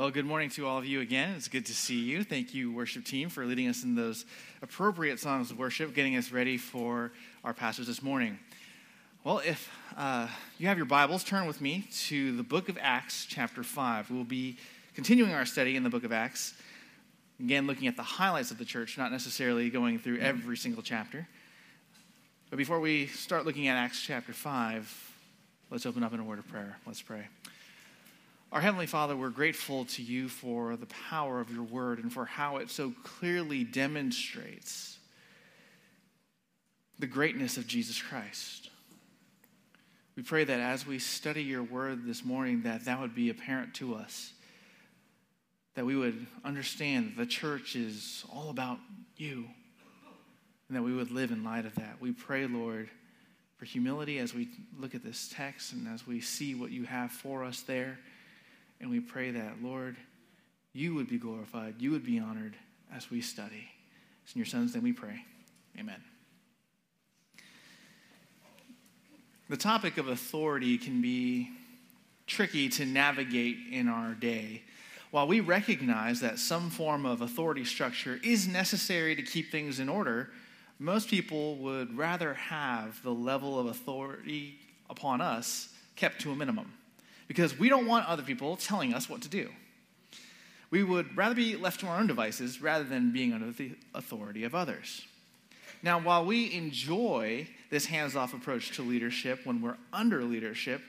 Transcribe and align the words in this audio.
Well, 0.00 0.10
good 0.10 0.24
morning 0.24 0.48
to 0.52 0.66
all 0.66 0.78
of 0.78 0.86
you 0.86 1.02
again. 1.02 1.34
It's 1.36 1.48
good 1.48 1.66
to 1.66 1.74
see 1.74 1.98
you. 1.98 2.24
Thank 2.24 2.54
you, 2.54 2.72
worship 2.72 3.04
team, 3.04 3.28
for 3.28 3.44
leading 3.44 3.68
us 3.68 3.84
in 3.84 3.96
those 3.96 4.24
appropriate 4.62 5.20
songs 5.20 5.50
of 5.50 5.58
worship, 5.58 5.94
getting 5.94 6.16
us 6.16 6.32
ready 6.32 6.56
for 6.56 7.12
our 7.44 7.52
passage 7.52 7.86
this 7.86 8.02
morning. 8.02 8.38
Well, 9.24 9.42
if 9.44 9.70
uh, 9.98 10.28
you 10.56 10.68
have 10.68 10.78
your 10.78 10.86
Bibles, 10.86 11.22
turn 11.22 11.46
with 11.46 11.60
me 11.60 11.86
to 12.06 12.34
the 12.34 12.42
book 12.42 12.70
of 12.70 12.78
Acts, 12.80 13.26
chapter 13.28 13.62
5. 13.62 14.10
We 14.10 14.16
will 14.16 14.24
be 14.24 14.56
continuing 14.94 15.34
our 15.34 15.44
study 15.44 15.76
in 15.76 15.82
the 15.82 15.90
book 15.90 16.04
of 16.04 16.12
Acts, 16.12 16.54
again, 17.38 17.66
looking 17.66 17.86
at 17.86 17.96
the 17.96 18.02
highlights 18.02 18.50
of 18.50 18.56
the 18.56 18.64
church, 18.64 18.96
not 18.96 19.12
necessarily 19.12 19.68
going 19.68 19.98
through 19.98 20.20
every 20.20 20.56
single 20.56 20.82
chapter. 20.82 21.28
But 22.48 22.56
before 22.56 22.80
we 22.80 23.08
start 23.08 23.44
looking 23.44 23.68
at 23.68 23.76
Acts 23.76 24.00
chapter 24.00 24.32
5, 24.32 25.12
let's 25.70 25.84
open 25.84 26.02
up 26.02 26.14
in 26.14 26.20
a 26.20 26.24
word 26.24 26.38
of 26.38 26.48
prayer. 26.48 26.78
Let's 26.86 27.02
pray. 27.02 27.26
Our 28.52 28.60
Heavenly 28.60 28.86
Father, 28.86 29.16
we're 29.16 29.30
grateful 29.30 29.84
to 29.84 30.02
you 30.02 30.28
for 30.28 30.74
the 30.74 30.88
power 31.08 31.40
of 31.40 31.52
your 31.52 31.62
word 31.62 32.00
and 32.00 32.12
for 32.12 32.24
how 32.24 32.56
it 32.56 32.68
so 32.68 32.92
clearly 33.04 33.62
demonstrates 33.62 34.98
the 36.98 37.06
greatness 37.06 37.56
of 37.56 37.68
Jesus 37.68 38.02
Christ. 38.02 38.70
We 40.16 40.24
pray 40.24 40.42
that 40.42 40.58
as 40.58 40.84
we 40.84 40.98
study 40.98 41.44
your 41.44 41.62
word 41.62 42.04
this 42.04 42.24
morning, 42.24 42.62
that 42.62 42.86
that 42.86 43.00
would 43.00 43.14
be 43.14 43.30
apparent 43.30 43.74
to 43.74 43.94
us, 43.94 44.32
that 45.76 45.86
we 45.86 45.94
would 45.94 46.26
understand 46.44 47.14
the 47.16 47.26
church 47.26 47.76
is 47.76 48.24
all 48.34 48.50
about 48.50 48.80
you, 49.16 49.44
and 50.66 50.76
that 50.76 50.82
we 50.82 50.92
would 50.92 51.12
live 51.12 51.30
in 51.30 51.44
light 51.44 51.66
of 51.66 51.76
that. 51.76 51.98
We 52.00 52.10
pray, 52.10 52.48
Lord, 52.48 52.90
for 53.58 53.64
humility 53.64 54.18
as 54.18 54.34
we 54.34 54.48
look 54.76 54.96
at 54.96 55.04
this 55.04 55.30
text 55.32 55.72
and 55.72 55.86
as 55.86 56.04
we 56.04 56.20
see 56.20 56.56
what 56.56 56.72
you 56.72 56.82
have 56.82 57.12
for 57.12 57.44
us 57.44 57.60
there. 57.60 58.00
And 58.80 58.90
we 58.90 59.00
pray 59.00 59.30
that, 59.30 59.62
Lord, 59.62 59.96
you 60.72 60.94
would 60.94 61.08
be 61.08 61.18
glorified, 61.18 61.74
you 61.78 61.90
would 61.90 62.04
be 62.04 62.18
honored 62.18 62.56
as 62.94 63.10
we 63.10 63.20
study. 63.20 63.68
It's 64.24 64.34
in 64.34 64.38
your 64.38 64.46
son's 64.46 64.74
name 64.74 64.84
we 64.84 64.92
pray. 64.92 65.24
Amen. 65.78 66.02
The 69.48 69.56
topic 69.56 69.98
of 69.98 70.08
authority 70.08 70.78
can 70.78 71.02
be 71.02 71.50
tricky 72.26 72.68
to 72.68 72.86
navigate 72.86 73.56
in 73.72 73.88
our 73.88 74.14
day. 74.14 74.62
While 75.10 75.26
we 75.26 75.40
recognize 75.40 76.20
that 76.20 76.38
some 76.38 76.70
form 76.70 77.04
of 77.04 77.20
authority 77.20 77.64
structure 77.64 78.20
is 78.22 78.46
necessary 78.46 79.16
to 79.16 79.22
keep 79.22 79.50
things 79.50 79.80
in 79.80 79.88
order, 79.88 80.30
most 80.78 81.08
people 81.08 81.56
would 81.56 81.96
rather 81.98 82.34
have 82.34 83.02
the 83.02 83.10
level 83.10 83.58
of 83.58 83.66
authority 83.66 84.60
upon 84.88 85.20
us 85.20 85.74
kept 85.96 86.20
to 86.20 86.30
a 86.30 86.36
minimum 86.36 86.72
because 87.30 87.56
we 87.56 87.68
don't 87.68 87.86
want 87.86 88.08
other 88.08 88.24
people 88.24 88.56
telling 88.56 88.92
us 88.92 89.08
what 89.08 89.22
to 89.22 89.28
do. 89.28 89.48
We 90.72 90.82
would 90.82 91.16
rather 91.16 91.36
be 91.36 91.54
left 91.54 91.78
to 91.78 91.86
our 91.86 92.00
own 92.00 92.08
devices 92.08 92.60
rather 92.60 92.82
than 92.82 93.12
being 93.12 93.32
under 93.32 93.52
the 93.52 93.76
authority 93.94 94.42
of 94.42 94.52
others. 94.52 95.06
Now, 95.80 96.00
while 96.00 96.26
we 96.26 96.52
enjoy 96.52 97.46
this 97.70 97.86
hands 97.86 98.16
off 98.16 98.34
approach 98.34 98.72
to 98.72 98.82
leadership 98.82 99.46
when 99.46 99.62
we're 99.62 99.76
under 99.92 100.24
leadership, 100.24 100.82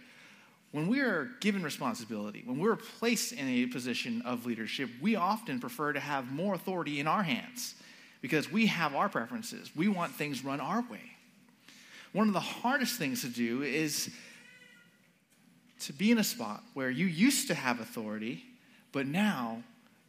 when 0.72 0.88
we 0.88 1.02
are 1.02 1.30
given 1.42 1.62
responsibility, 1.62 2.42
when 2.44 2.58
we're 2.58 2.76
placed 2.76 3.34
in 3.34 3.48
a 3.48 3.68
position 3.68 4.24
of 4.24 4.48
leadership, 4.48 4.90
we 5.00 5.16
often 5.16 5.60
prefer 5.60 5.94
to 5.94 6.00
have 6.00 6.32
more 6.32 6.56
authority 6.56 7.00
in 7.00 7.06
our 7.06 7.22
hands 7.22 7.76
because 8.20 8.52
we 8.52 8.66
have 8.66 8.96
our 8.96 9.10
preferences. 9.10 9.70
We 9.76 9.90
want 9.90 10.16
things 10.16 10.44
run 10.44 10.60
our 10.60 10.82
way. 10.90 11.12
One 12.14 12.28
of 12.28 12.34
the 12.34 12.40
hardest 12.40 12.98
things 12.98 13.22
to 13.22 13.28
do 13.28 13.62
is 13.62 14.10
to 15.82 15.94
be 15.94 16.12
in 16.12 16.18
a 16.18 16.24
spot 16.24 16.64
where 16.74 16.90
you 16.90 17.06
used 17.06 17.48
to 17.48 17.56
have 17.56 17.80
authority, 17.80 18.44
but 18.92 19.08
now 19.08 19.64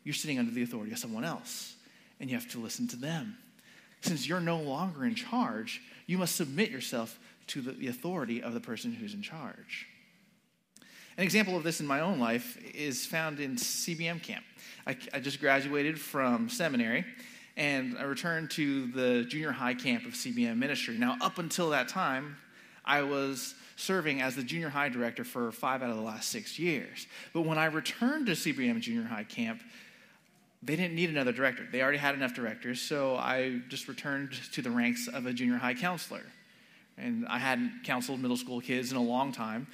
you're 0.05 0.15
sitting 0.15 0.39
under 0.39 0.51
the 0.51 0.62
authority 0.62 0.92
of 0.92 0.98
someone 0.98 1.25
else, 1.25 1.77
and 2.20 2.28
you 2.28 2.37
have 2.37 2.51
to 2.51 2.59
listen 2.59 2.88
to 2.88 2.97
them. 2.97 3.37
Since 4.03 4.27
you're 4.27 4.41
no 4.41 4.59
longer 4.59 5.05
in 5.05 5.15
charge, 5.15 5.81
you 6.06 6.19
must 6.19 6.37
submit 6.37 6.71
yourself 6.71 7.19
to 7.49 7.61
the 7.61 7.88
authority 7.88 8.43
of 8.43 8.55
the 8.55 8.61
person 8.61 8.93
who's 8.93 9.15
in 9.15 9.22
charge. 9.22 9.87
An 11.16 11.25
example 11.25 11.56
of 11.56 11.62
this 11.62 11.81
in 11.81 11.87
my 11.87 12.00
own 12.00 12.19
life 12.19 12.59
is 12.75 13.06
found 13.06 13.38
in 13.38 13.56
CBM 13.56 14.22
camp. 14.22 14.44
I, 14.87 14.97
I, 15.12 15.21
just 15.21 15.41
graduated 15.41 16.00
from 16.00 16.49
seminary 16.49 17.05
and 17.56 17.99
I 17.99 18.05
returned 18.05 18.50
to 18.53 18.87
the 18.93 19.25
junior 19.25 19.53
high 19.53 19.75
camp 19.75 20.06
of 20.06 20.12
CBM 20.15 20.56
ministry. 20.56 20.97
Now, 20.97 21.19
up 21.21 21.38
until 21.38 21.71
that 21.71 21.88
time, 21.88 22.37
I 22.84 23.03
was 23.03 23.55
serving 23.82 24.22
as 24.22 24.37
the 24.37 24.43
junior 24.43 24.69
high 24.69 24.88
director 24.88 25.25
for 25.25 25.50
five 25.53 25.82
out 25.82 25.91
of 25.91 25.97
the 25.97 26.03
last 26.03 26.28
six 26.28 26.59
years. 26.59 27.06
But 27.32 27.43
when 27.43 27.59
I 27.59 27.66
returned 27.66 28.26
to 28.26 28.32
CBM 28.32 28.81
Junior 28.81 29.04
High 29.04 29.25
Camp, 29.25 29.60
they 30.62 30.76
didn't 30.76 30.94
need 30.94 31.10
another 31.10 31.32
director. 31.32 31.66
They 31.70 31.82
already 31.82 31.98
had 31.98 32.15
enough 32.15 32.34
directors, 32.34 32.81
so 32.81 33.16
I 33.16 33.60
just 33.69 33.88
returned 33.88 34.32
to 34.53 34.62
the 34.62 34.70
ranks 34.70 35.09
of 35.09 35.26
a 35.26 35.32
junior 35.32 35.56
high 35.56 35.75
counselor. 35.75 36.22
And 36.97 37.26
I 37.26 37.38
hadn't 37.38 37.81
counseled 37.84 38.20
middle 38.20 38.37
school 38.37 38.60
kids 38.60 38.93
in 38.93 38.97
a 38.97 39.03
long 39.03 39.32
time, 39.32 39.66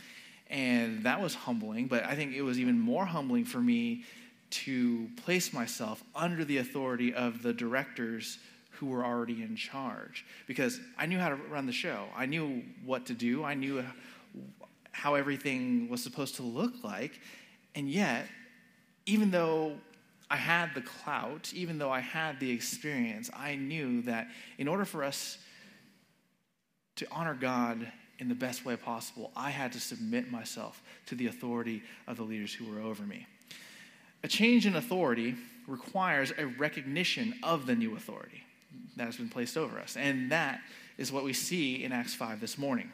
and 0.49 1.05
that 1.05 1.21
was 1.21 1.35
humbling, 1.35 1.89
but 1.89 2.05
I 2.05 2.15
think 2.15 2.35
it 2.35 2.43
was 2.43 2.59
even 2.59 2.79
more 2.81 3.05
humbling 3.05 3.45
for 3.45 3.59
me 3.59 4.05
to 4.51 5.09
place 5.25 5.53
myself 5.53 6.03
under 6.15 6.43
the 6.45 6.57
authority 6.57 7.13
of 7.13 7.43
the 7.43 7.53
directors 7.53 8.39
who 8.79 8.87
were 8.87 9.05
already 9.05 9.43
in 9.43 9.57
charge 9.57 10.25
because 10.47 10.81
I 10.97 11.07
knew 11.07 11.19
how 11.19 11.31
to 11.31 11.35
run 11.35 11.67
the 11.67 11.73
show. 11.73 12.07
I 12.17 12.27
knew 12.27 12.63
what 12.85 13.07
to 13.07 13.15
do. 13.15 13.43
I 13.43 13.55
knew 13.55 13.85
how 14.93 15.15
everything 15.15 15.89
was 15.89 16.03
supposed 16.03 16.37
to 16.37 16.43
look 16.43 16.73
like. 16.85 17.21
And 17.75 17.91
yet, 17.91 18.27
even 19.07 19.33
though 19.33 19.75
I 20.31 20.37
had 20.37 20.75
the 20.75 20.81
clout, 20.81 21.53
even 21.55 21.79
though 21.79 21.91
I 21.91 22.01
had 22.01 22.39
the 22.39 22.51
experience, 22.51 23.31
I 23.35 23.57
knew 23.57 24.03
that 24.03 24.29
in 24.59 24.69
order 24.69 24.85
for 24.85 25.03
us 25.03 25.39
to 26.97 27.07
honor 27.11 27.35
God 27.35 27.91
in 28.21 28.29
the 28.29 28.35
best 28.35 28.65
way 28.65 28.77
possible, 28.77 29.33
I 29.35 29.51
had 29.51 29.73
to 29.73 29.81
submit 29.81 30.31
myself 30.31 30.83
to 31.07 31.17
the 31.17 31.27
authority 31.27 31.83
of 32.07 32.17
the 32.17 32.25
leaders 32.25 32.55
who 32.55 32.65
were 32.71 32.81
over 32.81 33.03
me. 33.03 33.27
A 34.23 34.29
change 34.29 34.67
in 34.67 34.77
authority 34.77 35.35
requires 35.67 36.33
a 36.39 36.47
recognition 36.47 37.35
of 37.43 37.67
the 37.67 37.75
new 37.75 37.97
authority 37.97 38.43
that 38.97 39.05
has 39.05 39.17
been 39.17 39.29
placed 39.29 39.57
over 39.57 39.79
us. 39.79 39.97
And 39.97 40.33
that 40.33 40.61
is 40.97 41.13
what 41.13 41.25
we 41.25 41.33
see 41.33 41.85
in 41.85 41.93
Acts 41.93 42.15
5 42.15 42.41
this 42.41 42.59
morning. 42.59 42.91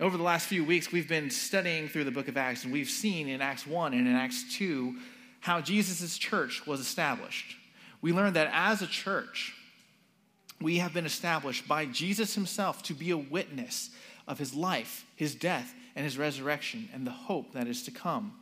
Over 0.00 0.16
the 0.16 0.22
last 0.22 0.46
few 0.46 0.64
weeks, 0.64 0.92
we've 0.92 1.08
been 1.08 1.30
studying 1.30 1.88
through 1.88 2.04
the 2.04 2.10
book 2.10 2.28
of 2.28 2.36
Acts, 2.36 2.64
and 2.64 2.72
we've 2.72 2.88
seen 2.88 3.28
in 3.28 3.40
Acts 3.40 3.66
1 3.66 3.94
and 3.94 4.06
in 4.06 4.14
Acts 4.14 4.44
2 4.56 4.96
how 5.40 5.60
Jesus' 5.60 6.18
church 6.18 6.66
was 6.66 6.80
established. 6.80 7.56
We 8.00 8.12
learned 8.12 8.36
that 8.36 8.50
as 8.52 8.82
a 8.82 8.86
church, 8.86 9.54
we 10.60 10.78
have 10.78 10.92
been 10.92 11.06
established 11.06 11.66
by 11.66 11.86
Jesus 11.86 12.34
himself 12.34 12.82
to 12.84 12.94
be 12.94 13.10
a 13.10 13.18
witness 13.18 13.90
of 14.26 14.38
his 14.38 14.54
life, 14.54 15.04
his 15.16 15.34
death, 15.34 15.74
and 15.96 16.04
his 16.04 16.18
resurrection, 16.18 16.88
and 16.92 17.06
the 17.06 17.12
hope 17.12 17.52
that 17.52 17.66
is 17.66 17.82
to 17.84 17.90
come. 17.90 18.34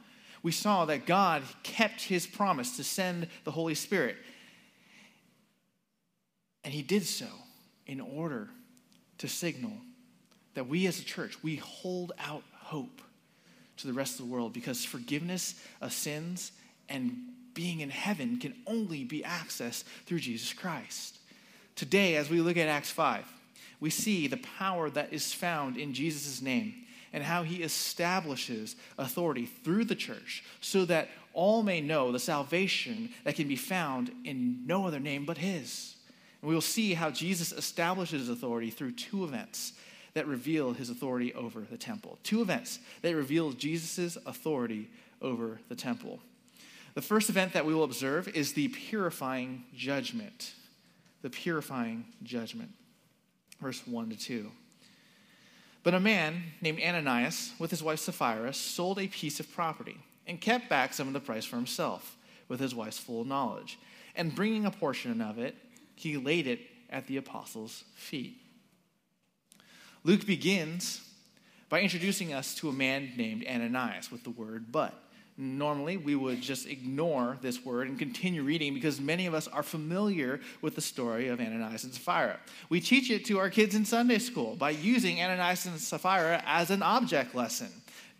We 0.42 0.52
saw 0.52 0.84
that 0.86 1.06
God 1.06 1.42
kept 1.62 2.02
his 2.02 2.26
promise 2.26 2.76
to 2.76 2.84
send 2.84 3.28
the 3.44 3.50
Holy 3.50 3.74
Spirit 3.74 4.16
and 6.66 6.74
he 6.74 6.82
did 6.82 7.06
so 7.06 7.28
in 7.86 8.00
order 8.00 8.48
to 9.18 9.28
signal 9.28 9.70
that 10.54 10.66
we 10.66 10.88
as 10.88 10.98
a 10.98 11.04
church, 11.04 11.40
we 11.40 11.56
hold 11.56 12.10
out 12.18 12.42
hope 12.54 13.00
to 13.76 13.86
the 13.86 13.92
rest 13.92 14.18
of 14.18 14.26
the 14.26 14.32
world 14.32 14.52
because 14.52 14.84
forgiveness 14.84 15.54
of 15.80 15.92
sins 15.92 16.50
and 16.88 17.16
being 17.54 17.80
in 17.80 17.88
heaven 17.88 18.40
can 18.40 18.52
only 18.66 19.04
be 19.04 19.22
accessed 19.22 19.84
through 20.06 20.18
Jesus 20.18 20.52
Christ. 20.52 21.18
Today, 21.76 22.16
as 22.16 22.28
we 22.28 22.40
look 22.40 22.56
at 22.56 22.66
Acts 22.66 22.90
5, 22.90 23.24
we 23.78 23.88
see 23.88 24.26
the 24.26 24.36
power 24.58 24.90
that 24.90 25.12
is 25.12 25.32
found 25.32 25.76
in 25.76 25.94
Jesus' 25.94 26.42
name 26.42 26.74
and 27.12 27.22
how 27.22 27.44
he 27.44 27.62
establishes 27.62 28.74
authority 28.98 29.46
through 29.46 29.84
the 29.84 29.94
church 29.94 30.42
so 30.60 30.84
that 30.86 31.10
all 31.32 31.62
may 31.62 31.80
know 31.80 32.10
the 32.10 32.18
salvation 32.18 33.10
that 33.22 33.36
can 33.36 33.46
be 33.46 33.54
found 33.54 34.10
in 34.24 34.66
no 34.66 34.84
other 34.84 34.98
name 34.98 35.24
but 35.24 35.38
his. 35.38 35.95
And 36.46 36.50
we 36.50 36.54
will 36.54 36.62
see 36.62 36.94
how 36.94 37.10
Jesus 37.10 37.50
establishes 37.50 38.20
his 38.20 38.28
authority 38.28 38.70
through 38.70 38.92
two 38.92 39.24
events 39.24 39.72
that 40.14 40.28
reveal 40.28 40.74
his 40.74 40.90
authority 40.90 41.34
over 41.34 41.62
the 41.68 41.76
temple. 41.76 42.20
Two 42.22 42.40
events 42.40 42.78
that 43.02 43.16
reveal 43.16 43.50
Jesus' 43.50 44.16
authority 44.24 44.88
over 45.20 45.58
the 45.68 45.74
temple. 45.74 46.20
The 46.94 47.02
first 47.02 47.30
event 47.30 47.52
that 47.54 47.66
we 47.66 47.74
will 47.74 47.82
observe 47.82 48.28
is 48.28 48.52
the 48.52 48.68
purifying 48.68 49.64
judgment. 49.74 50.52
The 51.22 51.30
purifying 51.30 52.04
judgment. 52.22 52.70
Verse 53.60 53.84
1 53.84 54.10
to 54.10 54.16
2. 54.16 54.48
But 55.82 55.94
a 55.94 56.00
man 56.00 56.44
named 56.60 56.78
Ananias, 56.80 57.54
with 57.58 57.72
his 57.72 57.82
wife 57.82 57.98
Sapphira, 57.98 58.54
sold 58.54 59.00
a 59.00 59.08
piece 59.08 59.40
of 59.40 59.52
property 59.52 59.96
and 60.28 60.40
kept 60.40 60.68
back 60.68 60.94
some 60.94 61.08
of 61.08 61.12
the 61.12 61.18
price 61.18 61.44
for 61.44 61.56
himself, 61.56 62.16
with 62.46 62.60
his 62.60 62.72
wife's 62.72 63.00
full 63.00 63.24
knowledge. 63.24 63.80
And 64.14 64.32
bringing 64.32 64.64
a 64.64 64.70
portion 64.70 65.20
of 65.20 65.40
it, 65.40 65.56
he 65.96 66.16
laid 66.16 66.46
it 66.46 66.60
at 66.88 67.06
the 67.06 67.16
apostles' 67.16 67.84
feet. 67.94 68.38
Luke 70.04 70.24
begins 70.24 71.00
by 71.68 71.80
introducing 71.80 72.32
us 72.32 72.54
to 72.54 72.68
a 72.68 72.72
man 72.72 73.12
named 73.16 73.44
Ananias 73.44 74.12
with 74.12 74.22
the 74.22 74.30
word 74.30 74.70
but. 74.70 74.94
Normally, 75.38 75.98
we 75.98 76.14
would 76.14 76.40
just 76.40 76.66
ignore 76.66 77.36
this 77.42 77.62
word 77.62 77.88
and 77.88 77.98
continue 77.98 78.42
reading 78.42 78.72
because 78.72 78.98
many 78.98 79.26
of 79.26 79.34
us 79.34 79.46
are 79.48 79.62
familiar 79.62 80.40
with 80.62 80.74
the 80.74 80.80
story 80.80 81.28
of 81.28 81.40
Ananias 81.40 81.84
and 81.84 81.92
Sapphira. 81.92 82.38
We 82.70 82.80
teach 82.80 83.10
it 83.10 83.26
to 83.26 83.38
our 83.38 83.50
kids 83.50 83.74
in 83.74 83.84
Sunday 83.84 84.18
school 84.18 84.56
by 84.56 84.70
using 84.70 85.20
Ananias 85.20 85.66
and 85.66 85.78
Sapphira 85.78 86.42
as 86.46 86.70
an 86.70 86.82
object 86.82 87.34
lesson. 87.34 87.68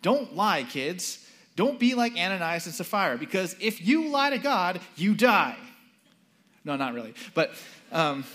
Don't 0.03 0.35
lie, 0.35 0.63
kids. 0.63 1.25
Don't 1.55 1.79
be 1.79 1.95
like 1.95 2.13
Ananias 2.13 2.67
and 2.67 2.75
Sapphira 2.75 3.17
because 3.17 3.55
if 3.59 3.85
you 3.85 4.09
lie 4.09 4.29
to 4.29 4.37
God, 4.37 4.79
you 4.95 5.15
die. 5.15 5.57
No, 6.67 6.75
not 6.75 6.93
really. 6.93 7.13
But 7.33 7.51
um, 7.93 8.25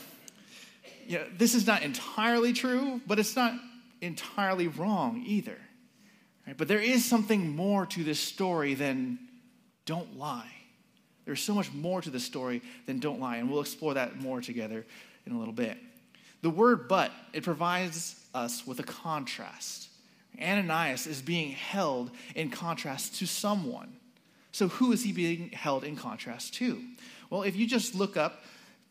you 1.06 1.18
know, 1.18 1.24
this 1.36 1.54
is 1.54 1.66
not 1.66 1.82
entirely 1.82 2.54
true, 2.54 3.02
but 3.06 3.18
it's 3.18 3.36
not 3.36 3.52
entirely 4.00 4.68
wrong 4.68 5.22
either. 5.26 5.58
Right? 6.46 6.56
But 6.56 6.66
there 6.66 6.80
is 6.80 7.04
something 7.04 7.54
more 7.54 7.84
to 7.86 8.02
this 8.02 8.18
story 8.18 8.72
than 8.72 9.18
don't 9.84 10.18
lie. 10.18 10.50
There's 11.26 11.42
so 11.42 11.54
much 11.54 11.72
more 11.72 12.00
to 12.00 12.08
this 12.08 12.24
story 12.24 12.62
than 12.86 12.98
don't 12.98 13.20
lie, 13.20 13.36
and 13.36 13.50
we'll 13.50 13.60
explore 13.60 13.94
that 13.94 14.18
more 14.18 14.40
together 14.40 14.86
in 15.26 15.32
a 15.32 15.38
little 15.38 15.54
bit. 15.54 15.76
The 16.40 16.50
word 16.50 16.88
but, 16.88 17.12
it 17.34 17.44
provides 17.44 18.18
us 18.34 18.66
with 18.66 18.80
a 18.80 18.82
contrast. 18.82 19.88
Ananias 20.40 21.06
is 21.06 21.20
being 21.20 21.50
held 21.50 22.10
in 22.34 22.50
contrast 22.50 23.16
to 23.16 23.26
someone. 23.26 23.92
So, 24.52 24.68
who 24.68 24.92
is 24.92 25.04
he 25.04 25.12
being 25.12 25.50
held 25.50 25.84
in 25.84 25.96
contrast 25.96 26.54
to? 26.54 26.82
Well, 27.32 27.44
if 27.44 27.56
you 27.56 27.66
just 27.66 27.94
look 27.94 28.18
up 28.18 28.44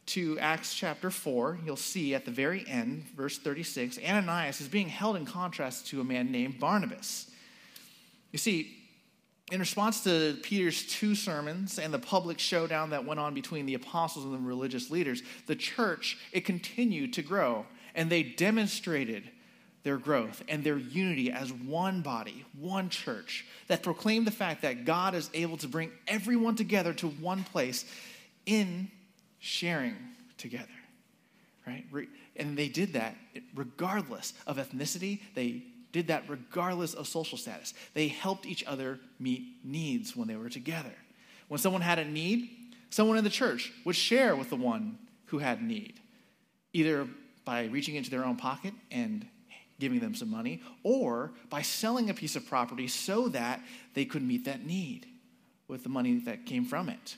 to 0.07 0.39
Acts 0.39 0.73
chapter 0.73 1.11
4, 1.11 1.59
you'll 1.63 1.75
see 1.75 2.15
at 2.15 2.25
the 2.25 2.31
very 2.31 2.67
end, 2.67 3.03
verse 3.15 3.37
36, 3.37 3.99
Ananias 4.03 4.61
is 4.61 4.67
being 4.67 4.89
held 4.89 5.15
in 5.15 5.27
contrast 5.27 5.85
to 5.89 6.01
a 6.01 6.03
man 6.03 6.31
named 6.31 6.59
Barnabas. 6.59 7.29
You 8.31 8.39
see, 8.39 8.79
in 9.51 9.59
response 9.59 10.03
to 10.05 10.39
Peter's 10.41 10.87
two 10.87 11.13
sermons 11.13 11.77
and 11.77 11.93
the 11.93 11.99
public 11.99 12.39
showdown 12.39 12.89
that 12.89 13.05
went 13.05 13.19
on 13.19 13.35
between 13.35 13.67
the 13.67 13.75
apostles 13.75 14.25
and 14.25 14.33
the 14.33 14.39
religious 14.39 14.89
leaders, 14.89 15.21
the 15.45 15.55
church, 15.55 16.17
it 16.31 16.43
continued 16.43 17.13
to 17.13 17.21
grow, 17.21 17.67
and 17.93 18.09
they 18.09 18.23
demonstrated 18.23 19.29
their 19.83 19.97
growth 19.97 20.41
and 20.47 20.63
their 20.63 20.77
unity 20.77 21.31
as 21.31 21.53
one 21.53 22.01
body, 22.01 22.43
one 22.59 22.89
church 22.89 23.45
that 23.67 23.83
proclaimed 23.83 24.25
the 24.25 24.31
fact 24.31 24.63
that 24.63 24.83
God 24.83 25.13
is 25.13 25.29
able 25.35 25.57
to 25.57 25.67
bring 25.67 25.91
everyone 26.07 26.55
together 26.55 26.91
to 26.95 27.07
one 27.07 27.43
place 27.43 27.85
in 28.45 28.89
sharing 29.39 29.95
together. 30.37 30.67
Right? 31.65 32.09
And 32.35 32.57
they 32.57 32.67
did 32.67 32.93
that 32.93 33.15
regardless 33.55 34.33
of 34.47 34.57
ethnicity. 34.57 35.21
They 35.35 35.63
did 35.91 36.07
that 36.07 36.23
regardless 36.27 36.93
of 36.93 37.07
social 37.07 37.37
status. 37.37 37.73
They 37.93 38.07
helped 38.07 38.45
each 38.45 38.63
other 38.65 38.99
meet 39.19 39.43
needs 39.63 40.15
when 40.15 40.27
they 40.27 40.35
were 40.35 40.49
together. 40.49 40.93
When 41.47 41.59
someone 41.59 41.81
had 41.81 41.99
a 41.99 42.05
need, 42.05 42.49
someone 42.89 43.17
in 43.17 43.23
the 43.23 43.29
church 43.29 43.71
would 43.85 43.95
share 43.95 44.35
with 44.35 44.49
the 44.49 44.55
one 44.55 44.97
who 45.25 45.39
had 45.39 45.61
need, 45.61 45.99
either 46.73 47.07
by 47.45 47.65
reaching 47.65 47.95
into 47.95 48.09
their 48.09 48.25
own 48.25 48.35
pocket 48.35 48.73
and 48.89 49.25
giving 49.79 49.99
them 49.99 50.13
some 50.13 50.29
money, 50.29 50.61
or 50.83 51.31
by 51.49 51.61
selling 51.61 52.09
a 52.09 52.13
piece 52.13 52.35
of 52.35 52.45
property 52.45 52.87
so 52.87 53.27
that 53.29 53.61
they 53.93 54.05
could 54.05 54.21
meet 54.21 54.45
that 54.45 54.65
need 54.65 55.07
with 55.67 55.83
the 55.83 55.89
money 55.89 56.19
that 56.19 56.45
came 56.45 56.65
from 56.65 56.87
it. 56.89 57.15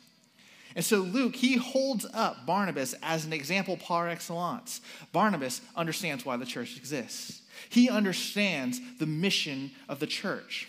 And 0.76 0.84
so 0.84 0.98
Luke, 0.98 1.36
he 1.36 1.56
holds 1.56 2.06
up 2.14 2.46
Barnabas 2.46 2.96
as 3.04 3.26
an 3.26 3.34
example 3.34 3.78
par 3.78 4.10
excellence. 4.10 4.82
Barnabas 5.12 5.62
understands 5.76 6.26
why 6.26 6.38
the 6.38 6.46
church 6.46 6.78
exists. 6.78 7.42
He 7.70 7.90
understands 7.90 8.80
the 9.00 9.06
mission 9.06 9.72
of 9.88 10.00
the 10.00 10.08
church 10.08 10.68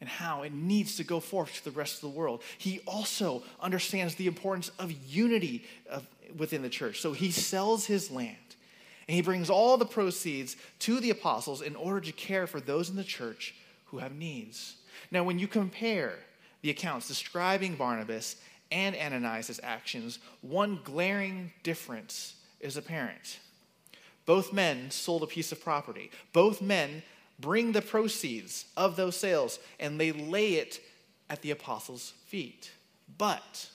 and 0.00 0.08
how 0.08 0.42
it 0.42 0.52
needs 0.52 0.96
to 0.96 1.04
go 1.04 1.18
forth 1.18 1.54
to 1.54 1.64
the 1.64 1.70
rest 1.72 1.96
of 1.96 2.00
the 2.02 2.16
world. 2.16 2.42
He 2.56 2.80
also 2.86 3.42
understands 3.60 4.14
the 4.14 4.28
importance 4.28 4.70
of 4.78 4.92
unity 5.08 5.64
of, 5.90 6.06
within 6.36 6.62
the 6.62 6.68
church. 6.68 7.00
So 7.00 7.12
he 7.12 7.32
sells 7.32 7.86
his 7.86 8.10
land 8.10 8.36
and 9.08 9.14
he 9.14 9.22
brings 9.22 9.50
all 9.50 9.76
the 9.76 9.86
proceeds 9.86 10.56
to 10.80 11.00
the 11.00 11.10
apostles 11.10 11.62
in 11.62 11.74
order 11.74 12.00
to 12.00 12.12
care 12.12 12.46
for 12.46 12.60
those 12.60 12.90
in 12.90 12.96
the 12.96 13.04
church 13.04 13.54
who 13.86 13.98
have 13.98 14.14
needs. 14.14 14.76
Now, 15.10 15.24
when 15.24 15.38
you 15.38 15.48
compare 15.48 16.14
the 16.60 16.70
accounts 16.70 17.08
describing 17.08 17.74
Barnabas 17.76 18.36
and 18.70 18.94
Ananias' 18.96 19.60
actions, 19.62 20.18
one 20.40 20.80
glaring 20.84 21.52
difference 21.62 22.34
is 22.60 22.76
apparent. 22.76 23.38
Both 24.26 24.52
men 24.52 24.90
sold 24.90 25.22
a 25.22 25.26
piece 25.26 25.52
of 25.52 25.62
property. 25.62 26.10
Both 26.32 26.60
men 26.60 27.02
bring 27.40 27.72
the 27.72 27.82
proceeds 27.82 28.66
of 28.76 28.96
those 28.96 29.16
sales 29.16 29.58
and 29.80 29.98
they 29.98 30.12
lay 30.12 30.54
it 30.54 30.80
at 31.30 31.42
the 31.42 31.50
apostles' 31.50 32.12
feet. 32.26 32.70
But 33.16 33.70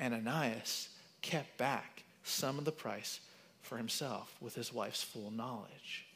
Ananias 0.00 0.88
kept 1.22 1.56
back 1.58 2.02
some 2.24 2.58
of 2.58 2.64
the 2.64 2.72
price 2.72 3.20
for 3.62 3.76
himself 3.76 4.34
with 4.40 4.54
his 4.54 4.72
wife's 4.72 5.02
full 5.02 5.30
knowledge. 5.30 6.06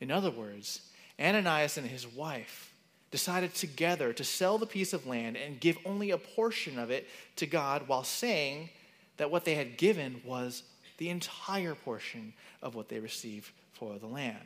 In 0.00 0.10
other 0.10 0.30
words, 0.30 0.80
Ananias 1.20 1.76
and 1.76 1.86
his 1.86 2.06
wife 2.06 2.72
decided 3.10 3.54
together 3.54 4.12
to 4.12 4.24
sell 4.24 4.58
the 4.58 4.66
piece 4.66 4.92
of 4.92 5.06
land 5.06 5.36
and 5.36 5.60
give 5.60 5.78
only 5.84 6.10
a 6.10 6.18
portion 6.18 6.78
of 6.78 6.90
it 6.90 7.08
to 7.36 7.46
God 7.46 7.88
while 7.88 8.04
saying 8.04 8.68
that 9.16 9.30
what 9.30 9.44
they 9.44 9.54
had 9.54 9.78
given 9.78 10.20
was 10.24 10.62
the 10.98 11.08
entire 11.08 11.74
portion 11.74 12.32
of 12.62 12.74
what 12.74 12.88
they 12.88 13.00
received 13.00 13.50
for 13.72 13.98
the 13.98 14.06
land. 14.06 14.38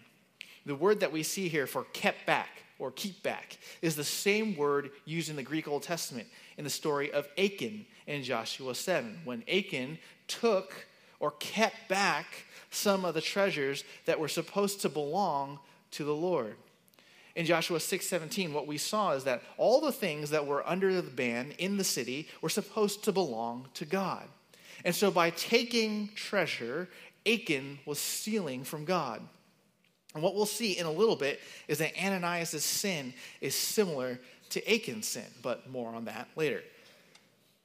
The 0.65 0.75
word 0.75 1.01
that 1.01 1.13
we 1.13 1.23
see 1.23 1.49
here 1.49 1.67
for 1.67 1.85
kept 1.93 2.25
back 2.25 2.63
or 2.79 2.91
keep 2.93 3.23
back 3.23 3.59
is 3.81 3.97
the 3.97 4.05
same 4.05 4.57
word 4.57 4.91
used 5.05 5.31
in 5.31 5.37
the 5.37 5.43
Greek 5.43 5.67
Old 5.67 5.83
Testament 5.83 6.29
in 6.57 6.65
the 6.65 6.71
story 6.71 7.13
of 7.13 7.29
Achan 7.39 7.87
in 8.07 8.23
Joshua 8.23 8.75
7, 8.75 9.21
when 9.25 9.43
Achan 9.49 9.99
took 10.29 10.87
or 11.21 11.33
kept 11.33 11.89
back 11.89 12.27
some 12.71 13.05
of 13.05 13.15
the 13.15 13.21
treasures 13.21 13.85
that 14.07 14.19
were 14.19 14.29
supposed 14.29 14.81
to 14.83 14.89
belong 14.89 15.59
to 15.93 16.05
the 16.05 16.15
Lord. 16.15 16.57
In 17.35 17.47
Joshua 17.47 17.79
6:17 17.79 18.53
what 18.53 18.67
we 18.67 18.79
saw 18.79 19.13
is 19.13 19.25
that 19.25 19.43
all 19.57 19.81
the 19.81 19.93
things 19.93 20.31
that 20.31 20.47
were 20.47 20.67
under 20.69 21.01
the 21.01 21.11
ban 21.11 21.53
in 21.59 21.77
the 21.77 21.85
city 21.85 22.29
were 22.41 22.49
supposed 22.49 23.05
to 23.05 23.13
belong 23.13 23.69
to 23.75 23.85
God. 23.85 24.29
And 24.85 24.95
so 24.95 25.11
by 25.11 25.31
taking 25.31 26.11
treasure, 26.15 26.89
Achan 27.27 27.79
was 27.87 27.99
stealing 27.99 28.65
from 28.65 28.85
God. 28.85 29.23
And 30.15 30.23
what 30.23 30.35
we'll 30.35 30.45
see 30.45 30.77
in 30.77 30.87
a 30.87 30.91
little 30.91 31.17
bit 31.17 31.41
is 31.69 31.79
that 31.79 31.97
Ananias' 31.97 32.65
sin 32.65 33.15
is 33.41 33.55
similar 33.55 34.19
to 34.51 34.61
Achan's 34.71 35.09
sin, 35.09 35.27
but 35.41 35.71
more 35.71 35.95
on 35.95 36.05
that 36.05 36.29
later. 36.37 36.63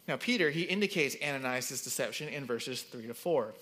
Now, 0.07 0.15
Peter, 0.15 0.49
he 0.49 0.61
indicates 0.61 1.17
Ananias' 1.21 1.83
deception 1.83 2.29
in 2.29 2.45
verses 2.45 2.83
3 2.83 3.07
to 3.07 3.13
4. 3.13 3.53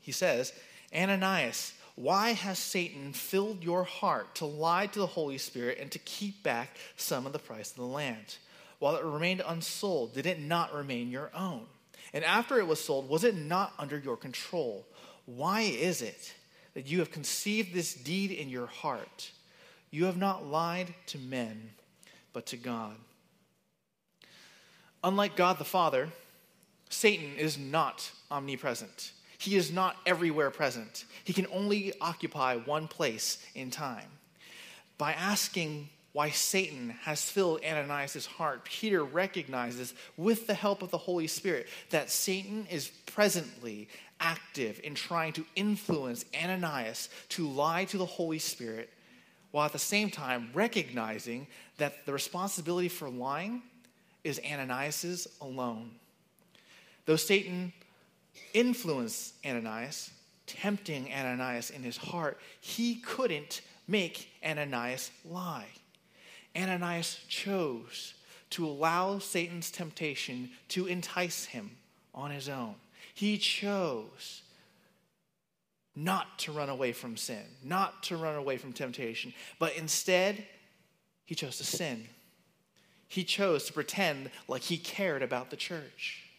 He 0.00 0.12
says, 0.12 0.54
Ananias, 0.94 1.74
why 1.94 2.32
has 2.32 2.58
Satan 2.58 3.12
filled 3.12 3.62
your 3.62 3.84
heart 3.84 4.34
to 4.36 4.46
lie 4.46 4.86
to 4.86 4.98
the 4.98 5.06
Holy 5.06 5.38
Spirit 5.38 5.78
and 5.80 5.90
to 5.92 5.98
keep 6.00 6.42
back 6.42 6.76
some 6.96 7.26
of 7.26 7.32
the 7.32 7.38
price 7.38 7.70
of 7.70 7.76
the 7.76 7.84
land? 7.84 8.38
While 8.78 8.96
it 8.96 9.04
remained 9.04 9.42
unsold, 9.46 10.14
did 10.14 10.26
it 10.26 10.40
not 10.40 10.74
remain 10.74 11.10
your 11.10 11.30
own? 11.34 11.66
And 12.12 12.24
after 12.24 12.58
it 12.58 12.66
was 12.66 12.82
sold, 12.82 13.08
was 13.08 13.24
it 13.24 13.36
not 13.36 13.74
under 13.78 13.98
your 13.98 14.16
control? 14.16 14.86
Why 15.26 15.60
is 15.60 16.02
it 16.02 16.34
that 16.74 16.86
you 16.86 16.98
have 17.00 17.10
conceived 17.10 17.74
this 17.74 17.94
deed 17.94 18.30
in 18.30 18.48
your 18.48 18.66
heart? 18.66 19.30
You 19.90 20.06
have 20.06 20.16
not 20.16 20.46
lied 20.46 20.94
to 21.06 21.18
men, 21.18 21.70
but 22.32 22.46
to 22.46 22.56
God. 22.56 22.96
Unlike 25.02 25.36
God 25.36 25.58
the 25.58 25.64
Father, 25.64 26.08
Satan 26.88 27.36
is 27.36 27.58
not 27.58 28.10
omnipresent. 28.30 29.12
He 29.40 29.56
is 29.56 29.72
not 29.72 29.96
everywhere 30.04 30.50
present. 30.50 31.06
He 31.24 31.32
can 31.32 31.46
only 31.50 31.94
occupy 31.98 32.56
one 32.56 32.86
place 32.86 33.38
in 33.54 33.70
time. 33.70 34.04
By 34.98 35.14
asking 35.14 35.88
why 36.12 36.28
Satan 36.28 36.90
has 37.04 37.24
filled 37.24 37.64
Ananias' 37.64 38.26
heart, 38.26 38.66
Peter 38.66 39.02
recognizes, 39.02 39.94
with 40.18 40.46
the 40.46 40.52
help 40.52 40.82
of 40.82 40.90
the 40.90 40.98
Holy 40.98 41.26
Spirit, 41.26 41.68
that 41.88 42.10
Satan 42.10 42.66
is 42.70 42.88
presently 43.06 43.88
active 44.20 44.78
in 44.84 44.94
trying 44.94 45.32
to 45.32 45.46
influence 45.56 46.26
Ananias 46.38 47.08
to 47.30 47.48
lie 47.48 47.86
to 47.86 47.96
the 47.96 48.04
Holy 48.04 48.38
Spirit, 48.38 48.90
while 49.52 49.64
at 49.64 49.72
the 49.72 49.78
same 49.78 50.10
time 50.10 50.50
recognizing 50.52 51.46
that 51.78 52.04
the 52.04 52.12
responsibility 52.12 52.88
for 52.88 53.08
lying 53.08 53.62
is 54.22 54.38
Ananias's 54.44 55.26
alone. 55.40 55.92
Though 57.06 57.16
Satan 57.16 57.72
influenced 58.52 59.34
Ananias, 59.44 60.10
tempting 60.46 61.12
Ananias 61.12 61.70
in 61.70 61.82
his 61.82 61.96
heart, 61.96 62.38
he 62.60 62.96
couldn't 62.96 63.60
make 63.86 64.30
Ananias 64.44 65.10
lie. 65.24 65.68
Ananias 66.56 67.20
chose 67.28 68.14
to 68.50 68.66
allow 68.66 69.18
Satan's 69.18 69.70
temptation 69.70 70.50
to 70.68 70.86
entice 70.86 71.44
him 71.46 71.70
on 72.14 72.30
his 72.30 72.48
own. 72.48 72.74
He 73.14 73.38
chose 73.38 74.42
not 75.94 76.38
to 76.40 76.52
run 76.52 76.68
away 76.68 76.92
from 76.92 77.16
sin, 77.16 77.44
not 77.62 78.02
to 78.04 78.16
run 78.16 78.36
away 78.36 78.56
from 78.56 78.72
temptation, 78.72 79.32
but 79.58 79.76
instead 79.76 80.44
he 81.24 81.34
chose 81.34 81.58
to 81.58 81.64
sin. 81.64 82.08
He 83.06 83.24
chose 83.24 83.66
to 83.66 83.72
pretend 83.72 84.30
like 84.48 84.62
he 84.62 84.78
cared 84.78 85.22
about 85.22 85.50
the 85.50 85.56
church. 85.56 86.29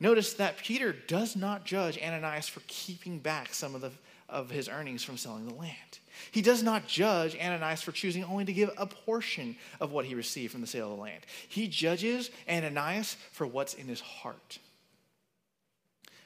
Notice 0.00 0.32
that 0.34 0.56
Peter 0.56 0.92
does 0.92 1.36
not 1.36 1.66
judge 1.66 1.98
Ananias 1.98 2.48
for 2.48 2.60
keeping 2.66 3.18
back 3.18 3.52
some 3.52 3.74
of, 3.74 3.82
the, 3.82 3.92
of 4.30 4.50
his 4.50 4.68
earnings 4.68 5.04
from 5.04 5.18
selling 5.18 5.46
the 5.46 5.54
land. 5.54 5.98
He 6.30 6.40
does 6.40 6.62
not 6.62 6.86
judge 6.86 7.36
Ananias 7.36 7.82
for 7.82 7.92
choosing 7.92 8.24
only 8.24 8.46
to 8.46 8.52
give 8.52 8.70
a 8.78 8.86
portion 8.86 9.56
of 9.78 9.92
what 9.92 10.06
he 10.06 10.14
received 10.14 10.52
from 10.52 10.62
the 10.62 10.66
sale 10.66 10.90
of 10.90 10.96
the 10.96 11.02
land. 11.02 11.20
He 11.48 11.68
judges 11.68 12.30
Ananias 12.48 13.16
for 13.32 13.46
what's 13.46 13.74
in 13.74 13.86
his 13.86 14.00
heart. 14.00 14.58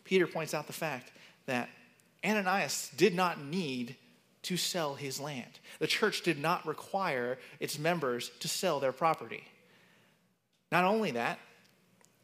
Peter 0.05 0.27
points 0.27 0.55
out 0.55 0.69
the 0.69 0.73
fact 0.73 1.11
that 1.47 1.69
Ananias 2.25 2.91
did 2.97 3.15
not 3.15 3.43
need 3.43 3.97
to 4.43 4.57
sell 4.57 4.95
his 4.95 5.19
land. 5.19 5.59
The 5.79 5.87
church 5.87 6.23
did 6.23 6.39
not 6.39 6.67
require 6.67 7.39
its 7.59 7.79
members 7.79 8.31
to 8.41 8.49
sell 8.49 8.79
their 8.79 8.93
property. 8.93 9.45
Not 10.71 10.85
only 10.85 11.13
that, 11.13 11.39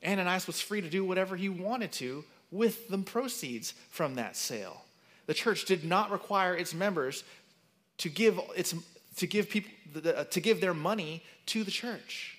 Ananias 0.04 0.46
was 0.46 0.60
free 0.60 0.80
to 0.80 0.88
do 0.88 1.04
whatever 1.04 1.36
he 1.36 1.48
wanted 1.48 1.92
to 1.92 2.24
with 2.50 2.88
the 2.88 2.98
proceeds 2.98 3.74
from 3.90 4.14
that 4.14 4.36
sale. 4.36 4.82
The 5.26 5.34
church 5.34 5.64
did 5.64 5.84
not 5.84 6.10
require 6.10 6.56
its 6.56 6.74
members 6.74 7.22
to 7.98 8.08
give 8.08 8.40
its 8.56 8.74
to 9.16 9.26
give 9.26 9.48
people 9.48 9.70
uh, 10.04 10.24
to 10.24 10.40
give 10.40 10.60
their 10.60 10.74
money 10.74 11.22
to 11.46 11.64
the 11.64 11.70
church. 11.70 12.36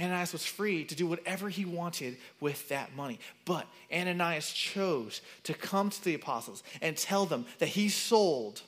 Ananias 0.00 0.32
was 0.32 0.44
free 0.44 0.84
to 0.84 0.94
do 0.94 1.06
whatever 1.06 1.48
he 1.48 1.64
wanted 1.64 2.18
with 2.40 2.68
that 2.68 2.94
money. 2.94 3.18
But 3.44 3.66
Ananias 3.92 4.52
chose 4.52 5.20
to 5.42 5.54
come 5.54 5.90
to 5.90 6.04
the 6.04 6.14
apostles 6.14 6.62
and 6.80 6.96
tell 6.96 7.26
them 7.26 7.46
that 7.58 7.70
he 7.70 7.88
sold 7.88 8.62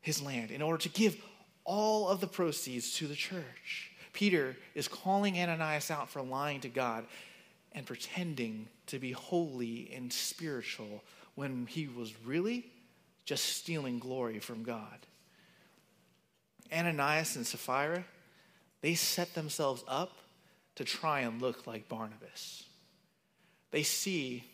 his 0.00 0.22
land 0.22 0.52
in 0.52 0.62
order 0.62 0.78
to 0.78 0.88
give 0.88 1.20
all 1.64 2.08
of 2.08 2.20
the 2.20 2.28
proceeds 2.28 2.94
to 2.94 3.08
the 3.08 3.16
church. 3.16 3.90
Peter 4.16 4.56
is 4.74 4.88
calling 4.88 5.38
Ananias 5.38 5.90
out 5.90 6.08
for 6.08 6.22
lying 6.22 6.58
to 6.60 6.70
God 6.70 7.04
and 7.72 7.84
pretending 7.84 8.66
to 8.86 8.98
be 8.98 9.12
holy 9.12 9.92
and 9.94 10.10
spiritual 10.10 11.04
when 11.34 11.66
he 11.66 11.86
was 11.86 12.14
really 12.24 12.64
just 13.26 13.44
stealing 13.44 13.98
glory 13.98 14.38
from 14.38 14.62
God. 14.62 15.06
Ananias 16.72 17.36
and 17.36 17.46
Sapphira, 17.46 18.06
they 18.80 18.94
set 18.94 19.34
themselves 19.34 19.84
up 19.86 20.16
to 20.76 20.84
try 20.84 21.20
and 21.20 21.42
look 21.42 21.66
like 21.66 21.86
Barnabas. 21.86 22.64
They 23.70 23.82
see 23.82 24.44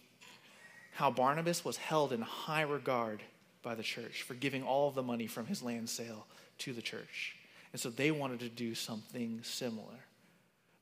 how 0.90 1.12
Barnabas 1.12 1.64
was 1.64 1.76
held 1.76 2.12
in 2.12 2.21
high 2.21 2.62
regard 2.62 3.23
by 3.62 3.76
the 3.76 3.85
church 3.85 4.23
for 4.23 4.35
giving 4.35 4.64
all 4.64 4.88
of 4.88 4.97
the 4.97 5.04
money 5.04 5.28
from 5.28 5.47
his 5.47 5.62
land 5.62 5.88
sale 5.88 6.26
to 6.59 6.73
the 6.73 6.83
church. 6.83 7.37
And 7.73 7.81
so 7.81 7.91
they 7.91 8.11
wanted 8.11 8.41
to 8.41 8.49
do 8.49 8.75
something 8.75 9.41
similar. 9.43 10.05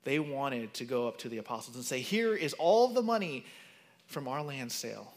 They 0.04 0.18
wanted 0.18 0.74
to 0.74 0.84
go 0.84 1.06
up 1.06 1.18
to 1.18 1.28
the 1.28 1.38
apostles 1.38 1.76
and 1.76 1.84
say, 1.84 2.00
Here 2.00 2.34
is 2.34 2.52
all 2.54 2.88
the 2.88 3.02
money 3.02 3.44
from 4.06 4.26
our 4.26 4.42
land 4.42 4.72
sale. 4.72 5.12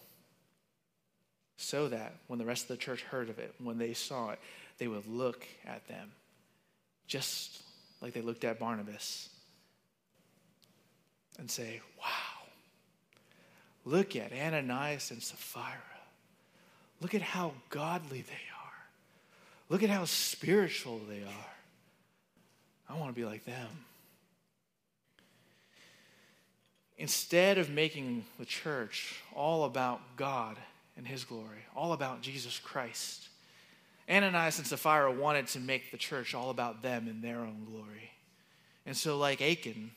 So 1.58 1.88
that 1.90 2.14
when 2.28 2.40
the 2.40 2.46
rest 2.46 2.64
of 2.64 2.68
the 2.70 2.78
church 2.78 3.04
heard 3.04 3.30
of 3.30 3.40
it, 3.40 3.56
when 3.62 3.78
they 3.78 3.94
saw 3.94 4.32
it, 4.32 4.40
they 4.78 4.88
would 4.88 5.08
look 5.08 5.48
at 5.66 5.88
them 5.88 6.12
just 7.08 7.62
like 8.02 8.14
they 8.14 8.22
looked 8.22 8.44
at 8.44 8.60
Barnabas 8.60 9.30
and 11.40 11.50
say, 11.50 11.82
Wow, 12.00 12.48
look 13.86 14.16
at 14.16 14.32
Ananias 14.32 15.12
and 15.12 15.24
Sapphira. 15.24 15.78
Look 17.02 17.16
at 17.16 17.22
how 17.22 17.54
godly 17.70 18.22
they 18.22 18.34
are. 18.34 18.88
Look 19.70 19.84
at 19.84 19.90
how 19.90 20.06
spiritual 20.06 21.02
they 21.10 21.24
are. 21.24 21.53
I 22.94 23.00
want 23.00 23.10
to 23.14 23.20
be 23.20 23.26
like 23.26 23.44
them. 23.46 23.68
Instead 26.98 27.58
of 27.58 27.70
making 27.70 28.24
the 28.38 28.46
church 28.46 29.20
all 29.34 29.64
about 29.64 30.00
God 30.16 30.58
and 30.96 31.08
His 31.08 31.24
glory, 31.24 31.66
all 31.76 31.94
about 31.94 32.22
Jesus 32.22 32.60
Christ, 32.60 33.30
Ananias 34.08 34.60
and 34.60 34.68
Sapphira 34.68 35.12
wanted 35.12 35.48
to 35.48 35.60
make 35.60 35.90
the 35.90 35.98
church 35.98 36.36
all 36.36 36.52
about 36.52 36.84
them 36.84 37.08
and 37.08 37.24
their 37.24 37.40
own 37.40 37.66
glory. 37.68 38.12
And 38.86 38.96
so, 38.96 39.18
like 39.18 39.42
Achan, 39.42 39.92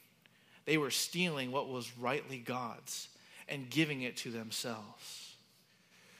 they 0.64 0.78
were 0.78 0.90
stealing 0.90 1.52
what 1.52 1.68
was 1.68 1.92
rightly 1.98 2.38
God's 2.38 3.08
and 3.46 3.68
giving 3.68 4.02
it 4.02 4.16
to 4.18 4.30
themselves. 4.30 5.34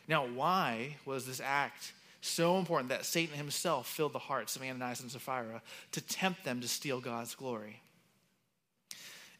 Now, 0.09 0.26
why 0.26 0.97
was 1.06 1.26
this 1.26 1.40
act 1.42 1.92
so 2.26 2.59
important 2.59 2.88
that 2.90 3.04
Satan 3.04 3.37
himself 3.37 3.87
filled 3.87 4.12
the 4.12 4.18
hearts 4.18 4.56
of 4.56 4.62
Ananias 4.62 5.00
and 5.00 5.11
Sapphira 5.11 5.62
to 5.92 6.00
tempt 6.00 6.45
them 6.45 6.61
to 6.61 6.68
steal 6.68 7.00
God's 7.00 7.35
glory? 7.35 7.80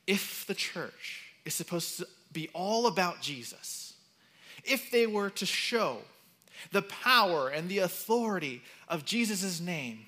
If 0.07 0.47
the 0.47 0.55
church 0.55 1.23
is 1.45 1.55
supposed 1.55 1.99
to 1.99 2.07
be 2.33 2.49
all 2.53 2.87
about 2.87 3.21
Jesus, 3.21 3.95
if 4.65 4.91
they 4.91 5.07
were 5.07 5.31
to 5.31 5.47
show 5.47 5.99
the 6.73 6.83
power 6.83 7.49
and 7.49 7.69
the 7.69 7.79
authority 7.79 8.63
of 8.89 9.05
Jesus' 9.05 9.61
name, 9.61 10.07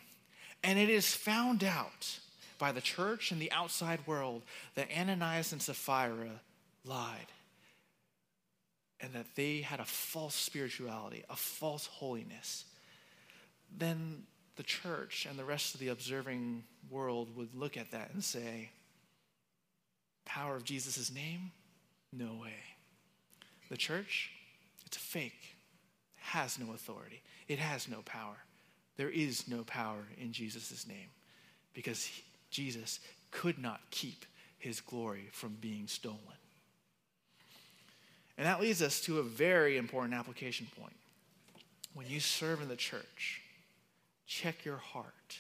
and 0.63 0.79
it 0.79 0.89
is 0.89 1.15
found 1.15 1.63
out 1.63 2.19
by 2.59 2.73
the 2.73 2.81
church 2.81 3.31
and 3.31 3.41
the 3.41 3.53
outside 3.53 4.01
world 4.07 4.43
that 4.75 4.89
Ananias 4.97 5.53
and 5.53 5.63
Sapphira 5.63 6.41
lied 6.85 7.27
and 9.01 9.13
that 9.13 9.37
they 9.37 9.61
had 9.61 9.81
a 9.81 9.85
false 9.85 10.35
spirituality, 10.35 11.25
a 11.31 11.37
false 11.37 11.87
holiness, 11.87 12.65
then 13.77 14.25
the 14.57 14.63
church 14.63 15.27
and 15.29 15.39
the 15.39 15.45
rest 15.45 15.75
of 15.75 15.81
the 15.81 15.89
observing 15.89 16.65
world 16.91 17.37
would 17.37 17.55
look 17.55 17.77
at 17.77 17.91
that 17.93 18.11
and 18.13 18.23
say, 18.23 18.71
Power 20.25 20.57
of 20.57 20.65
Jesus' 20.65 21.13
name? 21.13 21.53
No 22.13 22.39
way. 22.43 22.55
The 23.71 23.77
church, 23.77 24.31
it's 24.87 24.97
a 24.97 25.01
fake, 25.01 25.57
has 26.17 26.59
no 26.59 26.73
authority, 26.73 27.23
it 27.49 27.59
has 27.59 27.89
no 27.89 28.03
power. 28.05 28.37
There 28.97 29.11
is 29.11 29.47
no 29.47 29.63
power 29.63 30.05
in 30.21 30.33
Jesus' 30.33 30.87
name 30.87 31.09
because 31.73 32.11
Jesus 32.51 32.99
could 33.31 33.59
not 33.59 33.81
keep 33.91 34.25
his 34.59 34.81
glory 34.81 35.29
from 35.31 35.57
being 35.61 35.87
stolen. 35.87 36.19
And 38.37 38.47
that 38.47 38.61
leads 38.61 38.83
us 38.83 39.01
to 39.03 39.19
a 39.19 39.23
very 39.23 39.77
important 39.77 40.15
application 40.15 40.67
point. 40.79 40.95
When 41.95 42.07
you 42.09 42.21
serve 42.21 42.61
in 42.61 42.69
the 42.69 42.77
church, 42.77 43.43
check 44.29 44.65
your 44.65 44.77
heart 44.77 45.39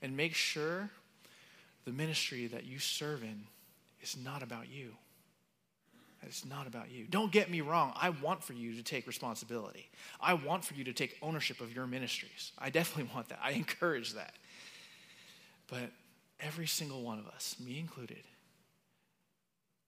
and 0.00 0.16
make 0.16 0.34
sure 0.34 0.90
the 1.84 1.90
ministry 1.90 2.46
that 2.46 2.64
you 2.64 2.78
serve 2.78 3.22
in 3.22 3.42
is 4.00 4.16
not 4.22 4.42
about 4.42 4.70
you. 4.70 4.92
It's 6.22 6.44
not 6.44 6.66
about 6.66 6.90
you. 6.90 7.06
Don't 7.08 7.32
get 7.32 7.50
me 7.50 7.62
wrong. 7.62 7.94
I 7.96 8.10
want 8.10 8.44
for 8.44 8.52
you 8.52 8.74
to 8.74 8.82
take 8.82 9.06
responsibility. 9.06 9.88
I 10.20 10.34
want 10.34 10.64
for 10.64 10.74
you 10.74 10.84
to 10.84 10.92
take 10.92 11.16
ownership 11.22 11.62
of 11.62 11.74
your 11.74 11.86
ministries. 11.86 12.52
I 12.58 12.68
definitely 12.68 13.10
want 13.14 13.30
that. 13.30 13.40
I 13.42 13.50
encourage 13.52 14.12
that. 14.12 14.34
But 15.66 15.90
every 16.38 16.66
single 16.66 17.02
one 17.02 17.18
of 17.18 17.26
us, 17.26 17.56
me 17.58 17.78
included, 17.78 18.22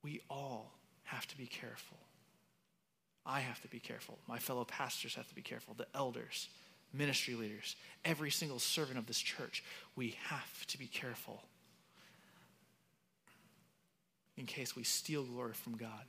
we 0.03 0.23
all 0.31 0.73
have 1.05 1.27
to 1.29 1.37
be 1.37 1.47
careful. 1.47 1.99
I 3.27 3.41
have 3.41 3.61
to 3.61 3.69
be 3.69 3.79
careful. 3.79 4.19
My 4.27 4.39
fellow 4.39 4.65
pastors 4.65 5.15
have 5.15 5.29
to 5.29 5.35
be 5.35 5.43
careful. 5.43 5.75
The 5.75 5.87
elders, 5.95 6.49
ministry 6.93 7.35
leaders, 7.35 7.77
every 8.05 8.31
single 8.31 8.59
servant 8.59 8.99
of 8.99 9.07
this 9.07 9.19
church, 9.19 9.63
we 9.97 10.17
have 10.25 10.67
to 10.67 10.79
be 10.79 10.87
careful 10.87 11.43
in 14.37 14.47
case 14.47 14.75
we 14.75 14.83
steal 14.83 15.25
glory 15.25 15.53
from 15.53 15.77
God 15.77 16.05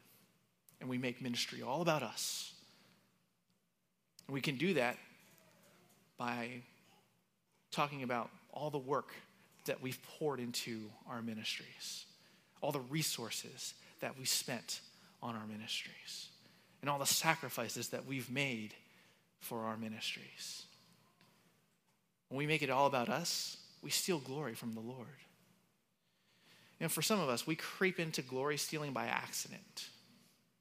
and 0.79 0.89
we 0.89 0.97
make 0.97 1.21
ministry 1.21 1.61
all 1.61 1.81
about 1.81 2.03
us. 2.03 2.53
And 4.27 4.33
we 4.33 4.41
can 4.41 4.57
do 4.57 4.73
that 4.75 4.97
by 6.17 6.61
talking 7.71 8.03
about 8.03 8.29
all 8.51 8.69
the 8.69 8.77
work 8.77 9.09
that 9.65 9.81
we've 9.81 9.99
poured 10.17 10.39
into 10.39 10.89
our 11.09 11.21
ministries, 11.21 12.05
all 12.61 12.71
the 12.71 12.79
resources 12.81 13.73
that 14.01 14.17
we 14.17 14.25
spent 14.25 14.81
on 15.21 15.35
our 15.35 15.47
ministries, 15.47 16.27
and 16.81 16.89
all 16.89 16.99
the 16.99 17.05
sacrifices 17.05 17.89
that 17.89 18.05
we've 18.05 18.29
made 18.29 18.73
for 19.39 19.65
our 19.65 19.77
ministries. 19.77 20.65
When 22.33 22.39
we 22.39 22.47
make 22.47 22.63
it 22.63 22.71
all 22.71 22.87
about 22.87 23.09
us, 23.09 23.57
we 23.83 23.91
steal 23.91 24.17
glory 24.17 24.55
from 24.55 24.73
the 24.73 24.79
Lord. 24.79 25.05
And 26.79 26.91
for 26.91 27.03
some 27.03 27.19
of 27.19 27.29
us, 27.29 27.45
we 27.45 27.55
creep 27.55 27.99
into 27.99 28.23
glory 28.23 28.57
stealing 28.57 28.91
by 28.91 29.05
accident. 29.05 29.89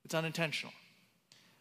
It's 0.05 0.13
unintentional. 0.13 0.75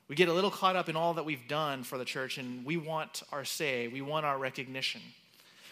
We 0.09 0.17
get 0.17 0.27
a 0.27 0.33
little 0.33 0.51
caught 0.51 0.75
up 0.75 0.89
in 0.89 0.97
all 0.97 1.13
that 1.13 1.23
we've 1.23 1.47
done 1.47 1.83
for 1.83 1.97
the 1.97 2.03
church 2.03 2.37
and 2.37 2.65
we 2.65 2.75
want 2.75 3.23
our 3.31 3.45
say, 3.45 3.87
we 3.87 4.01
want 4.01 4.25
our 4.25 4.37
recognition. 4.37 4.99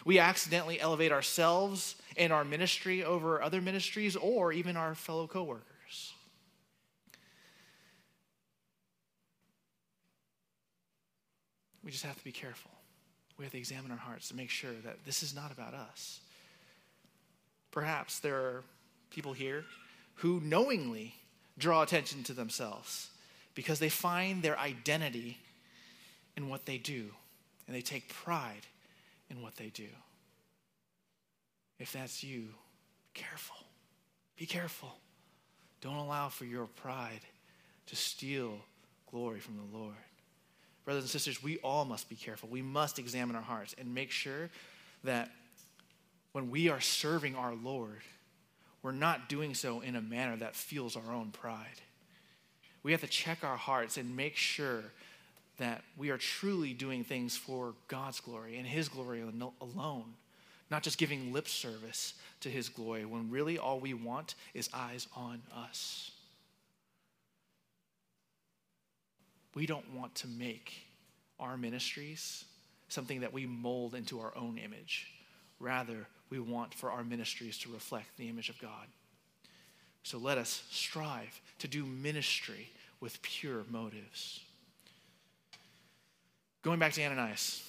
We 0.05 0.19
accidentally 0.19 0.79
elevate 0.79 1.12
ourselves 1.12 1.98
and 2.15 2.31
our 2.31 2.46
ministry 2.46 3.03
over 3.03 3.41
other 3.41 3.60
ministries 3.60 4.15
or 4.15 4.53
even 4.53 4.77
our 4.77 4.96
fellow 4.96 5.27
coworkers. 5.27 6.13
We 11.84 11.91
just 11.91 12.05
have 12.05 12.17
to 12.17 12.24
be 12.24 12.31
careful. 12.31 12.72
We 13.39 13.46
have 13.46 13.53
to 13.53 13.58
examine 13.58 13.89
our 13.89 13.98
hearts 13.98 14.27
to 14.27 14.36
make 14.36 14.50
sure 14.50 14.74
that 14.84 15.05
this 15.05 15.24
is 15.24 15.34
not 15.34 15.51
about 15.51 15.74
us. 15.74 16.19
Perhaps 17.72 18.19
there 18.19 18.36
are 18.36 18.63
people 19.10 19.31
here 19.31 19.63
who 20.15 20.41
knowingly 20.41 21.15
draw 21.58 21.81
attention 21.81 22.22
to 22.24 22.34
themselves 22.34 23.10
because 23.55 23.79
they 23.79 23.89
find 23.89 24.43
their 24.43 24.60
identity 24.60 25.38
in 26.36 26.50
what 26.50 26.65
they 26.65 26.77
do 26.77 27.05
and 27.65 27.75
they 27.75 27.81
take 27.81 28.13
pride 28.13 28.67
in 29.29 29.41
what 29.41 29.55
they 29.55 29.69
do. 29.69 29.88
If 31.79 31.93
that's 31.93 32.24
you, 32.24 32.50
be 33.13 33.22
careful. 33.22 33.55
Be 34.38 34.46
careful. 34.46 34.96
Don't 35.79 35.96
allow 35.96 36.27
for 36.27 36.43
your 36.43 36.65
pride 36.65 37.22
to 37.88 37.96
steal 37.96 38.58
glory 39.10 39.39
from 39.39 39.55
the 39.55 39.77
Lord. 39.77 39.96
Brothers 40.89 41.03
and 41.03 41.12
sisters, 41.12 41.43
we 41.43 41.60
all 41.60 41.86
must 41.86 42.10
be 42.10 42.15
careful. 42.15 42.50
We 42.50 42.63
must 42.63 42.98
examine 42.98 43.36
our 43.36 43.43
hearts 43.43 43.75
and 43.77 43.93
make 43.93 44.10
sure 44.10 44.50
that 45.03 45.29
when 46.31 46.50
we 46.50 46.67
are 46.67 46.81
serving 46.81 47.36
our 47.36 47.53
Lord, 47.53 48.01
we're 48.81 48.91
not 48.91 49.29
doing 49.29 49.53
so 49.53 49.81
in 49.81 49.96
a 49.96 50.01
manner 50.01 50.36
that 50.38 50.55
fuels 50.55 50.96
our 50.96 51.13
own 51.13 51.29
pride. 51.29 51.79
We 52.81 52.91
have 52.91 53.01
to 53.01 53.08
check 53.08 53.43
our 53.43 53.55
hearts 53.55 53.98
and 53.98 54.17
make 54.17 54.36
sure 54.36 54.81
that 55.60 55.84
we 55.96 56.10
are 56.10 56.17
truly 56.17 56.74
doing 56.74 57.03
things 57.03 57.38
for 57.38 57.75
God's 57.88 58.19
glory 58.19 58.58
and 58.58 58.65
His 58.65 58.89
glory 58.89 59.22
alone, 59.62 60.15
not 60.72 60.81
just 60.81 60.98
giving 60.98 61.31
lip 61.31 61.48
service 61.48 62.15
to 62.39 62.50
His 62.50 62.67
glory 62.67 63.05
when 63.05 63.29
really 63.29 63.60
all 63.60 63.79
we 63.79 63.93
want 63.93 64.34
is 64.55 64.72
eyes 64.74 65.08
on 65.15 65.43
us. 65.55 66.10
We 69.56 69.65
don't 69.65 69.94
want 69.94 70.15
to 70.15 70.27
make 70.27 70.74
our 71.39 71.58
ministries 71.58 72.46
something 72.88 73.22
that 73.22 73.34
we 73.34 73.46
mold 73.46 73.96
into 73.96 74.20
our 74.20 74.36
own 74.36 74.58
image. 74.58 75.08
Rather, 75.60 76.08
we 76.29 76.39
want 76.39 76.74
for 76.74 76.91
our 76.91 77.03
ministries 77.03 77.58
to 77.60 77.72
reflect 77.72 78.18
the 78.18 78.29
image 78.29 78.50
of 78.50 78.60
God. 78.60 78.88
So 80.03 80.18
let 80.18 80.38
us 80.38 80.63
strive 80.72 81.39
to 81.60 81.68
do 81.68 81.86
ministry 81.86 82.70
with 83.00 83.22
pure 83.22 83.63
motives. 83.70 84.41
Going 86.62 86.79
back 86.79 86.94
to 86.94 87.03
Ananias. 87.03 87.63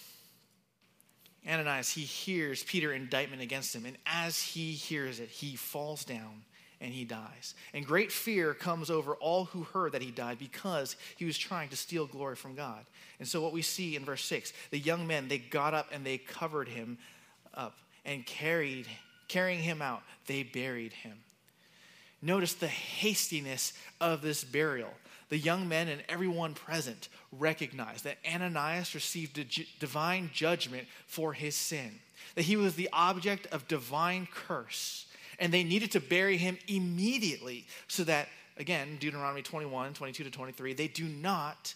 Ananias, 1.49 1.91
he 1.91 2.03
hears 2.03 2.63
Peter's 2.63 2.97
indictment 2.97 3.41
against 3.41 3.75
him, 3.75 3.87
and 3.87 3.97
as 4.05 4.43
he 4.43 4.73
hears 4.73 5.21
it, 5.21 5.29
he 5.29 5.57
falls 5.57 6.05
down 6.05 6.45
and 6.81 6.93
he 6.93 7.05
dies. 7.05 7.55
And 7.75 7.85
great 7.85 8.11
fear 8.11 8.55
comes 8.55 8.91
over 8.91 9.15
all 9.17 9.45
who 9.47 9.65
heard 9.65 9.93
that 9.93 10.03
he 10.03 10.11
died 10.11 10.39
because 10.39 10.97
he 11.17 11.25
was 11.25 11.37
trying 11.37 11.69
to 11.69 11.77
steal 11.77 12.07
glory 12.07 12.37
from 12.37 12.55
God. 12.55 12.85
And 13.19 13.29
so, 13.29 13.41
what 13.43 13.53
we 13.53 13.63
see 13.63 13.97
in 13.97 14.05
verse 14.05 14.25
6 14.25 14.53
the 14.71 14.79
young 14.79 15.07
men, 15.07 15.29
they 15.29 15.39
got 15.39 15.75
up 15.75 15.89
and 15.93 16.05
they 16.05 16.19
covered 16.19 16.69
him 16.69 16.99
up 17.55 17.77
and 18.05 18.25
carried, 18.25 18.87
carrying 19.29 19.61
him 19.61 19.83
out, 19.83 20.03
they 20.27 20.43
buried 20.43 20.93
him. 20.93 21.19
Notice 22.23 22.55
the 22.55 22.69
hastiness 22.69 23.73
of 24.01 24.23
this 24.23 24.45
burial. 24.45 24.93
The 25.31 25.39
young 25.39 25.69
men 25.69 25.89
and 25.89 26.03
everyone 26.09 26.55
present 26.55 27.09
recognized 27.33 28.05
that 28.05 28.19
Ananias 28.29 28.95
received 28.95 29.79
divine 29.79 30.31
judgment 30.33 30.89
for 31.07 31.33
his 31.33 31.55
sin, 31.55 32.01
that 32.35 32.43
he 32.43 32.57
was 32.57 32.75
the 32.75 32.91
object 32.93 33.47
of 33.47 33.69
divine 33.69 34.27
curse, 34.33 35.07
and 35.41 35.53
they 35.53 35.65
needed 35.65 35.91
to 35.93 36.01
bury 36.01 36.37
him 36.37 36.59
immediately 36.69 37.67
so 37.89 38.05
that, 38.05 38.29
again, 38.59 38.99
Deuteronomy 39.01 39.43
21, 39.43 39.95
22 39.95 40.25
to 40.25 40.31
23, 40.31 40.75
they 40.75 40.87
do 40.87 41.05
not 41.05 41.75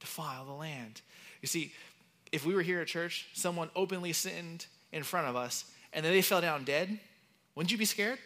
defile 0.00 0.44
the 0.44 0.52
land. 0.52 1.00
You 1.40 1.48
see, 1.48 1.72
if 2.32 2.44
we 2.44 2.54
were 2.54 2.62
here 2.62 2.80
at 2.80 2.88
church, 2.88 3.28
someone 3.32 3.70
openly 3.76 4.12
sinned 4.12 4.66
in 4.92 5.04
front 5.04 5.28
of 5.28 5.36
us, 5.36 5.64
and 5.92 6.04
then 6.04 6.12
they 6.12 6.22
fell 6.22 6.40
down 6.40 6.64
dead, 6.64 6.98
wouldn't 7.54 7.70
you 7.70 7.78
be 7.78 7.84
scared? 7.84 8.18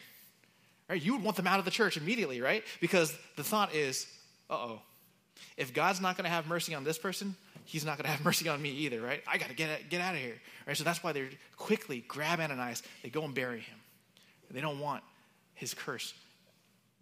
Right? 0.89 1.01
You 1.01 1.13
would 1.15 1.23
want 1.23 1.37
them 1.37 1.47
out 1.47 1.59
of 1.59 1.65
the 1.65 1.71
church 1.71 1.97
immediately, 1.97 2.41
right? 2.41 2.65
Because 2.81 3.17
the 3.37 3.45
thought 3.45 3.75
is, 3.75 4.07
uh 4.51 4.55
oh, 4.55 4.83
if 5.57 5.73
God's 5.73 6.01
not 6.01 6.17
going 6.17 6.25
to 6.25 6.31
have 6.31 6.47
mercy 6.47 6.75
on 6.75 6.85
this 6.85 6.99
person, 6.99 7.37
he's 7.65 7.85
not 7.85 7.97
going 7.97 8.05
to 8.05 8.11
have 8.11 8.25
mercy 8.25 8.49
on 8.49 8.61
me 8.61 8.71
either, 8.71 9.01
right? 9.01 9.23
I 9.27 9.39
got 9.39 9.49
to 9.49 9.55
get, 9.55 9.89
get 9.89 10.01
out 10.01 10.15
of 10.15 10.21
here, 10.21 10.37
right? 10.67 10.77
So 10.77 10.85
that's 10.85 11.03
why 11.03 11.13
they 11.13 11.29
quickly 11.57 12.05
grab 12.07 12.41
Ananias, 12.41 12.83
they 13.03 13.09
go 13.09 13.25
and 13.25 13.35
bury 13.35 13.61
him. 13.61 13.77
They 14.55 14.61
don't 14.61 14.81
want 14.81 15.03
his 15.55 15.75
curse 15.75 16.15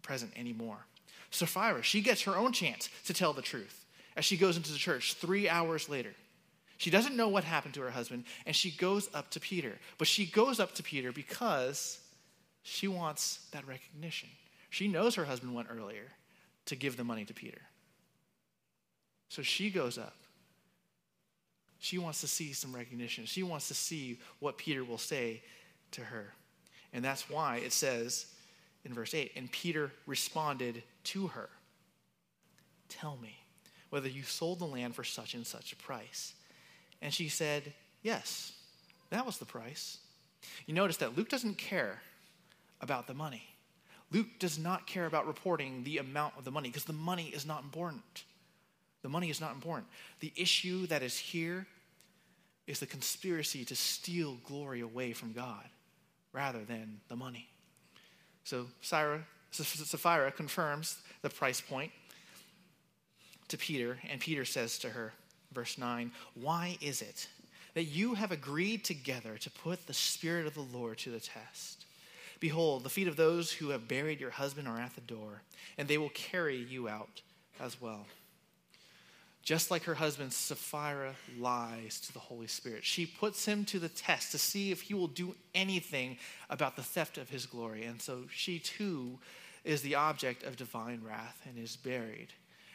present 0.01 0.31
anymore. 0.35 0.85
Sapphira, 1.31 1.81
she 1.81 2.01
gets 2.01 2.23
her 2.23 2.35
own 2.35 2.51
chance 2.51 2.89
to 3.05 3.13
tell 3.13 3.33
the 3.33 3.41
truth 3.41 3.85
as 4.15 4.25
she 4.25 4.37
goes 4.37 4.57
into 4.57 4.71
the 4.71 4.77
church 4.77 5.15
three 5.15 5.49
hours 5.49 5.89
later. 5.89 6.13
She 6.77 6.89
doesn't 6.89 7.15
know 7.15 7.29
what 7.29 7.43
happened 7.43 7.73
to 7.75 7.81
her 7.81 7.91
husband, 7.91 8.25
and 8.45 8.55
she 8.55 8.71
goes 8.71 9.09
up 9.13 9.31
to 9.31 9.39
Peter. 9.39 9.73
But 9.97 10.07
she 10.07 10.25
goes 10.25 10.59
up 10.59 10.73
to 10.75 10.83
Peter 10.83 11.11
because 11.11 11.99
she 12.63 12.87
wants 12.87 13.47
that 13.51 13.65
recognition. 13.67 14.29
She 14.69 14.87
knows 14.87 15.15
her 15.15 15.25
husband 15.25 15.53
went 15.53 15.69
earlier 15.71 16.07
to 16.65 16.75
give 16.75 16.97
the 16.97 17.03
money 17.03 17.25
to 17.25 17.33
Peter. 17.33 17.61
So 19.29 19.41
she 19.41 19.69
goes 19.69 19.97
up. 19.97 20.15
She 21.79 21.97
wants 21.97 22.21
to 22.21 22.27
see 22.27 22.53
some 22.53 22.73
recognition. 22.75 23.25
She 23.25 23.43
wants 23.43 23.67
to 23.67 23.73
see 23.73 24.19
what 24.39 24.57
Peter 24.57 24.83
will 24.83 24.97
say 24.97 25.41
to 25.91 26.01
her. 26.01 26.33
And 26.93 27.03
that's 27.03 27.29
why 27.29 27.57
it 27.57 27.73
says 27.73 28.27
in 28.85 28.93
verse 28.93 29.13
8, 29.13 29.31
and 29.35 29.51
Peter 29.51 29.91
responded 30.05 30.83
to 31.05 31.27
her 31.27 31.49
Tell 32.89 33.17
me 33.17 33.35
whether 33.89 34.07
you 34.07 34.23
sold 34.23 34.59
the 34.59 34.65
land 34.65 34.93
for 34.93 35.03
such 35.03 35.33
and 35.33 35.45
such 35.45 35.73
a 35.73 35.75
price. 35.75 36.33
And 37.01 37.13
she 37.13 37.27
said, 37.27 37.73
Yes, 38.03 38.53
that 39.09 39.25
was 39.25 39.37
the 39.37 39.45
price. 39.45 39.97
You 40.67 40.73
notice 40.73 40.97
that 40.97 41.17
Luke 41.17 41.29
doesn't 41.29 41.57
care 41.57 42.01
about 42.81 43.07
the 43.07 43.13
money. 43.13 43.43
Luke 44.11 44.27
does 44.37 44.59
not 44.59 44.85
care 44.85 45.05
about 45.05 45.25
reporting 45.25 45.83
the 45.83 45.97
amount 45.97 46.35
of 46.37 46.43
the 46.43 46.51
money 46.51 46.69
because 46.69 46.83
the 46.83 46.93
money 46.93 47.31
is 47.33 47.47
not 47.47 47.63
important. 47.63 48.25
The 49.01 49.09
money 49.09 49.29
is 49.29 49.41
not 49.41 49.53
important. 49.53 49.87
The 50.19 50.33
issue 50.35 50.85
that 50.87 51.01
is 51.01 51.17
here 51.17 51.65
is 52.67 52.79
the 52.79 52.85
conspiracy 52.85 53.65
to 53.65 53.75
steal 53.75 54.37
glory 54.45 54.81
away 54.81 55.13
from 55.13 55.33
God 55.33 55.67
rather 56.33 56.65
than 56.65 56.99
the 57.07 57.15
money. 57.15 57.47
So 58.43 58.65
Sapphira 58.81 60.31
confirms 60.31 60.97
the 61.21 61.29
price 61.29 61.61
point 61.61 61.91
to 63.47 63.57
Peter, 63.57 63.99
and 64.09 64.19
Peter 64.19 64.43
says 64.43 64.77
to 64.79 64.89
her, 64.89 65.13
verse 65.53 65.77
9, 65.77 66.11
Why 66.33 66.77
is 66.81 67.01
it 67.01 67.27
that 67.75 67.85
you 67.85 68.15
have 68.15 68.31
agreed 68.31 68.83
together 68.83 69.37
to 69.37 69.49
put 69.49 69.87
the 69.87 69.93
Spirit 69.93 70.47
of 70.47 70.55
the 70.55 70.61
Lord 70.77 70.97
to 70.99 71.11
the 71.11 71.19
test? 71.19 71.85
Behold, 72.39 72.83
the 72.83 72.89
feet 72.89 73.07
of 73.07 73.15
those 73.15 73.51
who 73.51 73.69
have 73.69 73.87
buried 73.87 74.19
your 74.19 74.31
husband 74.31 74.67
are 74.67 74.79
at 74.79 74.95
the 74.95 75.01
door, 75.01 75.43
and 75.77 75.87
they 75.87 75.97
will 75.97 76.09
carry 76.09 76.57
you 76.57 76.89
out 76.89 77.21
as 77.59 77.79
well. 77.79 78.05
Just 79.43 79.69
like 79.69 79.83
her 79.83 79.95
husband, 79.95 80.31
Sapphira 80.31 81.15
lies 81.37 81.99
to 82.01 82.13
the 82.13 82.19
Holy 82.19 82.47
Spirit. 82.47 82.85
She 82.85 83.05
puts 83.05 83.45
him 83.45 83.65
to 83.65 83.79
the 83.79 83.89
test 83.89 84.31
to 84.31 84.37
see 84.37 84.71
if 84.71 84.81
he 84.81 84.93
will 84.93 85.07
do 85.07 85.35
anything 85.53 86.17
about 86.49 86.75
the 86.77 86.81
theft 86.81 87.17
of 87.17 87.29
his 87.29 87.45
glory. 87.45 87.83
And 87.83 88.01
so 88.01 88.23
she 88.31 88.59
too 88.59 89.19
is 89.65 89.81
the 89.81 89.95
object 89.95 90.43
of 90.43 90.55
divine 90.55 91.01
wrath 91.05 91.41
and 91.45 91.57
is 91.57 91.75
buried. 91.75 92.29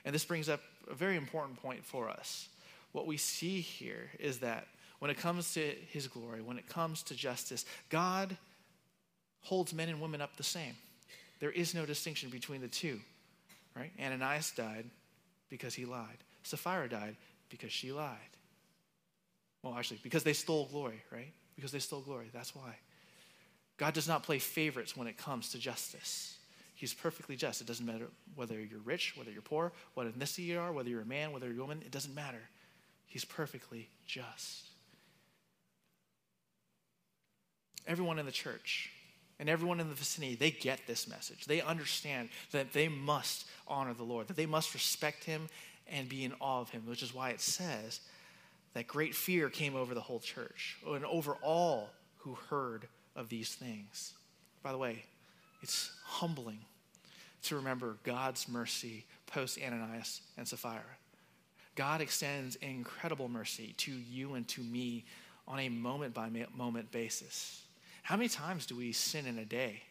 And 0.04 0.14
this 0.14 0.26
brings 0.26 0.48
up 0.48 0.60
a 0.90 0.94
very 0.94 1.16
important 1.16 1.60
point 1.62 1.84
for 1.84 2.08
us 2.08 2.48
what 2.92 3.06
we 3.06 3.16
see 3.16 3.60
here 3.60 4.10
is 4.18 4.38
that 4.38 4.66
when 4.98 5.10
it 5.10 5.18
comes 5.18 5.54
to 5.54 5.60
his 5.88 6.08
glory, 6.08 6.40
when 6.42 6.58
it 6.58 6.68
comes 6.68 7.02
to 7.04 7.14
justice, 7.14 7.64
God 7.90 8.36
holds 9.42 9.72
men 9.72 9.88
and 9.88 10.00
women 10.00 10.20
up 10.20 10.36
the 10.36 10.42
same. 10.42 10.74
There 11.38 11.50
is 11.50 11.74
no 11.74 11.86
distinction 11.86 12.30
between 12.30 12.60
the 12.60 12.68
two. 12.68 13.00
Right? 13.76 13.92
Ananias 14.00 14.50
died 14.56 14.86
because 15.48 15.74
he 15.74 15.84
lied. 15.84 16.18
Sapphira 16.42 16.88
died 16.88 17.16
because 17.48 17.72
she 17.72 17.92
lied. 17.92 18.16
Well, 19.62 19.74
actually, 19.76 20.00
because 20.02 20.22
they 20.22 20.32
stole 20.32 20.66
glory, 20.66 21.02
right? 21.10 21.32
Because 21.56 21.72
they 21.72 21.78
stole 21.78 22.00
glory. 22.00 22.30
That's 22.32 22.54
why. 22.54 22.76
God 23.76 23.94
does 23.94 24.08
not 24.08 24.22
play 24.22 24.38
favorites 24.38 24.96
when 24.96 25.08
it 25.08 25.16
comes 25.16 25.50
to 25.50 25.58
justice. 25.58 26.36
He's 26.74 26.94
perfectly 26.94 27.36
just. 27.36 27.60
It 27.60 27.66
doesn't 27.66 27.84
matter 27.84 28.06
whether 28.36 28.60
you're 28.60 28.80
rich, 28.80 29.14
whether 29.16 29.30
you're 29.30 29.42
poor, 29.42 29.72
what 29.94 30.06
ethnicity 30.06 30.44
you 30.44 30.60
are, 30.60 30.72
whether 30.72 30.88
you're 30.88 31.02
a 31.02 31.06
man, 31.06 31.32
whether 31.32 31.46
you're 31.46 31.56
a 31.56 31.60
woman. 31.60 31.82
It 31.84 31.90
doesn't 31.90 32.14
matter. 32.14 32.42
He's 33.06 33.24
perfectly 33.24 33.88
just. 34.06 34.66
Everyone 37.86 38.18
in 38.18 38.26
the 38.26 38.32
church 38.32 38.90
and 39.40 39.48
everyone 39.48 39.80
in 39.80 39.88
the 39.88 39.94
vicinity, 39.94 40.34
they 40.34 40.50
get 40.50 40.80
this 40.86 41.08
message. 41.08 41.46
They 41.46 41.60
understand 41.60 42.28
that 42.52 42.72
they 42.72 42.88
must 42.88 43.46
honor 43.66 43.94
the 43.94 44.04
Lord, 44.04 44.28
that 44.28 44.36
they 44.36 44.46
must 44.46 44.74
respect 44.74 45.24
him 45.24 45.48
and 45.90 46.08
be 46.08 46.24
in 46.24 46.32
awe 46.40 46.60
of 46.60 46.70
him, 46.70 46.82
which 46.86 47.02
is 47.02 47.14
why 47.14 47.30
it 47.30 47.40
says 47.40 48.00
that 48.74 48.86
great 48.86 49.14
fear 49.14 49.48
came 49.48 49.74
over 49.74 49.94
the 49.94 50.00
whole 50.00 50.20
church 50.20 50.76
and 50.86 51.04
over 51.04 51.34
all 51.42 51.90
who 52.18 52.36
heard 52.50 52.86
of 53.16 53.28
these 53.28 53.54
things. 53.54 54.14
By 54.62 54.72
the 54.72 54.78
way, 54.78 55.04
it's 55.62 55.90
humbling 56.04 56.60
to 57.44 57.56
remember 57.56 57.96
God's 58.04 58.48
mercy 58.48 59.04
post 59.26 59.58
Ananias 59.64 60.20
and 60.36 60.46
Sapphira. 60.46 60.82
God 61.74 62.00
extends 62.00 62.56
incredible 62.56 63.28
mercy 63.28 63.74
to 63.78 63.92
you 63.92 64.34
and 64.34 64.46
to 64.48 64.60
me 64.62 65.04
on 65.46 65.60
a 65.60 65.68
moment 65.68 66.12
by 66.12 66.28
moment 66.56 66.90
basis. 66.90 67.62
How 68.02 68.16
many 68.16 68.28
times 68.28 68.66
do 68.66 68.76
we 68.76 68.92
sin 68.92 69.26
in 69.26 69.38
a 69.38 69.44
day? 69.44 69.82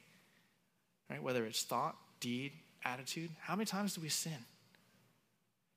Right? 1.10 1.24
Whether 1.24 1.46
it's 1.46 1.64
thought, 1.64 1.96
deed, 2.20 2.52
attitude, 2.84 3.30
how 3.40 3.56
many 3.56 3.66
times 3.66 3.96
do 3.96 4.02
we 4.02 4.10
sin? 4.10 4.38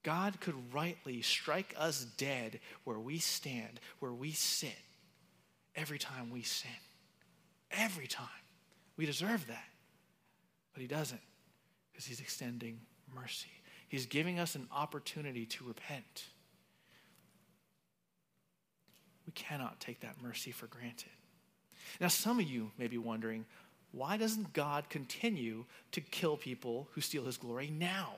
God 0.02 0.40
could 0.40 0.72
rightly 0.72 1.20
strike 1.22 1.74
us 1.76 2.04
dead 2.16 2.60
where 2.84 2.98
we 2.98 3.18
stand, 3.18 3.80
where 3.98 4.12
we 4.12 4.32
sit, 4.32 4.76
every 5.76 5.98
time 5.98 6.30
we 6.30 6.42
sin. 6.42 6.70
Every 7.70 8.06
time. 8.06 8.26
We 8.96 9.06
deserve 9.06 9.46
that. 9.46 9.68
But 10.72 10.80
He 10.80 10.88
doesn't 10.88 11.20
because 11.90 12.06
He's 12.06 12.20
extending 12.20 12.80
mercy. 13.14 13.50
He's 13.88 14.06
giving 14.06 14.38
us 14.38 14.54
an 14.54 14.68
opportunity 14.72 15.46
to 15.46 15.64
repent. 15.64 16.24
We 19.26 19.32
cannot 19.32 19.80
take 19.80 20.00
that 20.00 20.22
mercy 20.22 20.50
for 20.50 20.66
granted. 20.66 21.10
Now, 22.00 22.08
some 22.08 22.38
of 22.38 22.48
you 22.48 22.70
may 22.78 22.86
be 22.86 22.98
wondering 22.98 23.44
why 23.92 24.16
doesn't 24.16 24.52
God 24.52 24.88
continue 24.88 25.64
to 25.92 26.00
kill 26.00 26.36
people 26.36 26.88
who 26.92 27.00
steal 27.00 27.24
his 27.24 27.36
glory 27.36 27.68
now? 27.76 28.14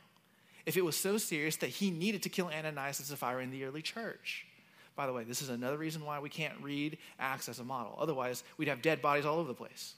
If 0.66 0.76
it 0.76 0.84
was 0.84 0.96
so 0.96 1.18
serious 1.18 1.56
that 1.56 1.70
he 1.70 1.90
needed 1.90 2.22
to 2.22 2.28
kill 2.28 2.46
Ananias 2.46 2.98
and 2.98 3.08
Sapphira 3.08 3.42
in 3.42 3.50
the 3.50 3.64
early 3.64 3.82
church. 3.82 4.46
By 4.94 5.06
the 5.06 5.12
way, 5.12 5.24
this 5.24 5.42
is 5.42 5.48
another 5.48 5.78
reason 5.78 6.04
why 6.04 6.20
we 6.20 6.28
can't 6.28 6.54
read 6.60 6.98
Acts 7.18 7.48
as 7.48 7.58
a 7.58 7.64
model. 7.64 7.96
Otherwise, 7.98 8.44
we'd 8.58 8.68
have 8.68 8.82
dead 8.82 9.00
bodies 9.00 9.24
all 9.24 9.38
over 9.38 9.48
the 9.48 9.54
place. 9.54 9.94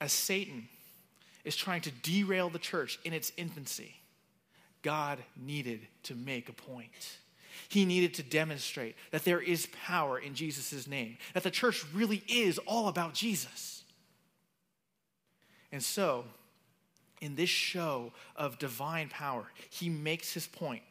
As 0.00 0.12
Satan 0.12 0.68
is 1.44 1.56
trying 1.56 1.80
to 1.82 1.90
derail 1.90 2.50
the 2.50 2.58
church 2.58 2.98
in 3.04 3.12
its 3.12 3.32
infancy, 3.36 3.96
God 4.82 5.18
needed 5.36 5.80
to 6.04 6.14
make 6.14 6.48
a 6.48 6.52
point. 6.52 7.18
He 7.68 7.84
needed 7.84 8.14
to 8.14 8.22
demonstrate 8.22 8.96
that 9.10 9.24
there 9.24 9.40
is 9.40 9.68
power 9.86 10.18
in 10.18 10.34
Jesus' 10.34 10.86
name, 10.86 11.16
that 11.34 11.42
the 11.42 11.50
church 11.50 11.84
really 11.94 12.22
is 12.28 12.58
all 12.66 12.88
about 12.88 13.14
Jesus. 13.14 13.84
And 15.70 15.82
so, 15.82 16.24
in 17.22 17.36
this 17.36 17.48
show 17.48 18.12
of 18.36 18.58
divine 18.58 19.08
power, 19.08 19.44
he 19.70 19.88
makes 19.88 20.34
his 20.34 20.46
point 20.46 20.82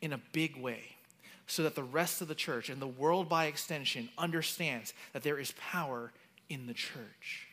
in 0.00 0.14
a 0.14 0.20
big 0.32 0.56
way 0.56 0.80
so 1.46 1.62
that 1.62 1.74
the 1.74 1.82
rest 1.82 2.22
of 2.22 2.26
the 2.26 2.34
church 2.34 2.70
and 2.70 2.80
the 2.80 2.86
world 2.86 3.28
by 3.28 3.44
extension 3.44 4.08
understands 4.16 4.94
that 5.12 5.22
there 5.22 5.38
is 5.38 5.52
power 5.52 6.10
in 6.48 6.66
the 6.66 6.72
church. 6.72 7.48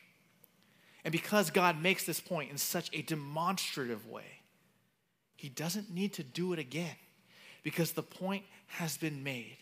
And 1.04 1.12
because 1.12 1.52
God 1.52 1.82
makes 1.82 2.06
this 2.06 2.22
point 2.22 2.52
in 2.52 2.58
such 2.58 2.90
a 2.94 3.02
demonstrative 3.02 4.08
way, 4.08 4.40
he 5.36 5.50
doesn't 5.50 5.94
need 5.94 6.14
to 6.14 6.24
do 6.24 6.54
it 6.54 6.60
again 6.60 6.96
because 7.64 7.92
the 7.92 8.04
point 8.04 8.46
has 8.68 8.96
been 8.96 9.24
made 9.24 9.58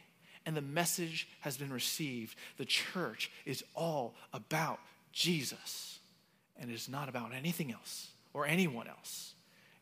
and 0.46 0.56
the 0.56 0.62
message 0.62 1.28
has 1.40 1.58
been 1.58 1.74
received. 1.74 2.36
The 2.58 2.66
church 2.66 3.32
is 3.46 3.64
all 3.74 4.14
about 4.32 4.80
Jesus 5.12 5.98
and 6.60 6.70
it 6.70 6.74
is 6.76 6.88
not 6.88 7.10
about 7.10 7.34
anything 7.34 7.72
else 7.72 8.10
or 8.34 8.46
anyone 8.46 8.88
else. 8.88 9.34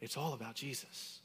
It's 0.02 0.18
all 0.18 0.34
about 0.34 0.56
Jesus. 0.56 1.20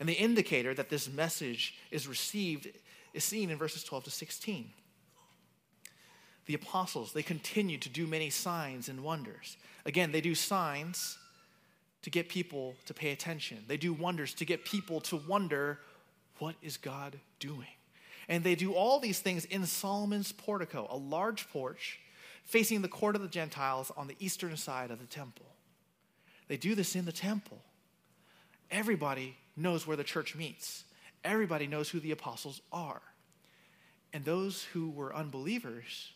And 0.00 0.08
the 0.08 0.14
indicator 0.14 0.74
that 0.74 0.90
this 0.90 1.08
message 1.08 1.74
is 1.90 2.06
received 2.06 2.68
is 3.14 3.24
seen 3.24 3.50
in 3.50 3.58
verses 3.58 3.82
12 3.84 4.04
to 4.04 4.10
16 4.10 4.70
the 6.48 6.54
apostles, 6.54 7.12
they 7.12 7.22
continued 7.22 7.82
to 7.82 7.90
do 7.90 8.06
many 8.06 8.30
signs 8.30 8.88
and 8.88 9.04
wonders. 9.04 9.58
Again, 9.84 10.12
they 10.12 10.22
do 10.22 10.34
signs 10.34 11.18
to 12.00 12.08
get 12.08 12.30
people 12.30 12.74
to 12.86 12.94
pay 12.94 13.12
attention. 13.12 13.64
They 13.68 13.76
do 13.76 13.92
wonders 13.92 14.32
to 14.34 14.46
get 14.46 14.64
people 14.64 15.02
to 15.02 15.16
wonder 15.28 15.78
what 16.38 16.54
is 16.62 16.78
God 16.78 17.20
doing? 17.38 17.68
And 18.30 18.42
they 18.42 18.54
do 18.54 18.72
all 18.72 18.98
these 18.98 19.20
things 19.20 19.44
in 19.44 19.66
Solomon's 19.66 20.32
portico, 20.32 20.86
a 20.88 20.96
large 20.96 21.50
porch 21.50 22.00
facing 22.44 22.80
the 22.80 22.88
court 22.88 23.14
of 23.14 23.20
the 23.20 23.28
Gentiles 23.28 23.92
on 23.94 24.06
the 24.06 24.16
eastern 24.18 24.56
side 24.56 24.90
of 24.90 25.00
the 25.00 25.06
temple. 25.06 25.44
They 26.48 26.56
do 26.56 26.74
this 26.74 26.96
in 26.96 27.04
the 27.04 27.12
temple. 27.12 27.58
Everybody 28.70 29.36
knows 29.56 29.86
where 29.86 29.96
the 29.96 30.04
church 30.04 30.34
meets. 30.34 30.84
Everybody 31.24 31.66
knows 31.66 31.88
who 31.88 32.00
the 32.00 32.10
apostles 32.10 32.60
are. 32.72 33.02
And 34.12 34.24
those 34.24 34.64
who 34.64 34.90
were 34.90 35.14
unbelievers 35.14 36.12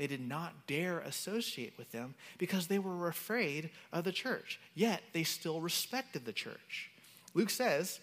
they 0.00 0.06
did 0.06 0.26
not 0.26 0.66
dare 0.66 1.00
associate 1.00 1.74
with 1.76 1.92
them 1.92 2.14
because 2.38 2.68
they 2.68 2.78
were 2.78 3.06
afraid 3.06 3.68
of 3.92 4.02
the 4.02 4.12
church. 4.12 4.58
Yet 4.74 5.02
they 5.12 5.24
still 5.24 5.60
respected 5.60 6.24
the 6.24 6.32
church. 6.32 6.90
Luke 7.34 7.50
says 7.50 8.00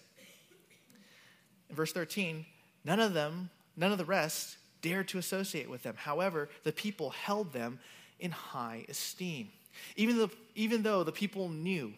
in 1.68 1.74
verse 1.74 1.92
13, 1.92 2.46
none 2.84 3.00
of 3.00 3.14
them, 3.14 3.50
none 3.76 3.90
of 3.90 3.98
the 3.98 4.04
rest 4.04 4.58
dared 4.80 5.08
to 5.08 5.18
associate 5.18 5.68
with 5.68 5.82
them. 5.82 5.96
However, 5.96 6.48
the 6.62 6.70
people 6.70 7.10
held 7.10 7.52
them 7.52 7.80
in 8.20 8.30
high 8.30 8.86
esteem. 8.88 9.48
Even 9.96 10.18
though, 10.18 10.30
even 10.54 10.82
though 10.82 11.04
the 11.04 11.12
people 11.12 11.48
knew 11.48 11.92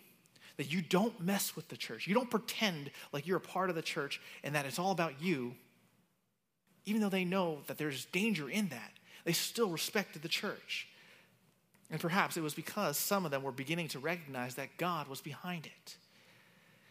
that 0.57 0.73
you 0.73 0.83
don't 0.83 1.19
mess 1.21 1.57
with 1.57 1.69
the 1.69 1.77
church, 1.77 2.07
you 2.07 2.15
don't 2.15 2.31
pretend 2.31 2.91
like 3.13 3.27
you're 3.27 3.39
a 3.39 3.41
part 3.41 3.71
of 3.71 3.77
the 3.77 3.83
church 3.83 4.21
and 4.45 4.55
that 4.55 4.67
it's 4.67 4.79
all 4.79 4.91
about 4.91 5.21
you, 5.21 5.55
even 6.85 7.01
though 7.01 7.09
they 7.09 7.25
know 7.25 7.59
that 7.67 7.79
there's 7.79 8.05
danger 8.07 8.49
in 8.49 8.69
that, 8.69 8.93
they 9.25 9.33
still 9.33 9.71
respected 9.71 10.23
the 10.23 10.29
church. 10.29 10.89
And 11.91 12.01
perhaps 12.01 12.37
it 12.37 12.43
was 12.43 12.55
because 12.55 12.97
some 12.97 13.25
of 13.25 13.31
them 13.31 13.43
were 13.43 13.53
beginning 13.53 13.89
to 13.89 13.99
recognize 13.99 14.55
that 14.55 14.77
God 14.77 15.09
was 15.09 15.21
behind 15.21 15.67
it. 15.67 15.97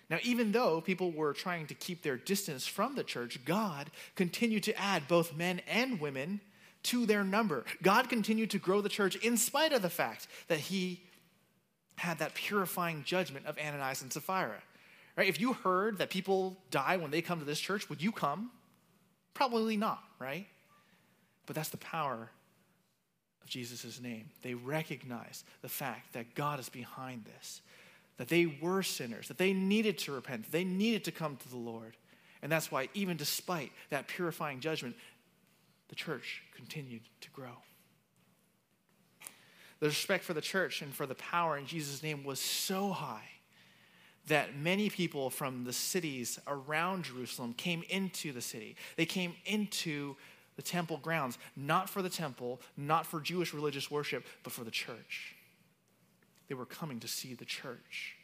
Now, 0.09 0.17
even 0.23 0.51
though 0.51 0.81
people 0.81 1.11
were 1.11 1.33
trying 1.33 1.67
to 1.67 1.75
keep 1.75 2.01
their 2.01 2.17
distance 2.17 2.65
from 2.65 2.95
the 2.95 3.03
church, 3.03 3.45
God 3.45 3.91
continued 4.15 4.63
to 4.63 4.79
add 4.79 5.07
both 5.07 5.37
men 5.37 5.61
and 5.67 6.01
women 6.01 6.41
to 6.83 7.05
their 7.05 7.23
number. 7.23 7.65
God 7.81 8.09
continued 8.09 8.51
to 8.51 8.59
grow 8.59 8.81
the 8.81 8.89
church 8.89 9.15
in 9.17 9.37
spite 9.37 9.73
of 9.73 9.81
the 9.81 9.89
fact 9.89 10.27
that 10.47 10.59
he 10.59 11.01
had 11.95 12.19
that 12.19 12.33
purifying 12.33 13.03
judgment 13.03 13.45
of 13.45 13.57
Ananias 13.57 14.01
and 14.01 14.11
Sapphira. 14.11 14.61
Right? 15.17 15.27
If 15.27 15.41
you 15.41 15.53
heard 15.53 15.97
that 15.97 16.09
people 16.09 16.57
die 16.71 16.95
when 16.95 17.11
they 17.11 17.21
come 17.21 17.39
to 17.39 17.45
this 17.45 17.59
church, 17.59 17.89
would 17.89 18.01
you 18.01 18.11
come? 18.11 18.51
Probably 19.33 19.75
not, 19.75 20.01
right? 20.17 20.47
But 21.45 21.55
that's 21.55 21.69
the 21.69 21.77
power 21.77 22.29
of 23.43 23.49
Jesus' 23.49 23.99
name. 23.99 24.29
They 24.43 24.53
recognize 24.53 25.43
the 25.61 25.69
fact 25.69 26.13
that 26.13 26.35
God 26.35 26.59
is 26.59 26.69
behind 26.69 27.25
this, 27.25 27.61
that 28.17 28.29
they 28.29 28.45
were 28.45 28.81
sinners, 28.81 29.27
that 29.27 29.37
they 29.37 29.51
needed 29.51 29.97
to 29.99 30.13
repent, 30.13 30.43
that 30.43 30.51
they 30.51 30.63
needed 30.63 31.03
to 31.05 31.11
come 31.11 31.35
to 31.35 31.49
the 31.49 31.57
Lord. 31.57 31.97
And 32.41 32.49
that's 32.49 32.71
why, 32.71 32.87
even 32.93 33.17
despite 33.17 33.71
that 33.89 34.07
purifying 34.07 34.61
judgment, 34.61 34.95
the 35.89 35.95
church 35.95 36.43
continued 36.55 37.01
to 37.21 37.29
grow. 37.31 37.57
The 39.79 39.87
respect 39.87 40.23
for 40.23 40.33
the 40.33 40.41
church 40.41 40.81
and 40.81 40.93
for 40.93 41.05
the 41.05 41.15
power 41.15 41.57
in 41.57 41.65
Jesus' 41.65 42.03
name 42.03 42.23
was 42.23 42.39
so 42.39 42.91
high 42.91 43.29
that 44.27 44.55
many 44.55 44.89
people 44.89 45.29
from 45.29 45.63
the 45.63 45.73
cities 45.73 46.39
around 46.47 47.05
Jerusalem 47.05 47.53
came 47.53 47.83
into 47.89 48.31
the 48.31 48.41
city. 48.41 48.75
They 48.95 49.05
came 49.05 49.33
into 49.45 50.15
the 50.55 50.61
temple 50.61 50.97
grounds, 50.97 51.37
not 51.55 51.89
for 51.89 52.01
the 52.01 52.09
temple, 52.09 52.61
not 52.77 53.05
for 53.05 53.21
Jewish 53.21 53.53
religious 53.53 53.89
worship, 53.89 54.25
but 54.43 54.53
for 54.53 54.63
the 54.63 54.71
church. 54.71 55.35
They 56.47 56.55
were 56.55 56.65
coming 56.65 56.99
to 56.99 57.07
see 57.07 57.33
the 57.33 57.45
church. 57.45 58.15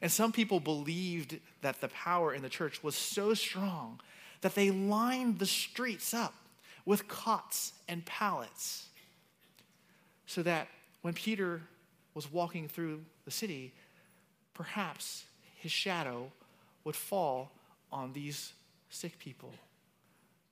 And 0.00 0.10
some 0.10 0.32
people 0.32 0.58
believed 0.58 1.38
that 1.60 1.80
the 1.80 1.88
power 1.88 2.34
in 2.34 2.42
the 2.42 2.48
church 2.48 2.82
was 2.82 2.96
so 2.96 3.34
strong 3.34 4.00
that 4.40 4.56
they 4.56 4.70
lined 4.70 5.38
the 5.38 5.46
streets 5.46 6.12
up 6.12 6.34
with 6.84 7.08
cots 7.08 7.72
and 7.88 8.04
pallets 8.04 8.88
so 10.26 10.42
that 10.42 10.68
when 11.02 11.14
Peter 11.14 11.62
was 12.14 12.30
walking 12.32 12.68
through 12.68 13.00
the 13.24 13.30
city, 13.30 13.72
perhaps 14.54 15.24
his 15.58 15.70
shadow 15.70 16.30
would 16.84 16.96
fall 16.96 17.52
on 17.90 18.12
these 18.12 18.52
sick 18.90 19.18
people 19.18 19.52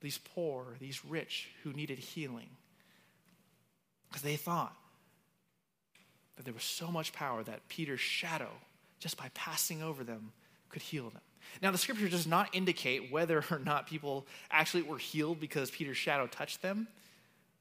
these 0.01 0.19
poor, 0.19 0.65
these 0.81 1.05
rich 1.05 1.49
who 1.63 1.73
needed 1.73 1.99
healing. 1.99 2.49
Because 4.09 4.23
they 4.23 4.37
thought 4.37 4.75
that 6.37 6.45
there 6.45 6.55
was 6.55 6.65
so 6.65 6.91
much 6.91 7.13
power 7.13 7.43
that 7.43 7.69
Peter's 7.69 8.01
shadow, 8.01 8.51
just 8.99 9.17
by 9.17 9.31
passing 9.35 9.83
over 9.83 10.03
them, 10.03 10.33
could 10.71 10.83
heal 10.83 11.11
them. 11.11 11.21
Now, 11.63 11.71
the 11.71 11.79
scripture 11.79 12.09
does 12.09 12.27
not 12.27 12.49
indicate 12.55 13.11
whether 13.11 13.45
or 13.51 13.59
not 13.59 13.87
people 13.87 14.27
actually 14.51 14.83
were 14.83 14.99
healed 14.99 15.41
because 15.41 15.71
Peter's 15.71 15.97
shadow 15.97 16.27
touched 16.27 16.63
them. 16.63 16.89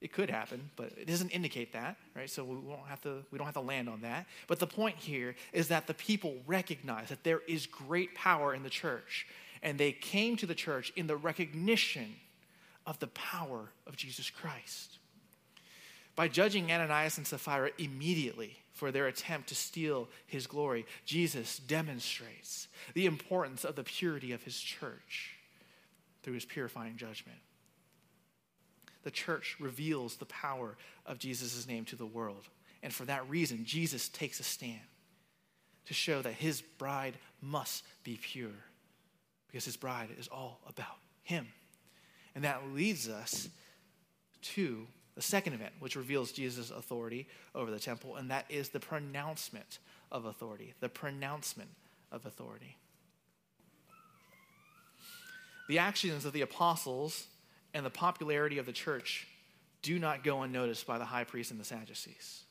It 0.01 0.13
could 0.13 0.29
happen, 0.29 0.69
but 0.77 0.93
it 0.97 1.07
doesn't 1.07 1.29
indicate 1.31 1.73
that, 1.73 1.97
right? 2.15 2.29
So 2.29 2.45
we 2.45 2.55
don't 2.55 2.87
have 2.87 3.01
to 3.01 3.23
we 3.31 3.37
don't 3.37 3.45
have 3.45 3.55
to 3.55 3.59
land 3.61 3.89
on 3.89 4.01
that. 4.01 4.27
But 4.47 4.59
the 4.59 4.67
point 4.67 4.95
here 4.95 5.35
is 5.51 5.67
that 5.67 5.87
the 5.87 5.93
people 5.93 6.37
recognize 6.47 7.09
that 7.09 7.25
there 7.25 7.41
is 7.49 7.65
great 7.65 8.15
power 8.15 8.53
in 8.53 8.63
the 8.63 8.69
church, 8.69 9.27
and 9.61 9.77
they 9.77 9.91
came 9.91 10.37
to 10.37 10.45
the 10.45 10.55
church 10.55 10.93
in 10.95 11.07
the 11.07 11.17
recognition 11.17 12.15
of 12.85 12.97
the 12.99 13.07
power 13.07 13.71
of 13.85 13.97
Jesus 13.97 14.29
Christ. 14.29 14.99
By 16.15 16.29
judging 16.29 16.71
Ananias 16.71 17.17
and 17.17 17.27
Sapphira 17.27 17.71
immediately 17.77 18.58
for 18.79 18.91
their 18.91 19.07
attempt 19.07 19.49
to 19.49 19.55
steal 19.55 20.07
his 20.25 20.47
glory, 20.47 20.85
Jesus 21.05 21.57
demonstrates 21.59 22.69
the 22.93 23.05
importance 23.05 23.65
of 23.65 23.75
the 23.75 23.83
purity 23.83 24.31
of 24.31 24.43
his 24.43 24.57
church 24.57 25.35
through 26.23 26.35
his 26.35 26.45
purifying 26.45 26.95
judgment. 26.95 27.39
The 29.03 29.11
church 29.11 29.57
reveals 29.59 30.15
the 30.15 30.25
power 30.25 30.77
of 31.05 31.19
Jesus' 31.19 31.67
name 31.67 31.83
to 31.85 31.97
the 31.97 32.05
world. 32.05 32.47
And 32.81 32.93
for 32.93 33.03
that 33.03 33.29
reason, 33.29 33.65
Jesus 33.65 34.07
takes 34.07 34.39
a 34.39 34.43
stand 34.43 34.79
to 35.87 35.93
show 35.93 36.21
that 36.21 36.33
his 36.33 36.61
bride 36.61 37.17
must 37.41 37.83
be 38.05 38.17
pure 38.21 38.63
because 39.47 39.65
his 39.65 39.75
bride 39.75 40.09
is 40.17 40.29
all 40.29 40.61
about 40.69 40.99
him. 41.23 41.47
And 42.33 42.45
that 42.45 42.71
leads 42.73 43.09
us 43.09 43.49
to 44.41 44.87
the 45.15 45.21
second 45.21 45.53
event, 45.53 45.73
which 45.79 45.95
reveals 45.95 46.31
Jesus' 46.31 46.71
authority 46.71 47.27
over 47.53 47.71
the 47.71 47.79
temple, 47.79 48.15
and 48.15 48.31
that 48.31 48.45
is 48.49 48.69
the 48.69 48.79
pronouncement 48.79 49.79
of 50.11 50.25
authority. 50.25 50.73
The 50.79 50.89
pronouncement 50.89 51.69
of 52.11 52.25
authority. 52.25 52.77
The 55.67 55.79
actions 55.79 56.25
of 56.25 56.33
the 56.33 56.41
apostles 56.41 57.27
and 57.73 57.85
the 57.85 57.91
popularity 57.91 58.57
of 58.57 58.65
the 58.65 58.71
church 58.71 59.27
do 59.81 59.99
not 59.99 60.23
go 60.23 60.41
unnoticed 60.41 60.87
by 60.87 60.97
the 60.97 61.05
high 61.05 61.23
priest 61.23 61.51
and 61.51 61.59
the 61.59 61.65
Sadducees, 61.65 62.43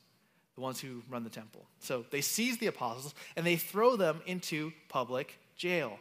the 0.55 0.61
ones 0.61 0.79
who 0.79 1.03
run 1.09 1.23
the 1.23 1.29
temple. 1.29 1.65
So 1.79 2.05
they 2.11 2.21
seize 2.21 2.57
the 2.57 2.67
apostles 2.67 3.13
and 3.35 3.45
they 3.45 3.57
throw 3.57 3.95
them 3.95 4.21
into 4.25 4.71
public 4.87 5.37
jail. 5.57 5.99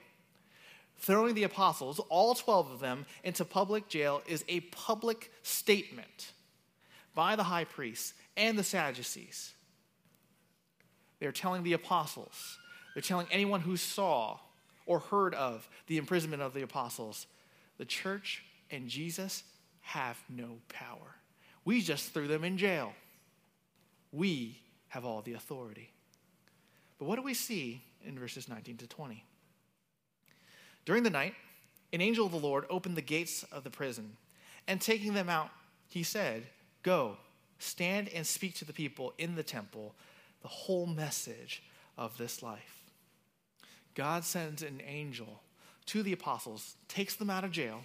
Throwing 1.01 1.35
the 1.35 1.45
apostles, 1.45 2.01
all 2.09 2.35
12 2.35 2.71
of 2.73 2.81
them, 2.81 3.07
into 3.23 3.45
public 3.45 3.89
jail 3.89 4.23
is 4.27 4.45
a 4.49 4.61
public 4.61 5.33
statement 5.43 6.33
by 7.15 7.37
the 7.37 7.43
high 7.45 7.65
priests 7.65 8.15
and 8.37 8.59
the 8.59 8.65
Sadducees. 8.65 9.53
They're 11.21 11.33
telling 11.33 11.63
the 11.63 11.73
apostles, 11.73 12.59
they're 12.95 13.03
telling 13.03 13.27
anyone 13.31 13.61
who 13.61 13.77
saw 13.77 14.39
or 14.87 15.01
heard 15.01 15.35
of 15.35 15.69
the 15.87 15.99
imprisonment 15.99 16.43
of 16.43 16.55
the 16.55 16.63
apostles, 16.63 17.27
the 17.77 17.85
church 17.85 18.45
and 18.71 18.89
Jesus 18.89 19.43
have 19.81 20.19
no 20.29 20.59
power. 20.69 21.17
We 21.65 21.81
just 21.83 22.13
threw 22.13 22.29
them 22.29 22.45
in 22.45 22.57
jail. 22.57 22.93
We 24.13 24.59
have 24.89 25.05
all 25.05 25.21
the 25.21 25.35
authority. 25.35 25.93
But 26.99 27.07
what 27.07 27.17
do 27.17 27.23
we 27.23 27.35
see 27.35 27.83
in 28.05 28.19
verses 28.19 28.49
19 28.49 28.79
to 28.79 28.87
20? 28.87 29.25
During 30.85 31.03
the 31.03 31.11
night, 31.11 31.35
an 31.93 32.01
angel 32.01 32.27
of 32.27 32.33
the 32.33 32.39
Lord 32.39 32.65
opened 32.71 32.97
the 32.97 33.03
gates 33.03 33.45
of 33.53 33.65
the 33.65 33.71
prison, 33.71 34.17
and 34.67 34.81
taking 34.81 35.15
them 35.15 35.29
out, 35.29 35.51
he 35.89 36.03
said, 36.03 36.47
Go, 36.83 37.17
stand 37.59 38.09
and 38.11 38.27
speak 38.27 38.55
to 38.57 38.65
the 38.65 38.73
people 38.73 39.13
in 39.19 39.35
the 39.35 39.43
temple 39.43 39.95
the 40.43 40.49
whole 40.49 40.87
message 40.87 41.63
of 41.97 42.17
this 42.17 42.43
life. 42.43 42.85
God 43.95 44.25
sends 44.25 44.63
an 44.63 44.81
angel 44.87 45.43
to 45.87 46.03
the 46.03 46.13
apostles, 46.13 46.77
takes 46.87 47.17
them 47.17 47.31
out 47.31 47.45
of 47.45 47.51
jail 47.51 47.81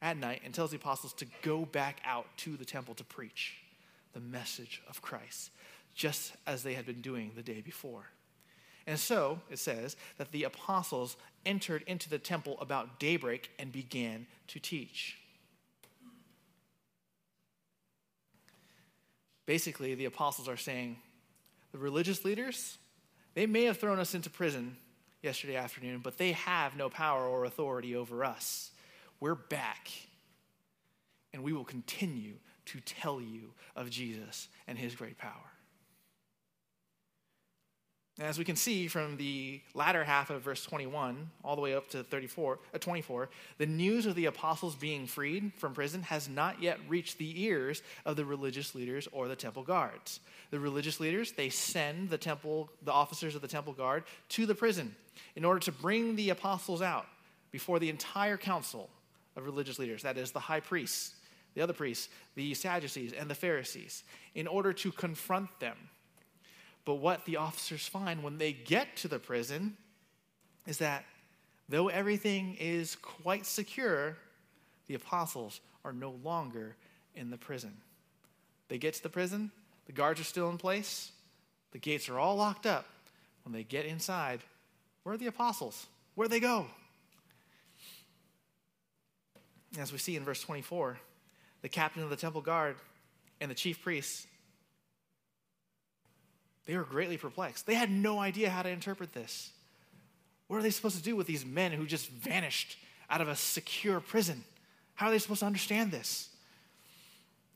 at 0.00 0.16
night, 0.16 0.42
and 0.44 0.54
tells 0.54 0.70
the 0.70 0.76
apostles 0.76 1.12
to 1.14 1.26
go 1.42 1.64
back 1.64 2.00
out 2.04 2.26
to 2.36 2.56
the 2.56 2.64
temple 2.64 2.94
to 2.94 3.04
preach 3.04 3.56
the 4.12 4.20
message 4.20 4.82
of 4.88 5.02
Christ, 5.02 5.50
just 5.94 6.34
as 6.46 6.62
they 6.62 6.74
had 6.74 6.86
been 6.86 7.00
doing 7.00 7.32
the 7.34 7.42
day 7.42 7.60
before. 7.60 8.04
And 8.86 8.98
so 8.98 9.40
it 9.50 9.58
says 9.58 9.96
that 10.16 10.30
the 10.30 10.44
apostles 10.44 11.16
entered 11.44 11.82
into 11.86 12.08
the 12.08 12.18
temple 12.18 12.56
about 12.60 13.00
daybreak 13.00 13.50
and 13.58 13.72
began 13.72 14.26
to 14.48 14.60
teach. 14.60 15.18
Basically, 19.46 19.94
the 19.94 20.04
apostles 20.04 20.48
are 20.48 20.56
saying 20.56 20.96
the 21.72 21.78
religious 21.78 22.24
leaders, 22.24 22.78
they 23.34 23.46
may 23.46 23.64
have 23.64 23.78
thrown 23.78 23.98
us 23.98 24.14
into 24.14 24.28
prison 24.28 24.76
yesterday 25.22 25.56
afternoon, 25.56 26.00
but 26.02 26.18
they 26.18 26.32
have 26.32 26.76
no 26.76 26.88
power 26.88 27.26
or 27.26 27.44
authority 27.44 27.94
over 27.94 28.24
us. 28.24 28.70
We're 29.20 29.34
back, 29.34 29.88
and 31.32 31.42
we 31.42 31.52
will 31.52 31.64
continue 31.64 32.34
to 32.66 32.80
tell 32.80 33.20
you 33.20 33.52
of 33.76 33.88
Jesus 33.90 34.48
and 34.66 34.76
his 34.76 34.94
great 34.94 35.18
power. 35.18 35.52
As 38.18 38.38
we 38.38 38.46
can 38.46 38.56
see 38.56 38.88
from 38.88 39.18
the 39.18 39.60
latter 39.74 40.02
half 40.02 40.30
of 40.30 40.40
verse 40.40 40.64
21 40.64 41.28
all 41.44 41.54
the 41.54 41.60
way 41.60 41.74
up 41.74 41.90
to 41.90 42.02
34, 42.02 42.58
uh, 42.72 42.78
24, 42.78 43.28
the 43.58 43.66
news 43.66 44.06
of 44.06 44.14
the 44.14 44.24
apostles 44.24 44.74
being 44.74 45.06
freed 45.06 45.52
from 45.58 45.74
prison 45.74 46.02
has 46.02 46.26
not 46.26 46.62
yet 46.62 46.78
reached 46.88 47.18
the 47.18 47.44
ears 47.44 47.82
of 48.06 48.16
the 48.16 48.24
religious 48.24 48.74
leaders 48.74 49.06
or 49.12 49.28
the 49.28 49.36
temple 49.36 49.62
guards. 49.62 50.20
The 50.50 50.58
religious 50.58 50.98
leaders, 50.98 51.32
they 51.32 51.50
send 51.50 52.08
the 52.08 52.16
temple 52.16 52.70
the 52.82 52.92
officers 52.92 53.34
of 53.34 53.42
the 53.42 53.48
temple 53.48 53.74
guard 53.74 54.04
to 54.30 54.46
the 54.46 54.54
prison 54.54 54.96
in 55.34 55.44
order 55.44 55.60
to 55.60 55.72
bring 55.72 56.16
the 56.16 56.30
apostles 56.30 56.80
out 56.80 57.06
before 57.52 57.78
the 57.78 57.90
entire 57.90 58.38
council 58.38 58.88
of 59.36 59.44
religious 59.44 59.78
leaders, 59.78 60.02
that 60.04 60.16
is 60.16 60.30
the 60.30 60.40
high 60.40 60.60
priests, 60.60 61.16
the 61.54 61.60
other 61.60 61.74
priests, 61.74 62.08
the 62.34 62.54
Sadducees 62.54 63.12
and 63.12 63.28
the 63.28 63.34
Pharisees, 63.34 64.04
in 64.34 64.46
order 64.46 64.72
to 64.72 64.90
confront 64.90 65.60
them 65.60 65.76
but 66.86 66.94
what 66.94 67.24
the 67.24 67.36
officers 67.36 67.86
find 67.86 68.22
when 68.22 68.38
they 68.38 68.52
get 68.52 68.96
to 68.98 69.08
the 69.08 69.18
prison 69.18 69.76
is 70.66 70.78
that 70.78 71.04
though 71.68 71.88
everything 71.88 72.56
is 72.58 72.94
quite 72.96 73.44
secure, 73.44 74.16
the 74.86 74.94
apostles 74.94 75.60
are 75.84 75.92
no 75.92 76.12
longer 76.22 76.76
in 77.16 77.28
the 77.30 77.36
prison. 77.36 77.76
They 78.68 78.78
get 78.78 78.94
to 78.94 79.02
the 79.02 79.08
prison, 79.08 79.50
the 79.86 79.92
guards 79.92 80.20
are 80.20 80.24
still 80.24 80.48
in 80.48 80.58
place, 80.58 81.10
the 81.72 81.78
gates 81.78 82.08
are 82.08 82.18
all 82.18 82.36
locked 82.36 82.66
up. 82.66 82.86
When 83.44 83.52
they 83.52 83.64
get 83.64 83.84
inside, 83.84 84.40
where 85.02 85.14
are 85.14 85.18
the 85.18 85.26
apostles? 85.26 85.86
Where'd 86.14 86.30
they 86.30 86.40
go? 86.40 86.66
As 89.78 89.92
we 89.92 89.98
see 89.98 90.16
in 90.16 90.24
verse 90.24 90.40
24, 90.40 90.98
the 91.62 91.68
captain 91.68 92.02
of 92.02 92.10
the 92.10 92.16
temple 92.16 92.40
guard 92.40 92.76
and 93.40 93.50
the 93.50 93.54
chief 93.54 93.82
priests 93.82 94.26
they 96.66 96.76
were 96.76 96.84
greatly 96.84 97.16
perplexed. 97.16 97.66
They 97.66 97.74
had 97.74 97.90
no 97.90 98.18
idea 98.18 98.50
how 98.50 98.62
to 98.62 98.68
interpret 98.68 99.12
this. 99.12 99.50
What 100.48 100.58
are 100.58 100.62
they 100.62 100.70
supposed 100.70 100.96
to 100.96 101.02
do 101.02 101.16
with 101.16 101.26
these 101.26 101.44
men 101.44 101.72
who 101.72 101.86
just 101.86 102.08
vanished 102.10 102.76
out 103.08 103.20
of 103.20 103.28
a 103.28 103.36
secure 103.36 104.00
prison? 104.00 104.44
How 104.94 105.06
are 105.06 105.10
they 105.10 105.18
supposed 105.18 105.40
to 105.40 105.46
understand 105.46 105.90
this? 105.92 106.28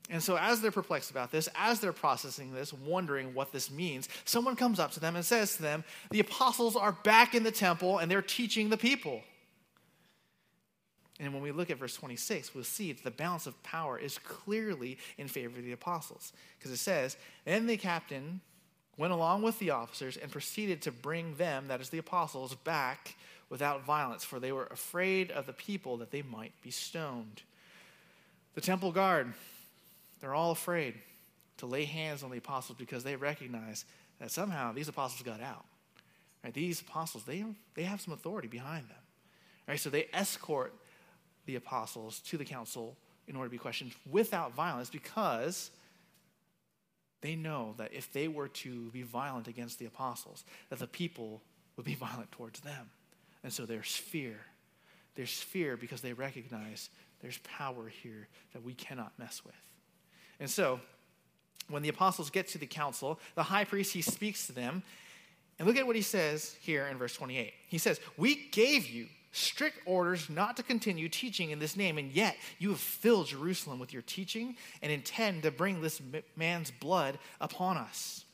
And 0.09 0.21
so, 0.21 0.37
as 0.37 0.59
they're 0.59 0.71
perplexed 0.71 1.09
about 1.09 1.31
this, 1.31 1.47
as 1.55 1.79
they're 1.79 1.93
processing 1.93 2.53
this, 2.53 2.73
wondering 2.73 3.33
what 3.33 3.53
this 3.53 3.71
means, 3.71 4.09
someone 4.25 4.57
comes 4.57 4.79
up 4.79 4.91
to 4.91 4.99
them 4.99 5.15
and 5.15 5.23
says 5.23 5.55
to 5.55 5.61
them, 5.61 5.83
The 6.09 6.19
apostles 6.19 6.75
are 6.75 6.91
back 6.91 7.33
in 7.33 7.43
the 7.43 7.51
temple 7.51 7.97
and 7.97 8.11
they're 8.11 8.21
teaching 8.21 8.69
the 8.69 8.77
people. 8.77 9.21
And 11.19 11.33
when 11.33 11.43
we 11.43 11.51
look 11.51 11.69
at 11.69 11.77
verse 11.77 11.95
26, 11.95 12.53
we'll 12.53 12.63
see 12.63 12.91
that 12.91 13.03
the 13.03 13.11
balance 13.11 13.45
of 13.45 13.61
power 13.63 13.97
is 13.97 14.17
clearly 14.17 14.97
in 15.17 15.27
favor 15.27 15.59
of 15.59 15.63
the 15.63 15.71
apostles. 15.71 16.33
Because 16.57 16.71
it 16.71 16.77
says, 16.77 17.15
Then 17.45 17.67
the 17.67 17.77
captain 17.77 18.41
went 18.97 19.13
along 19.13 19.41
with 19.41 19.57
the 19.59 19.71
officers 19.71 20.17
and 20.17 20.31
proceeded 20.31 20.81
to 20.83 20.91
bring 20.91 21.35
them, 21.35 21.67
that 21.67 21.81
is 21.81 21.89
the 21.89 21.97
apostles, 21.97 22.55
back 22.55 23.15
without 23.49 23.83
violence, 23.85 24.23
for 24.23 24.39
they 24.39 24.51
were 24.51 24.67
afraid 24.67 25.31
of 25.31 25.45
the 25.45 25.53
people 25.53 25.97
that 25.97 26.11
they 26.11 26.21
might 26.21 26.53
be 26.63 26.71
stoned. 26.71 27.41
The 28.55 28.61
temple 28.61 28.91
guard, 28.91 29.33
they're 30.19 30.33
all 30.33 30.51
afraid 30.51 30.95
to 31.57 31.65
lay 31.65 31.85
hands 31.85 32.23
on 32.23 32.31
the 32.31 32.37
apostles 32.37 32.77
because 32.77 33.03
they 33.03 33.15
recognize 33.15 33.85
that 34.19 34.31
somehow 34.31 34.71
these 34.71 34.87
apostles 34.87 35.21
got 35.23 35.41
out. 35.41 35.65
Right? 36.43 36.53
These 36.53 36.81
apostles, 36.81 37.23
they, 37.23 37.43
they 37.75 37.83
have 37.83 38.01
some 38.01 38.13
authority 38.13 38.47
behind 38.47 38.89
them. 38.89 38.97
Right? 39.67 39.79
So 39.79 39.89
they 39.89 40.07
escort 40.13 40.73
the 41.45 41.55
apostles 41.55 42.19
to 42.21 42.37
the 42.37 42.45
council 42.45 42.95
in 43.27 43.35
order 43.35 43.47
to 43.47 43.51
be 43.51 43.57
questioned 43.57 43.91
without 44.09 44.53
violence 44.53 44.89
because 44.89 45.71
they 47.21 47.35
know 47.35 47.75
that 47.77 47.93
if 47.93 48.11
they 48.11 48.27
were 48.27 48.47
to 48.47 48.89
be 48.89 49.03
violent 49.03 49.47
against 49.47 49.79
the 49.79 49.85
apostles, 49.85 50.43
that 50.69 50.79
the 50.79 50.87
people 50.87 51.41
would 51.77 51.85
be 51.85 51.95
violent 52.07 52.31
towards 52.31 52.59
them. 52.59 52.89
And 53.43 53.51
so 53.51 53.65
there's 53.65 53.95
fear. 53.95 54.37
There's 55.15 55.39
fear 55.39 55.77
because 55.77 56.01
they 56.01 56.13
recognize 56.13 56.89
there's 57.21 57.37
power 57.39 57.87
here 57.87 58.27
that 58.53 58.63
we 58.63 58.73
cannot 58.73 59.13
mess 59.17 59.43
with. 59.45 59.55
And 60.39 60.49
so, 60.49 60.79
when 61.69 61.83
the 61.83 61.89
apostles 61.89 62.29
get 62.29 62.47
to 62.49 62.57
the 62.57 62.65
council, 62.65 63.19
the 63.35 63.43
high 63.43 63.63
priest 63.63 63.93
he 63.93 64.01
speaks 64.01 64.47
to 64.47 64.53
them, 64.53 64.83
and 65.59 65.67
look 65.67 65.77
at 65.77 65.85
what 65.85 65.95
he 65.95 66.01
says 66.01 66.55
here 66.61 66.87
in 66.87 66.97
verse 66.97 67.15
28. 67.15 67.53
He 67.67 67.77
says, 67.77 67.99
"We 68.17 68.49
gave 68.49 68.87
you 68.89 69.07
strict 69.31 69.77
orders 69.85 70.29
not 70.29 70.57
to 70.57 70.63
continue 70.63 71.09
teaching 71.09 71.51
in 71.51 71.59
this 71.59 71.77
name, 71.77 71.97
and 71.97 72.11
yet 72.11 72.35
you 72.59 72.69
have 72.69 72.79
filled 72.79 73.27
Jerusalem 73.27 73.79
with 73.79 73.93
your 73.93 74.01
teaching 74.01 74.55
and 74.81 74.91
intend 74.91 75.43
to 75.43 75.51
bring 75.51 75.81
this 75.81 76.01
man's 76.35 76.71
blood 76.71 77.17
upon 77.39 77.77
us. 77.77 78.25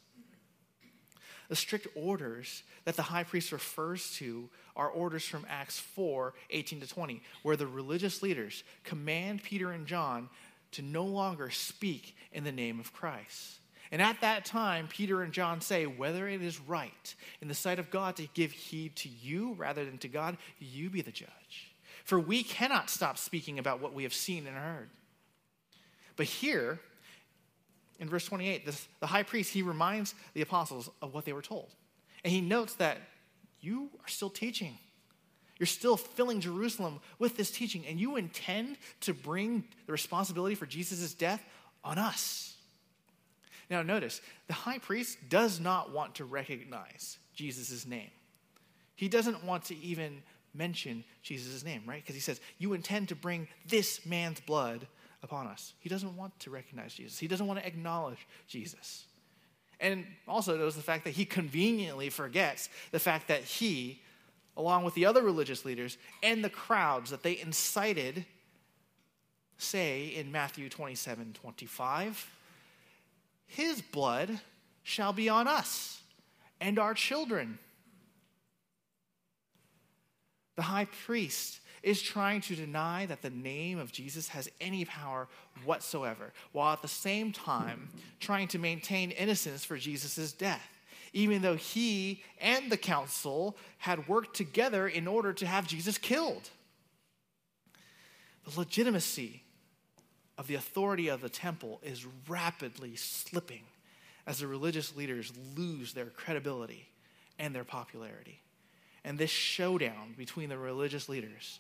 The 1.50 1.56
strict 1.56 1.88
orders 1.96 2.64
that 2.86 2.96
the 2.96 3.04
high 3.04 3.24
priest 3.24 3.52
refers 3.52 4.12
to 4.16 4.50
are 4.76 4.90
orders 4.90 5.26
from 5.26 5.46
Acts 5.50 5.80
4 5.80 6.34
18 6.50 6.82
to 6.82 6.88
20, 6.88 7.22
where 7.44 7.56
the 7.56 7.68
religious 7.68 8.22
leaders 8.22 8.64
command 8.84 9.44
Peter 9.44 9.72
and 9.72 9.88
John 9.88 10.30
to 10.72 10.82
no 10.82 11.06
longer 11.06 11.50
speak 11.50 12.16
in 12.34 12.44
the 12.44 12.52
name 12.52 12.80
of 12.80 12.94
Christ. 12.94 13.60
And 13.92 14.02
at 14.02 14.22
that 14.22 14.46
time, 14.46 14.88
Peter 14.88 15.22
and 15.22 15.32
John 15.32 15.62
say, 15.62 15.86
whether 15.86 16.28
it 16.28 16.42
is 16.42 16.60
right 16.60 17.16
in 17.42 17.48
the 17.48 17.54
sight 17.54 17.80
of 17.80 17.90
God 17.90 18.18
to 18.18 18.28
give 18.34 18.52
heed 18.52 18.96
to 18.98 19.10
you 19.10 19.54
rather 19.54 19.86
than 19.86 19.98
to 20.00 20.08
God, 20.08 20.38
you 20.60 20.90
be 20.90 21.02
the 21.02 21.12
judge. 21.12 21.72
For 22.04 22.20
we 22.20 22.44
cannot 22.44 22.90
stop 22.90 23.18
speaking 23.18 23.60
about 23.60 23.82
what 23.82 23.94
we 23.94 24.04
have 24.04 24.14
seen 24.14 24.48
and 24.48 24.58
heard. 24.58 24.90
But 26.16 26.26
here, 26.26 26.80
in 28.00 28.10
verse 28.10 28.26
28, 28.26 28.66
this, 28.66 28.88
the 29.00 29.08
high 29.08 29.24
priest, 29.24 29.54
he 29.54 29.62
reminds 29.62 30.16
the 30.34 30.42
apostles 30.42 30.90
of 31.02 31.14
what 31.14 31.26
they 31.26 31.34
were 31.34 31.42
told. 31.42 31.70
And 32.24 32.34
he 32.34 32.42
notes 32.42 32.74
that 32.76 32.98
you 33.62 33.90
are 34.02 34.08
still 34.08 34.30
teaching. 34.30 34.78
You're 35.60 35.68
still 35.68 35.98
filling 35.98 36.42
Jerusalem 36.42 37.00
with 37.20 37.38
this 37.38 37.52
teaching, 37.52 37.86
and 37.88 38.00
you 38.00 38.16
intend 38.16 38.78
to 39.02 39.14
bring 39.14 39.64
the 39.86 39.92
responsibility 39.92 40.56
for 40.56 40.66
Jesus' 40.66 41.14
death 41.14 41.44
on 41.84 41.98
us. 41.98 42.57
Now, 43.70 43.82
notice, 43.82 44.22
the 44.48 44.54
high 44.54 44.78
priest 44.78 45.18
does 45.30 45.60
not 45.60 45.92
want 45.92 46.16
to 46.16 46.26
recognize 46.26 47.18
Jesus' 47.36 47.86
name. 47.86 48.10
He 48.96 49.10
doesn't 49.10 49.44
want 49.44 49.66
to 49.66 49.78
even 49.78 50.24
mention 50.54 51.04
Jesus' 51.22 51.64
name, 51.64 51.84
right? 51.86 52.02
Because 52.02 52.16
he 52.16 52.22
says, 52.22 52.40
You 52.58 52.74
intend 52.74 53.10
to 53.10 53.16
bring 53.16 53.48
this 53.68 54.06
man's 54.06 54.40
blood 54.40 54.88
upon 55.22 55.48
us. 55.48 55.74
He 55.80 55.90
doesn't 55.90 56.16
want 56.16 56.38
to 56.42 56.50
recognize 56.50 56.94
Jesus, 56.94 57.20
he 57.20 57.28
doesn't 57.28 57.48
want 57.48 57.60
to 57.60 57.68
acknowledge 57.68 58.28
Jesus. 58.48 59.06
And 59.80 60.06
also 60.28 60.58
knows 60.58 60.76
the 60.76 60.82
fact 60.82 61.04
that 61.04 61.12
he 61.12 61.24
conveniently 61.24 62.10
forgets 62.10 62.68
the 62.92 63.00
fact 63.00 63.28
that 63.28 63.44
he, 63.44 64.02
along 64.56 64.84
with 64.84 64.96
the 64.96 65.06
other 65.06 65.22
religious 65.22 65.66
leaders 65.66 66.00
and 66.24 66.44
the 66.44 66.50
crowds 66.50 67.12
that 67.12 67.22
they 67.22 67.40
incited, 67.40 68.26
say 69.60 70.08
in 70.08 70.32
Matthew 70.32 70.70
27 70.70 71.34
25, 71.34 72.37
his 73.48 73.82
blood 73.82 74.40
shall 74.84 75.14
be 75.14 75.28
on 75.30 75.48
us 75.48 76.02
and 76.62 76.78
our 76.78 76.94
children. 76.94 77.60
The 80.56 80.64
high 80.64 80.88
priest 81.06 81.60
is 81.84 82.02
trying 82.02 82.42
to 82.42 82.56
deny 82.56 83.06
that 83.06 83.22
the 83.22 83.30
name 83.30 83.80
of 83.80 83.92
Jesus 83.92 84.30
has 84.30 84.50
any 84.60 84.84
power 84.86 85.28
whatsoever, 85.64 86.34
while 86.52 86.74
at 86.74 86.82
the 86.82 86.88
same 86.88 87.32
time 87.32 87.90
trying 88.20 88.48
to 88.50 88.60
maintain 88.60 89.12
innocence 89.12 89.64
for 89.64 89.78
Jesus' 89.78 90.34
death, 90.34 90.68
even 91.14 91.42
though 91.42 91.56
he 91.56 92.24
and 92.42 92.72
the 92.72 92.78
council 92.78 93.56
had 93.78 94.08
worked 94.08 94.36
together 94.36 94.88
in 94.88 95.08
order 95.08 95.32
to 95.34 95.46
have 95.46 95.68
Jesus 95.68 95.98
killed. 95.98 96.50
The 98.46 98.60
legitimacy 98.60 99.44
of 100.38 100.48
the 100.48 100.56
authority 100.56 101.08
of 101.08 101.22
the 101.22 101.30
temple 101.30 101.80
is 101.84 102.06
rapidly 102.28 102.96
slipping 102.96 103.64
as 104.26 104.40
the 104.40 104.48
religious 104.48 104.96
leaders 104.96 105.32
lose 105.56 105.94
their 105.94 106.06
credibility 106.06 106.88
and 107.40 107.56
their 107.56 107.64
popularity. 107.64 108.42
And 109.04 109.18
this 109.18 109.30
showdown 109.30 110.14
between 110.18 110.50
the 110.50 110.58
religious 110.58 111.08
leaders 111.08 111.60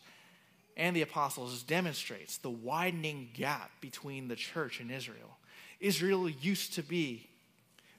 and 0.75 0.95
the 0.95 1.01
apostles 1.01 1.63
demonstrates 1.63 2.37
the 2.37 2.49
widening 2.49 3.29
gap 3.33 3.71
between 3.81 4.27
the 4.27 4.35
church 4.35 4.79
and 4.79 4.91
Israel. 4.91 5.37
Israel 5.79 6.29
used 6.29 6.73
to 6.73 6.83
be 6.83 7.27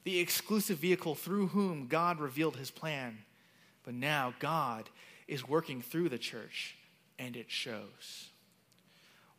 the 0.03 0.19
exclusive 0.19 0.77
vehicle 0.77 1.15
through 1.15 1.47
whom 1.47 1.87
God 1.87 2.19
revealed 2.19 2.55
his 2.55 2.71
plan, 2.71 3.17
but 3.83 3.93
now 3.93 4.33
God 4.39 4.89
is 5.27 5.47
working 5.47 5.81
through 5.81 6.09
the 6.09 6.17
church, 6.17 6.75
and 7.17 7.35
it 7.35 7.51
shows. 7.51 8.28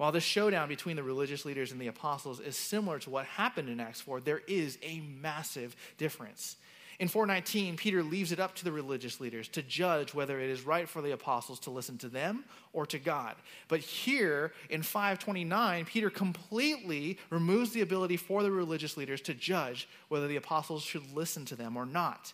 While 0.01 0.13
the 0.13 0.21
showdown 0.21 0.69
between 0.69 0.97
the 0.97 1.03
religious 1.03 1.45
leaders 1.45 1.73
and 1.73 1.79
the 1.79 1.89
apostles 1.89 2.41
is 2.41 2.57
similar 2.57 2.99
to 3.01 3.11
what 3.11 3.27
happened 3.27 3.69
in 3.69 3.81
Acts 3.81 4.01
4, 4.01 4.23
there 4.23 4.41
is 4.47 4.79
a 4.83 5.03
massive 5.21 5.77
difference. 5.99 6.57
In 6.99 7.07
419, 7.07 7.77
Peter 7.77 8.03
leaves 8.03 8.33
it 8.33 8.41
up 8.41 8.55
to 8.55 8.65
the 8.65 8.73
religious 8.73 9.21
leaders 9.21 9.47
to 9.49 9.61
judge 9.61 10.15
whether 10.15 10.41
it 10.41 10.49
is 10.49 10.63
right 10.63 10.89
for 10.89 11.03
the 11.03 11.11
apostles 11.11 11.61
to 11.61 11.71
listen 11.71 11.99
to 11.99 12.09
them 12.09 12.47
or 12.73 12.87
to 12.87 12.99
God. 12.99 13.35
But 13.69 13.81
here 13.81 14.55
in 14.71 14.83
529, 14.83 15.85
Peter 15.85 16.09
completely 16.09 17.19
removes 17.29 17.73
the 17.73 17.83
ability 17.83 18.17
for 18.17 18.43
the 18.43 18.51
religious 18.51 18.97
leaders 18.97 19.21
to 19.21 19.35
judge 19.35 19.87
whether 20.09 20.29
the 20.29 20.37
apostles 20.37 20.83
should 20.83 21.15
listen 21.15 21.45
to 21.45 21.57
them 21.57 21.77
or 21.77 21.85
not. 21.85 22.33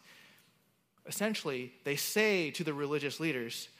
Essentially, 1.05 1.73
they 1.83 1.97
say 1.97 2.53
to 2.53 2.63
the 2.63 2.75
religious 2.75 3.19
leaders, 3.19 3.71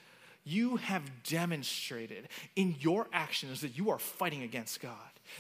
you 0.47 0.77
have 0.77 1.03
demonstrated 1.25 2.29
in 2.55 2.77
your 2.79 3.09
actions 3.13 3.61
that 3.61 3.77
you 3.77 3.91
are 3.91 3.99
fighting 3.99 4.45
against 4.45 4.81
God. 4.81 4.93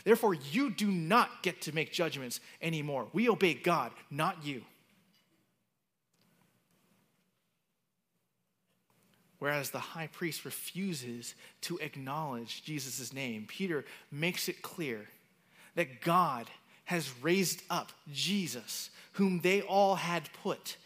Therefore, 0.04 0.34
you 0.34 0.68
do 0.68 0.88
not 0.90 1.42
get 1.42 1.62
to 1.62 1.74
make 1.74 1.92
judgments 1.92 2.40
anymore. 2.60 3.06
We 3.12 3.28
obey 3.28 3.54
God, 3.54 3.92
not 4.10 4.44
you. 4.44 4.62
Whereas 9.38 9.70
the 9.70 9.78
high 9.78 10.08
priest 10.08 10.44
refuses 10.44 11.34
to 11.62 11.78
acknowledge 11.78 12.64
Jesus' 12.64 13.12
name, 13.12 13.44
Peter 13.46 13.84
makes 14.10 14.48
it 14.48 14.60
clear 14.60 15.06
that 15.76 16.00
God 16.00 16.50
has 16.86 17.12
raised 17.22 17.62
up 17.70 17.92
Jesus, 18.12 18.90
whom 19.12 19.40
they 19.40 19.62
all 19.62 19.94
had 19.94 20.28
put 20.42 20.76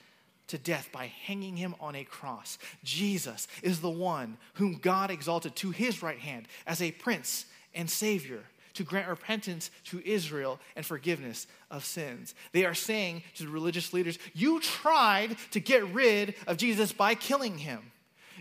to 0.51 0.59
death 0.59 0.91
by 0.93 1.07
hanging 1.07 1.57
him 1.57 1.75
on 1.81 1.95
a 1.95 2.05
cross. 2.05 2.59
Jesus 2.85 3.49
is 3.63 3.81
the 3.81 3.91
one 3.91 4.37
whom 4.55 4.75
God 4.75 5.11
exalted 5.11 5.57
to 5.57 5.71
his 5.71 6.03
right 6.03 6.19
hand 6.19 6.47
as 6.67 6.81
a 6.81 6.93
prince 6.93 7.47
and 7.75 7.89
savior 7.89 8.43
to 8.75 8.85
grant 8.85 9.09
repentance 9.09 9.71
to 9.85 10.03
Israel 10.07 10.61
and 10.77 10.87
forgiveness 10.87 11.47
of 11.71 11.85
sins. 11.85 12.35
They 12.53 12.65
are 12.65 12.75
saying 12.75 13.23
to 13.37 13.45
the 13.45 13.51
religious 13.51 13.93
leaders, 13.93 14.19
You 14.33 14.61
tried 14.61 15.37
to 15.51 15.61
get 15.61 15.87
rid 15.93 16.35
of 16.47 16.57
Jesus 16.57 16.93
by 16.93 17.15
killing 17.15 17.59
him. 17.59 17.93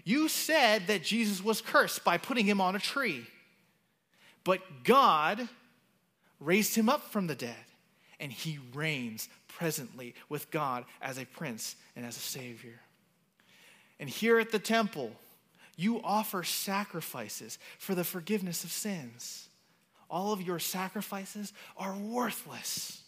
You 0.03 0.29
said 0.29 0.87
that 0.87 1.03
Jesus 1.03 1.43
was 1.43 1.61
cursed 1.61 2.03
by 2.03 2.17
putting 2.17 2.45
him 2.45 2.61
on 2.61 2.75
a 2.75 2.79
tree. 2.79 3.27
But 4.43 4.61
God 4.83 5.47
raised 6.39 6.75
him 6.75 6.89
up 6.89 7.11
from 7.11 7.27
the 7.27 7.35
dead, 7.35 7.55
and 8.19 8.31
he 8.31 8.59
reigns 8.73 9.27
presently 9.59 10.15
with 10.29 10.49
God 10.51 10.85
as 11.01 11.17
a 11.17 11.25
prince 11.25 11.75
and 11.95 12.05
as 12.05 12.15
a 12.15 12.21
savior. 12.21 12.79
And 13.99 14.09
here 14.09 14.39
at 14.39 14.51
the 14.51 14.59
temple, 14.59 15.11
you 15.75 16.01
offer 16.01 16.43
sacrifices 16.43 17.59
for 17.77 17.93
the 17.93 18.05
forgiveness 18.05 18.63
of 18.63 18.71
sins. 18.71 19.49
All 20.09 20.31
of 20.31 20.41
your 20.41 20.59
sacrifices 20.59 21.51
are 21.75 21.93
worthless 21.93 23.01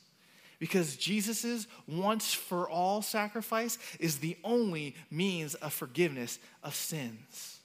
because 0.59 0.97
Jesus' 0.97 1.67
once 1.87 2.33
for 2.33 2.69
all 2.69 3.01
sacrifice 3.01 3.77
is 3.97 4.17
the 4.17 4.37
only 4.43 4.95
means 5.09 5.55
of 5.55 5.71
forgiveness 5.71 6.37
of 6.63 6.75
sins. 6.75 7.59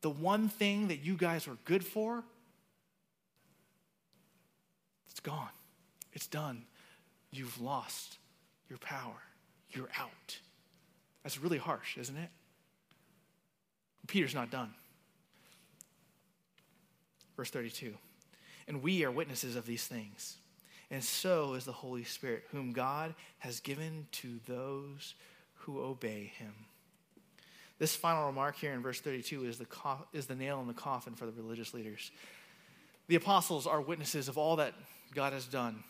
The 0.00 0.10
one 0.10 0.48
thing 0.48 0.88
that 0.88 1.04
you 1.04 1.14
guys 1.14 1.46
were 1.46 1.58
good 1.66 1.84
for, 1.84 2.24
it's 5.10 5.20
gone. 5.20 5.50
It's 6.14 6.26
done 6.26 6.64
you've 7.32 7.60
lost 7.60 8.18
your 8.68 8.78
power. 8.78 9.20
You're 9.70 9.88
out. 9.98 10.38
That's 11.22 11.40
really 11.40 11.58
harsh, 11.58 11.96
isn't 11.96 12.16
it? 12.16 12.28
Peter's 14.06 14.34
not 14.34 14.50
done. 14.50 14.74
Verse 17.36 17.50
32 17.50 17.94
And 18.68 18.82
we 18.82 19.04
are 19.04 19.10
witnesses 19.10 19.56
of 19.56 19.66
these 19.66 19.86
things, 19.86 20.36
and 20.90 21.02
so 21.02 21.54
is 21.54 21.64
the 21.64 21.72
Holy 21.72 22.04
Spirit, 22.04 22.44
whom 22.50 22.72
God 22.72 23.14
has 23.38 23.60
given 23.60 24.06
to 24.12 24.38
those 24.46 25.14
who 25.54 25.80
obey 25.80 26.32
him. 26.36 26.52
This 27.78 27.96
final 27.96 28.26
remark 28.26 28.56
here 28.56 28.72
in 28.72 28.82
verse 28.82 29.00
32 29.00 29.46
is 29.46 29.58
the, 29.58 29.64
co- 29.64 30.06
is 30.12 30.26
the 30.26 30.34
nail 30.34 30.60
in 30.60 30.68
the 30.68 30.74
coffin 30.74 31.14
for 31.14 31.26
the 31.26 31.32
religious 31.32 31.74
leaders. 31.74 32.10
The 33.08 33.16
apostles 33.16 33.66
are 33.66 33.80
witnesses 33.80 34.28
of 34.28 34.38
all 34.38 34.56
that 34.56 34.74
God 35.14 35.32
has 35.32 35.46
done 35.46 35.82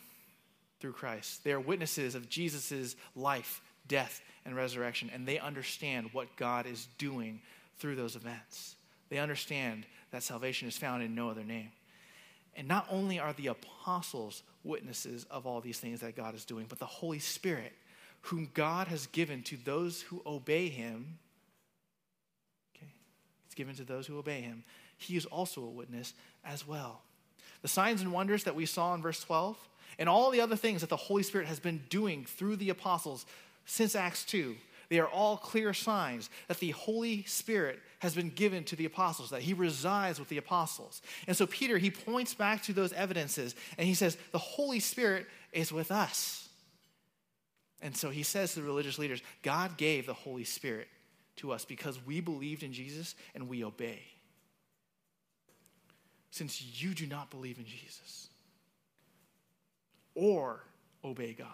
through 0.83 0.91
Christ. 0.91 1.45
They 1.45 1.53
are 1.53 1.61
witnesses 1.61 2.13
of 2.13 2.27
Jesus' 2.27 2.97
life, 3.15 3.61
death, 3.87 4.21
and 4.43 4.53
resurrection, 4.53 5.09
and 5.13 5.25
they 5.25 5.39
understand 5.39 6.09
what 6.11 6.35
God 6.35 6.65
is 6.65 6.89
doing 6.97 7.39
through 7.77 7.95
those 7.95 8.17
events. 8.17 8.75
They 9.07 9.17
understand 9.17 9.85
that 10.11 10.23
salvation 10.23 10.67
is 10.67 10.77
found 10.77 11.01
in 11.01 11.15
no 11.15 11.29
other 11.29 11.45
name. 11.45 11.71
And 12.57 12.67
not 12.67 12.85
only 12.91 13.17
are 13.17 13.31
the 13.31 13.47
apostles 13.47 14.43
witnesses 14.65 15.25
of 15.31 15.47
all 15.47 15.61
these 15.61 15.79
things 15.79 16.01
that 16.01 16.17
God 16.17 16.35
is 16.35 16.43
doing, 16.43 16.65
but 16.67 16.79
the 16.79 16.85
Holy 16.85 17.19
Spirit, 17.19 17.71
whom 18.23 18.49
God 18.53 18.89
has 18.89 19.07
given 19.07 19.41
to 19.43 19.55
those 19.63 20.01
who 20.01 20.21
obey 20.25 20.67
him. 20.67 21.17
Okay, 22.75 22.91
it's 23.45 23.55
given 23.55 23.75
to 23.75 23.85
those 23.85 24.05
who 24.05 24.17
obey 24.17 24.41
him. 24.41 24.65
He 24.97 25.15
is 25.15 25.25
also 25.27 25.61
a 25.61 25.69
witness 25.69 26.13
as 26.43 26.67
well. 26.67 27.03
The 27.61 27.69
signs 27.69 28.01
and 28.01 28.11
wonders 28.11 28.43
that 28.43 28.55
we 28.55 28.65
saw 28.65 28.93
in 28.93 29.01
verse 29.01 29.21
12 29.21 29.57
and 29.97 30.09
all 30.09 30.31
the 30.31 30.41
other 30.41 30.55
things 30.55 30.81
that 30.81 30.89
the 30.89 30.97
Holy 30.97 31.23
Spirit 31.23 31.47
has 31.47 31.59
been 31.59 31.83
doing 31.89 32.25
through 32.25 32.55
the 32.57 32.69
apostles 32.69 33.25
since 33.65 33.95
Acts 33.95 34.23
2 34.25 34.55
They 34.89 34.99
are 34.99 35.07
all 35.07 35.37
clear 35.37 35.73
signs 35.73 36.29
that 36.47 36.59
the 36.59 36.71
Holy 36.71 37.23
Spirit 37.23 37.79
has 37.99 38.13
been 38.15 38.29
given 38.29 38.63
to 38.65 38.75
the 38.75 38.85
apostles, 38.85 39.29
that 39.29 39.41
he 39.41 39.53
resides 39.53 40.19
with 40.19 40.29
the 40.29 40.37
apostles. 40.37 41.01
And 41.27 41.37
so 41.37 41.47
Peter, 41.47 41.77
he 41.77 41.89
points 41.89 42.33
back 42.33 42.63
to 42.63 42.73
those 42.73 42.93
evidences 42.93 43.55
and 43.77 43.87
he 43.87 43.93
says, 43.93 44.17
The 44.31 44.37
Holy 44.39 44.79
Spirit 44.79 45.25
is 45.51 45.71
with 45.71 45.91
us. 45.91 46.47
And 47.81 47.95
so 47.95 48.09
he 48.09 48.23
says 48.23 48.53
to 48.53 48.61
the 48.61 48.65
religious 48.65 48.97
leaders, 48.97 49.21
God 49.41 49.77
gave 49.77 50.05
the 50.05 50.13
Holy 50.13 50.45
Spirit 50.45 50.87
to 51.37 51.51
us 51.51 51.65
because 51.65 52.05
we 52.05 52.21
believed 52.21 52.63
in 52.63 52.71
Jesus 52.71 53.15
and 53.35 53.49
we 53.49 53.63
obey. 53.63 53.99
Since 56.31 56.81
you 56.81 56.93
do 56.93 57.05
not 57.05 57.29
believe 57.29 57.57
in 57.57 57.65
Jesus 57.65 58.29
or 60.15 60.63
obey 61.03 61.33
God, 61.33 61.47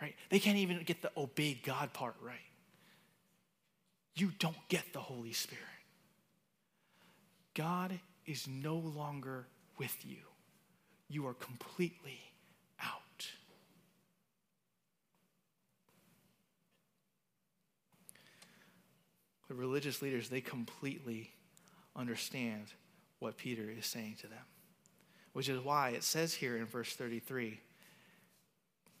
right? 0.00 0.14
They 0.30 0.38
can't 0.38 0.58
even 0.58 0.82
get 0.84 1.02
the 1.02 1.10
obey 1.16 1.60
God 1.64 1.92
part 1.92 2.16
right 2.22 2.38
you 4.16 4.30
don't 4.38 4.56
get 4.68 4.92
the 4.92 5.00
Holy 5.00 5.32
Spirit. 5.32 5.62
God 7.54 7.98
is 8.26 8.46
no 8.48 8.76
longer 8.76 9.46
with 9.78 9.96
you, 10.04 10.18
you 11.08 11.26
are 11.26 11.34
completely 11.34 12.20
out. 12.80 13.26
The 19.48 19.54
religious 19.54 20.00
leaders, 20.00 20.28
they 20.28 20.40
completely 20.40 21.32
understand 21.96 22.66
what 23.18 23.36
Peter 23.36 23.68
is 23.70 23.84
saying 23.84 24.16
to 24.20 24.28
them, 24.28 24.44
which 25.32 25.48
is 25.48 25.62
why 25.62 25.90
it 25.90 26.04
says 26.04 26.34
here 26.34 26.56
in 26.56 26.66
verse 26.66 26.94
33 26.94 27.58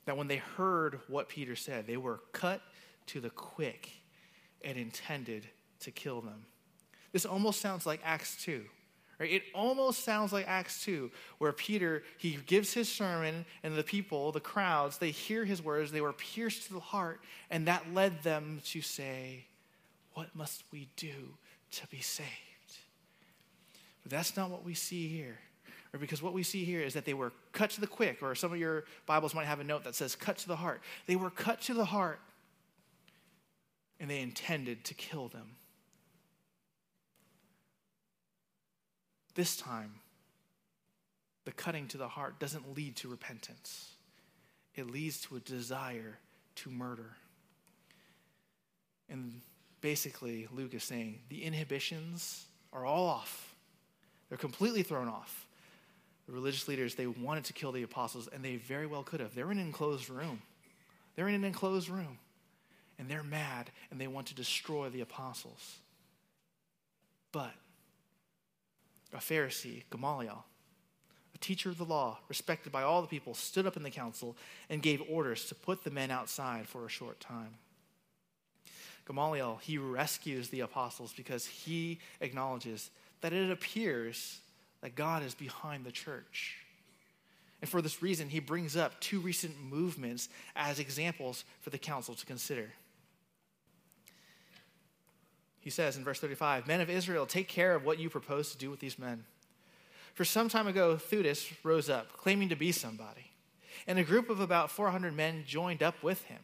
that 0.04 0.16
when 0.16 0.28
they 0.28 0.36
heard 0.36 1.00
what 1.08 1.28
Peter 1.28 1.56
said, 1.56 1.86
they 1.86 1.96
were 1.96 2.20
cut 2.32 2.60
to 3.06 3.20
the 3.20 3.30
quick 3.30 3.90
and 4.62 4.78
intended 4.78 5.46
to 5.80 5.90
kill 5.90 6.20
them. 6.20 6.46
This 7.12 7.24
almost 7.24 7.60
sounds 7.60 7.86
like 7.86 8.00
Acts 8.04 8.42
2. 8.44 8.64
Right? 9.20 9.32
It 9.32 9.42
almost 9.54 10.02
sounds 10.04 10.32
like 10.32 10.48
Acts 10.48 10.82
2, 10.84 11.10
where 11.38 11.52
Peter, 11.52 12.02
he 12.18 12.38
gives 12.46 12.72
his 12.72 12.88
sermon, 12.88 13.44
and 13.62 13.76
the 13.76 13.84
people, 13.84 14.32
the 14.32 14.40
crowds, 14.40 14.98
they 14.98 15.12
hear 15.12 15.44
his 15.44 15.62
words, 15.62 15.92
they 15.92 16.00
were 16.00 16.12
pierced 16.12 16.66
to 16.66 16.72
the 16.72 16.80
heart, 16.80 17.20
and 17.50 17.68
that 17.68 17.94
led 17.94 18.22
them 18.24 18.60
to 18.66 18.82
say, 18.82 19.46
What 20.14 20.34
must 20.34 20.64
we 20.72 20.88
do 20.96 21.36
to 21.72 21.86
be 21.86 22.00
saved? 22.00 22.28
But 24.02 24.10
that's 24.10 24.36
not 24.36 24.50
what 24.50 24.64
we 24.64 24.74
see 24.74 25.06
here. 25.08 25.38
Or 25.94 25.98
because 25.98 26.20
what 26.20 26.32
we 26.32 26.42
see 26.42 26.64
here 26.64 26.80
is 26.80 26.94
that 26.94 27.04
they 27.04 27.14
were 27.14 27.32
cut 27.52 27.70
to 27.70 27.80
the 27.80 27.86
quick, 27.86 28.20
or 28.20 28.34
some 28.34 28.52
of 28.52 28.58
your 28.58 28.84
Bibles 29.06 29.32
might 29.32 29.46
have 29.46 29.60
a 29.60 29.64
note 29.64 29.84
that 29.84 29.94
says 29.94 30.16
cut 30.16 30.36
to 30.38 30.48
the 30.48 30.56
heart. 30.56 30.82
They 31.06 31.14
were 31.14 31.30
cut 31.30 31.60
to 31.62 31.74
the 31.74 31.84
heart 31.84 32.18
and 34.00 34.10
they 34.10 34.20
intended 34.20 34.84
to 34.86 34.94
kill 34.94 35.28
them. 35.28 35.52
This 39.36 39.56
time, 39.56 39.94
the 41.44 41.52
cutting 41.52 41.86
to 41.88 41.96
the 41.96 42.08
heart 42.08 42.40
doesn't 42.40 42.76
lead 42.76 42.96
to 42.96 43.08
repentance, 43.08 43.92
it 44.74 44.90
leads 44.90 45.20
to 45.22 45.36
a 45.36 45.40
desire 45.40 46.18
to 46.56 46.70
murder. 46.70 47.16
And 49.08 49.40
basically, 49.80 50.48
Luke 50.52 50.74
is 50.74 50.82
saying 50.82 51.20
the 51.28 51.44
inhibitions 51.44 52.46
are 52.72 52.84
all 52.84 53.06
off, 53.06 53.54
they're 54.28 54.38
completely 54.38 54.82
thrown 54.82 55.06
off. 55.06 55.43
The 56.26 56.32
religious 56.32 56.68
leaders, 56.68 56.94
they 56.94 57.06
wanted 57.06 57.44
to 57.44 57.52
kill 57.52 57.72
the 57.72 57.82
apostles, 57.82 58.28
and 58.32 58.44
they 58.44 58.56
very 58.56 58.86
well 58.86 59.02
could 59.02 59.20
have. 59.20 59.34
They're 59.34 59.52
in 59.52 59.58
an 59.58 59.66
enclosed 59.66 60.08
room. 60.08 60.40
They're 61.16 61.28
in 61.28 61.34
an 61.34 61.44
enclosed 61.44 61.88
room 61.88 62.18
and 62.98 63.08
they're 63.08 63.22
mad 63.22 63.70
and 63.90 64.00
they 64.00 64.06
want 64.06 64.26
to 64.28 64.34
destroy 64.34 64.88
the 64.88 65.00
apostles. 65.00 65.78
But 67.32 67.52
a 69.12 69.18
Pharisee, 69.18 69.82
Gamaliel, 69.90 70.44
a 71.34 71.38
teacher 71.38 71.70
of 71.70 71.78
the 71.78 71.84
law, 71.84 72.18
respected 72.28 72.72
by 72.72 72.82
all 72.82 73.02
the 73.02 73.08
people, 73.08 73.34
stood 73.34 73.66
up 73.66 73.76
in 73.76 73.82
the 73.82 73.90
council 73.90 74.36
and 74.70 74.82
gave 74.82 75.02
orders 75.08 75.46
to 75.46 75.54
put 75.54 75.84
the 75.84 75.90
men 75.90 76.10
outside 76.10 76.68
for 76.68 76.86
a 76.86 76.88
short 76.88 77.20
time. 77.20 77.54
Gamaliel, 79.06 79.60
he 79.62 79.76
rescues 79.76 80.48
the 80.48 80.60
apostles 80.60 81.12
because 81.12 81.46
he 81.46 81.98
acknowledges 82.20 82.90
that 83.20 83.32
it 83.32 83.50
appears 83.50 84.40
that 84.84 84.94
God 84.96 85.22
is 85.22 85.34
behind 85.34 85.82
the 85.82 85.90
church. 85.90 86.58
And 87.62 87.70
for 87.70 87.80
this 87.80 88.02
reason, 88.02 88.28
he 88.28 88.38
brings 88.38 88.76
up 88.76 89.00
two 89.00 89.18
recent 89.18 89.54
movements 89.58 90.28
as 90.54 90.78
examples 90.78 91.46
for 91.62 91.70
the 91.70 91.78
council 91.78 92.14
to 92.14 92.26
consider. 92.26 92.70
He 95.60 95.70
says 95.70 95.96
in 95.96 96.04
verse 96.04 96.20
35 96.20 96.66
Men 96.66 96.82
of 96.82 96.90
Israel, 96.90 97.24
take 97.24 97.48
care 97.48 97.74
of 97.74 97.86
what 97.86 97.98
you 97.98 98.10
propose 98.10 98.52
to 98.52 98.58
do 98.58 98.70
with 98.70 98.80
these 98.80 98.98
men. 98.98 99.24
For 100.12 100.26
some 100.26 100.50
time 100.50 100.66
ago, 100.66 100.96
Theudas 100.96 101.50
rose 101.62 101.88
up, 101.88 102.12
claiming 102.18 102.50
to 102.50 102.56
be 102.56 102.70
somebody, 102.70 103.30
and 103.86 103.98
a 103.98 104.04
group 104.04 104.28
of 104.28 104.38
about 104.38 104.70
400 104.70 105.16
men 105.16 105.44
joined 105.46 105.82
up 105.82 106.02
with 106.02 106.24
him. 106.24 106.40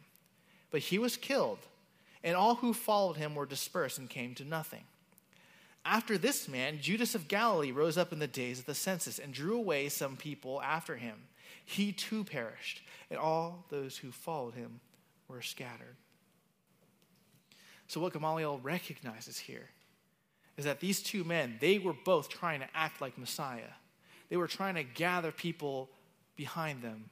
But 0.71 0.81
he 0.81 0.97
was 0.97 1.15
killed, 1.15 1.59
and 2.23 2.35
all 2.35 2.55
who 2.55 2.73
followed 2.73 3.17
him 3.17 3.35
were 3.35 3.45
dispersed 3.45 3.99
and 3.99 4.09
came 4.09 4.33
to 4.33 4.43
nothing. 4.43 4.85
After 5.83 6.17
this 6.17 6.47
man, 6.47 6.79
Judas 6.79 7.15
of 7.15 7.27
Galilee 7.27 7.71
rose 7.71 7.97
up 7.97 8.13
in 8.13 8.19
the 8.19 8.27
days 8.27 8.59
of 8.59 8.65
the 8.65 8.75
census 8.75 9.17
and 9.17 9.33
drew 9.33 9.57
away 9.57 9.89
some 9.89 10.15
people 10.15 10.61
after 10.61 10.95
him. 10.95 11.15
He 11.65 11.91
too 11.91 12.23
perished, 12.23 12.81
and 13.09 13.19
all 13.19 13.65
those 13.69 13.97
who 13.97 14.11
followed 14.11 14.53
him 14.53 14.79
were 15.27 15.41
scattered. 15.41 15.95
So, 17.87 17.99
what 17.99 18.13
Gamaliel 18.13 18.59
recognizes 18.59 19.39
here 19.39 19.69
is 20.55 20.65
that 20.65 20.79
these 20.79 21.01
two 21.01 21.23
men, 21.23 21.57
they 21.59 21.79
were 21.79 21.95
both 22.05 22.29
trying 22.29 22.59
to 22.59 22.67
act 22.75 23.01
like 23.01 23.17
Messiah. 23.17 23.73
They 24.29 24.37
were 24.37 24.47
trying 24.47 24.75
to 24.75 24.83
gather 24.83 25.31
people 25.31 25.89
behind 26.35 26.81
them, 26.81 27.09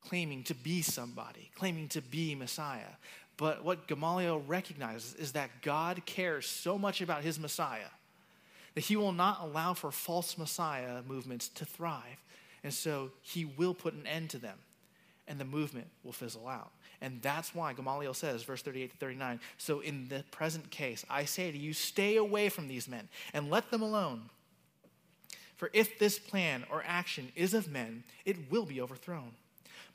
claiming 0.00 0.44
to 0.44 0.54
be 0.54 0.82
somebody, 0.82 1.50
claiming 1.54 1.88
to 1.88 2.00
be 2.00 2.34
Messiah. 2.34 2.94
But 3.36 3.64
what 3.64 3.86
Gamaliel 3.86 4.40
recognizes 4.40 5.14
is 5.14 5.32
that 5.32 5.62
God 5.62 6.02
cares 6.06 6.46
so 6.46 6.78
much 6.78 7.00
about 7.00 7.22
his 7.22 7.38
Messiah 7.38 7.88
that 8.76 8.84
he 8.84 8.94
will 8.94 9.12
not 9.12 9.40
allow 9.40 9.72
for 9.72 9.90
false 9.90 10.36
Messiah 10.36 11.00
movements 11.08 11.48
to 11.48 11.64
thrive. 11.64 12.22
And 12.62 12.72
so 12.72 13.10
he 13.22 13.46
will 13.46 13.72
put 13.72 13.94
an 13.94 14.06
end 14.06 14.30
to 14.30 14.38
them, 14.38 14.58
and 15.26 15.40
the 15.40 15.46
movement 15.46 15.86
will 16.04 16.12
fizzle 16.12 16.46
out. 16.46 16.70
And 17.00 17.22
that's 17.22 17.54
why 17.54 17.72
Gamaliel 17.72 18.12
says, 18.12 18.42
verse 18.42 18.60
38 18.60 18.90
to 18.90 18.96
39, 18.98 19.40
so 19.56 19.80
in 19.80 20.08
the 20.08 20.24
present 20.30 20.70
case, 20.70 21.06
I 21.08 21.24
say 21.24 21.50
to 21.50 21.56
you, 21.56 21.72
stay 21.72 22.16
away 22.16 22.50
from 22.50 22.68
these 22.68 22.86
men 22.86 23.08
and 23.32 23.50
let 23.50 23.70
them 23.70 23.80
alone. 23.80 24.28
For 25.56 25.70
if 25.72 25.98
this 25.98 26.18
plan 26.18 26.66
or 26.70 26.84
action 26.86 27.32
is 27.34 27.54
of 27.54 27.70
men, 27.70 28.04
it 28.26 28.50
will 28.50 28.66
be 28.66 28.80
overthrown. 28.80 29.32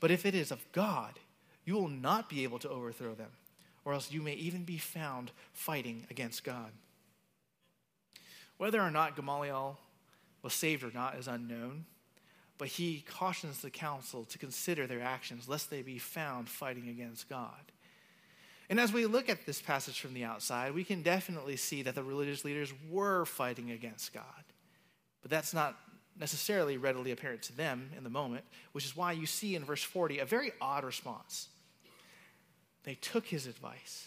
But 0.00 0.10
if 0.10 0.26
it 0.26 0.34
is 0.34 0.50
of 0.50 0.64
God, 0.72 1.20
you 1.64 1.74
will 1.74 1.88
not 1.88 2.28
be 2.28 2.42
able 2.42 2.58
to 2.58 2.68
overthrow 2.68 3.14
them, 3.14 3.30
or 3.84 3.92
else 3.92 4.10
you 4.10 4.22
may 4.22 4.34
even 4.34 4.64
be 4.64 4.78
found 4.78 5.30
fighting 5.52 6.04
against 6.10 6.42
God. 6.42 6.72
Whether 8.62 8.80
or 8.80 8.92
not 8.92 9.16
Gamaliel 9.16 9.76
was 10.42 10.52
saved 10.54 10.84
or 10.84 10.92
not 10.92 11.16
is 11.16 11.26
unknown 11.26 11.84
but 12.58 12.68
he 12.68 13.00
cautions 13.08 13.60
the 13.60 13.70
council 13.70 14.24
to 14.26 14.38
consider 14.38 14.86
their 14.86 15.02
actions 15.02 15.48
lest 15.48 15.68
they 15.68 15.82
be 15.82 15.98
found 15.98 16.48
fighting 16.48 16.88
against 16.88 17.28
God. 17.28 17.72
And 18.70 18.78
as 18.78 18.92
we 18.92 19.04
look 19.04 19.28
at 19.28 19.46
this 19.46 19.60
passage 19.60 20.00
from 20.00 20.14
the 20.14 20.22
outside, 20.22 20.72
we 20.72 20.84
can 20.84 21.02
definitely 21.02 21.56
see 21.56 21.82
that 21.82 21.96
the 21.96 22.04
religious 22.04 22.44
leaders 22.44 22.72
were 22.88 23.24
fighting 23.24 23.72
against 23.72 24.14
God. 24.14 24.44
But 25.22 25.32
that's 25.32 25.52
not 25.52 25.76
necessarily 26.16 26.76
readily 26.76 27.10
apparent 27.10 27.42
to 27.42 27.56
them 27.56 27.90
in 27.96 28.04
the 28.04 28.10
moment, 28.10 28.44
which 28.70 28.84
is 28.84 28.96
why 28.96 29.10
you 29.10 29.26
see 29.26 29.56
in 29.56 29.64
verse 29.64 29.82
40 29.82 30.20
a 30.20 30.24
very 30.24 30.52
odd 30.60 30.84
response. 30.84 31.48
They 32.84 32.94
took 32.94 33.26
his 33.26 33.48
advice, 33.48 34.06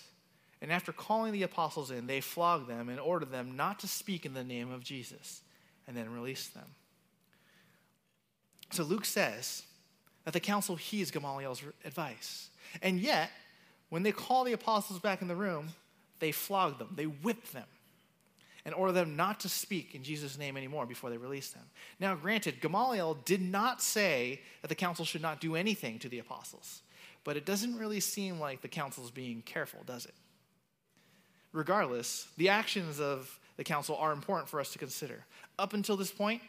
and 0.62 0.72
after 0.72 0.92
calling 0.92 1.34
the 1.34 1.44
apostles 1.44 1.92
in, 1.92 2.08
they 2.08 2.22
flogged 2.22 2.68
them 2.68 2.90
and 2.90 3.00
ordered 3.00 3.32
them 3.32 3.56
not 3.56 3.80
to 3.80 3.88
speak 3.88 4.26
in 4.26 4.34
the 4.34 4.44
name 4.44 4.72
of 4.72 4.84
Jesus, 4.84 5.42
and 5.88 5.96
then 5.96 6.12
released 6.12 6.54
them. 6.54 6.68
So 8.72 8.84
Luke 8.84 9.06
says 9.06 9.64
that 10.24 10.34
the 10.34 10.40
council 10.40 10.76
heeds 10.76 11.12
Gamaliel's 11.12 11.62
advice. 11.84 12.50
And 12.82 13.00
yet, 13.00 13.30
when 13.90 14.04
they 14.04 14.12
call 14.12 14.44
the 14.44 14.54
apostles 14.54 15.00
back 15.00 15.22
in 15.22 15.28
the 15.28 15.36
room, 15.36 15.70
they 16.20 16.32
flog 16.32 16.80
them, 16.80 16.90
they 16.96 17.06
whip 17.06 17.52
them, 17.52 17.68
and 18.66 18.74
order 18.74 18.92
them 18.92 19.16
not 19.16 19.40
to 19.42 19.50
speak 19.50 19.94
in 19.94 20.04
Jesus' 20.04 20.38
name 20.38 20.58
anymore 20.58 20.88
before 20.88 21.12
they 21.12 21.18
release 21.18 21.52
them. 21.52 21.64
Now, 22.00 22.16
granted, 22.16 22.62
Gamaliel 22.62 23.20
did 23.26 23.42
not 23.42 23.82
say 23.82 24.42
that 24.62 24.70
the 24.70 24.76
council 24.76 25.06
should 25.06 25.22
not 25.22 25.40
do 25.40 25.56
anything 25.56 26.00
to 26.00 26.10
the 26.10 26.20
apostles, 26.20 26.82
but 27.24 27.38
it 27.38 27.46
doesn't 27.46 27.78
really 27.78 28.00
seem 28.00 28.40
like 28.40 28.62
the 28.62 28.68
council 28.68 29.04
is 29.04 29.12
being 29.12 29.44
careful, 29.44 29.82
does 29.86 30.06
it? 30.06 30.16
Regardless, 31.56 32.28
the 32.36 32.50
actions 32.50 33.00
of 33.00 33.40
the 33.56 33.64
council 33.64 33.96
are 33.96 34.12
important 34.12 34.50
for 34.50 34.60
us 34.60 34.74
to 34.74 34.78
consider. 34.78 35.24
Up 35.58 35.74
until 35.74 35.96
this 35.96 36.12
point, 36.12 36.42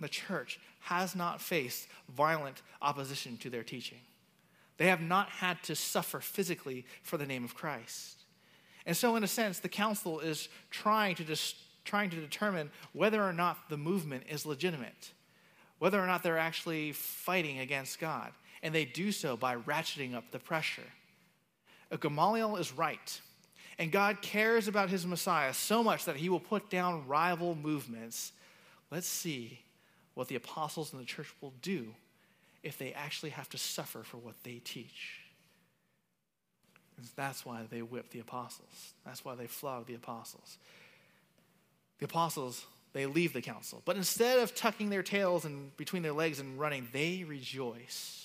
the 0.00 0.08
church 0.08 0.58
has 0.80 1.14
not 1.14 1.42
faced 1.42 1.88
violent 2.08 2.62
opposition 2.80 3.36
to 3.36 3.50
their 3.50 3.62
teaching. 3.62 3.98
They 4.78 4.86
have 4.86 5.02
not 5.02 5.28
had 5.28 5.62
to 5.64 5.76
suffer 5.76 6.20
physically 6.20 6.86
for 7.02 7.18
the 7.18 7.26
name 7.26 7.44
of 7.44 7.54
Christ. 7.54 8.22
And 8.86 8.96
so, 8.96 9.14
in 9.14 9.24
a 9.24 9.28
sense, 9.28 9.58
the 9.58 9.68
council 9.68 10.20
is 10.20 10.48
trying 10.70 11.14
to, 11.16 11.24
dis- 11.24 11.54
trying 11.84 12.08
to 12.10 12.16
determine 12.16 12.70
whether 12.94 13.22
or 13.22 13.34
not 13.34 13.68
the 13.68 13.76
movement 13.76 14.24
is 14.26 14.46
legitimate, 14.46 15.12
whether 15.80 16.02
or 16.02 16.06
not 16.06 16.22
they're 16.22 16.38
actually 16.38 16.92
fighting 16.92 17.58
against 17.58 18.00
God. 18.00 18.32
And 18.62 18.74
they 18.74 18.86
do 18.86 19.12
so 19.12 19.36
by 19.36 19.56
ratcheting 19.56 20.14
up 20.14 20.30
the 20.30 20.38
pressure. 20.38 20.82
Gamaliel 22.00 22.56
is 22.56 22.72
right. 22.72 23.20
And 23.78 23.90
God 23.90 24.22
cares 24.22 24.68
about 24.68 24.90
his 24.90 25.06
Messiah 25.06 25.54
so 25.54 25.82
much 25.82 26.04
that 26.04 26.16
he 26.16 26.28
will 26.28 26.40
put 26.40 26.70
down 26.70 27.06
rival 27.06 27.54
movements. 27.54 28.32
Let's 28.90 29.06
see 29.06 29.60
what 30.14 30.28
the 30.28 30.36
apostles 30.36 30.92
and 30.92 31.00
the 31.00 31.06
church 31.06 31.32
will 31.40 31.54
do 31.62 31.94
if 32.62 32.78
they 32.78 32.92
actually 32.92 33.30
have 33.30 33.48
to 33.50 33.58
suffer 33.58 34.02
for 34.02 34.18
what 34.18 34.34
they 34.44 34.60
teach. 34.64 35.20
And 36.96 37.06
that's 37.16 37.44
why 37.44 37.62
they 37.70 37.82
whip 37.82 38.10
the 38.10 38.20
apostles. 38.20 38.94
That's 39.04 39.24
why 39.24 39.34
they 39.34 39.46
flog 39.46 39.86
the 39.86 39.94
apostles. 39.94 40.58
The 41.98 42.04
apostles, 42.04 42.64
they 42.92 43.06
leave 43.06 43.32
the 43.32 43.40
council. 43.40 43.82
But 43.84 43.96
instead 43.96 44.38
of 44.38 44.54
tucking 44.54 44.90
their 44.90 45.02
tails 45.02 45.44
in 45.44 45.72
between 45.76 46.02
their 46.02 46.12
legs 46.12 46.38
and 46.38 46.60
running, 46.60 46.88
they 46.92 47.24
rejoice. 47.26 48.18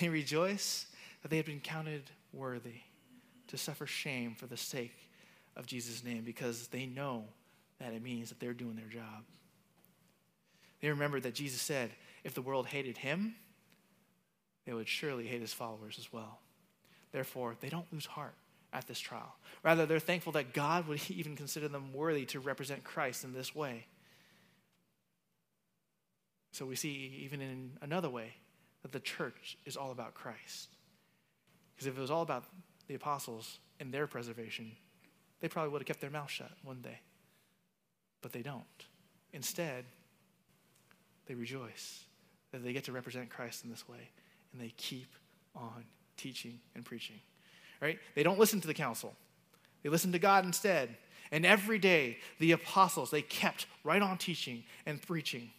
They 0.00 0.10
rejoice 0.10 0.86
that 1.22 1.30
they 1.30 1.38
have 1.38 1.46
been 1.46 1.60
counted 1.60 2.02
worthy 2.32 2.82
to 3.48 3.58
suffer 3.58 3.86
shame 3.86 4.34
for 4.34 4.46
the 4.46 4.56
sake 4.56 5.10
of 5.56 5.66
Jesus' 5.66 6.04
name 6.04 6.22
because 6.24 6.68
they 6.68 6.86
know 6.86 7.24
that 7.80 7.92
it 7.92 8.02
means 8.02 8.28
that 8.28 8.40
they're 8.40 8.54
doing 8.54 8.76
their 8.76 8.88
job. 8.88 9.24
They 10.80 10.88
remember 10.88 11.20
that 11.20 11.34
Jesus 11.34 11.60
said, 11.60 11.90
if 12.24 12.34
the 12.34 12.42
world 12.42 12.66
hated 12.66 12.98
him, 12.98 13.34
they 14.64 14.72
would 14.72 14.88
surely 14.88 15.26
hate 15.26 15.40
his 15.40 15.52
followers 15.52 15.96
as 15.98 16.12
well. 16.12 16.40
Therefore, 17.10 17.56
they 17.60 17.68
don't 17.68 17.90
lose 17.92 18.06
heart 18.06 18.34
at 18.72 18.86
this 18.86 19.00
trial. 19.00 19.34
Rather, 19.62 19.86
they're 19.86 19.98
thankful 19.98 20.32
that 20.32 20.52
God 20.52 20.86
would 20.86 21.00
even 21.10 21.36
consider 21.36 21.68
them 21.68 21.92
worthy 21.92 22.26
to 22.26 22.40
represent 22.40 22.84
Christ 22.84 23.24
in 23.24 23.32
this 23.32 23.54
way. 23.54 23.86
So 26.52 26.66
we 26.66 26.76
see, 26.76 27.20
even 27.24 27.40
in 27.40 27.72
another 27.80 28.10
way, 28.10 28.34
that 28.82 28.92
the 28.92 29.00
church 29.00 29.56
is 29.64 29.76
all 29.76 29.90
about 29.90 30.14
Christ. 30.14 30.68
Because 31.74 31.86
if 31.86 31.96
it 31.96 32.00
was 32.00 32.10
all 32.10 32.22
about 32.22 32.44
the 32.88 32.94
apostles 32.94 33.58
in 33.78 33.90
their 33.90 34.06
preservation, 34.06 34.72
they 35.40 35.48
probably 35.48 35.70
would 35.70 35.82
have 35.82 35.86
kept 35.86 36.00
their 36.00 36.10
mouth 36.10 36.30
shut 36.30 36.50
one 36.64 36.80
day. 36.80 36.98
But 38.22 38.32
they 38.32 38.42
don't. 38.42 38.64
Instead, 39.32 39.84
they 41.26 41.34
rejoice 41.34 42.04
that 42.50 42.64
they 42.64 42.72
get 42.72 42.84
to 42.84 42.92
represent 42.92 43.30
Christ 43.30 43.62
in 43.62 43.70
this 43.70 43.88
way, 43.88 44.10
and 44.52 44.60
they 44.60 44.72
keep 44.76 45.14
on 45.54 45.84
teaching 46.16 46.58
and 46.74 46.84
preaching. 46.84 47.20
Right? 47.80 47.98
They 48.14 48.22
don't 48.22 48.38
listen 48.38 48.60
to 48.62 48.66
the 48.66 48.74
council. 48.74 49.14
They 49.82 49.90
listen 49.90 50.10
to 50.12 50.18
God 50.18 50.44
instead. 50.44 50.96
And 51.30 51.44
every 51.44 51.78
day, 51.78 52.18
the 52.38 52.52
apostles, 52.52 53.10
they 53.10 53.22
kept 53.22 53.66
right 53.84 54.02
on 54.02 54.18
teaching 54.18 54.64
and 54.86 55.00
preaching 55.00 55.50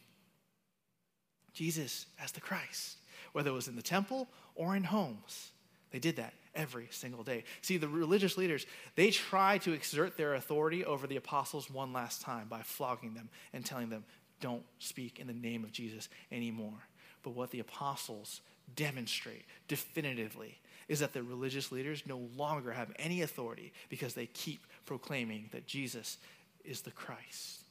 Jesus 1.54 2.08
as 2.22 2.32
the 2.32 2.42
Christ, 2.42 2.98
whether 3.34 3.52
it 3.52 3.54
was 3.54 3.68
in 3.68 3.76
the 3.76 3.82
temple 3.82 4.28
or 4.56 4.76
in 4.76 4.84
homes. 4.84 5.52
They 5.92 6.00
did 6.00 6.16
that 6.18 6.34
every 6.56 6.88
single 6.92 7.24
day. 7.24 7.44
See, 7.62 7.78
the 7.78 7.88
religious 7.88 8.38
leaders, 8.38 8.66
they 8.96 9.12
try 9.12 9.58
to 9.60 9.74
exert 9.74 10.18
their 10.18 10.36
authority 10.36 10.86
over 10.86 11.08
the 11.08 11.16
apostles 11.16 11.70
one 11.70 11.94
last 11.94 12.22
time 12.22 12.48
by 12.48 12.62
flogging 12.62 13.14
them 13.14 13.30
and 13.54 13.66
telling 13.66 13.90
them, 13.90 14.04
don't 14.42 14.64
speak 14.80 15.20
in 15.20 15.28
the 15.28 15.34
name 15.34 15.64
of 15.64 15.72
Jesus 15.72 16.10
anymore. 16.32 16.88
But 17.24 17.32
what 17.32 17.52
the 17.52 17.60
apostles 17.60 18.42
demonstrate 18.76 19.46
definitively 19.68 20.60
is 20.88 21.00
that 21.00 21.14
the 21.14 21.24
religious 21.24 21.72
leaders 21.72 22.04
no 22.06 22.30
longer 22.36 22.72
have 22.72 22.92
any 22.98 23.22
authority 23.22 23.74
because 23.90 24.14
they 24.14 24.26
keep 24.26 24.66
proclaiming 24.86 25.50
that 25.52 25.68
Jesus 25.68 26.18
is 26.64 26.82
the 26.82 26.92
Christ. 26.92 27.64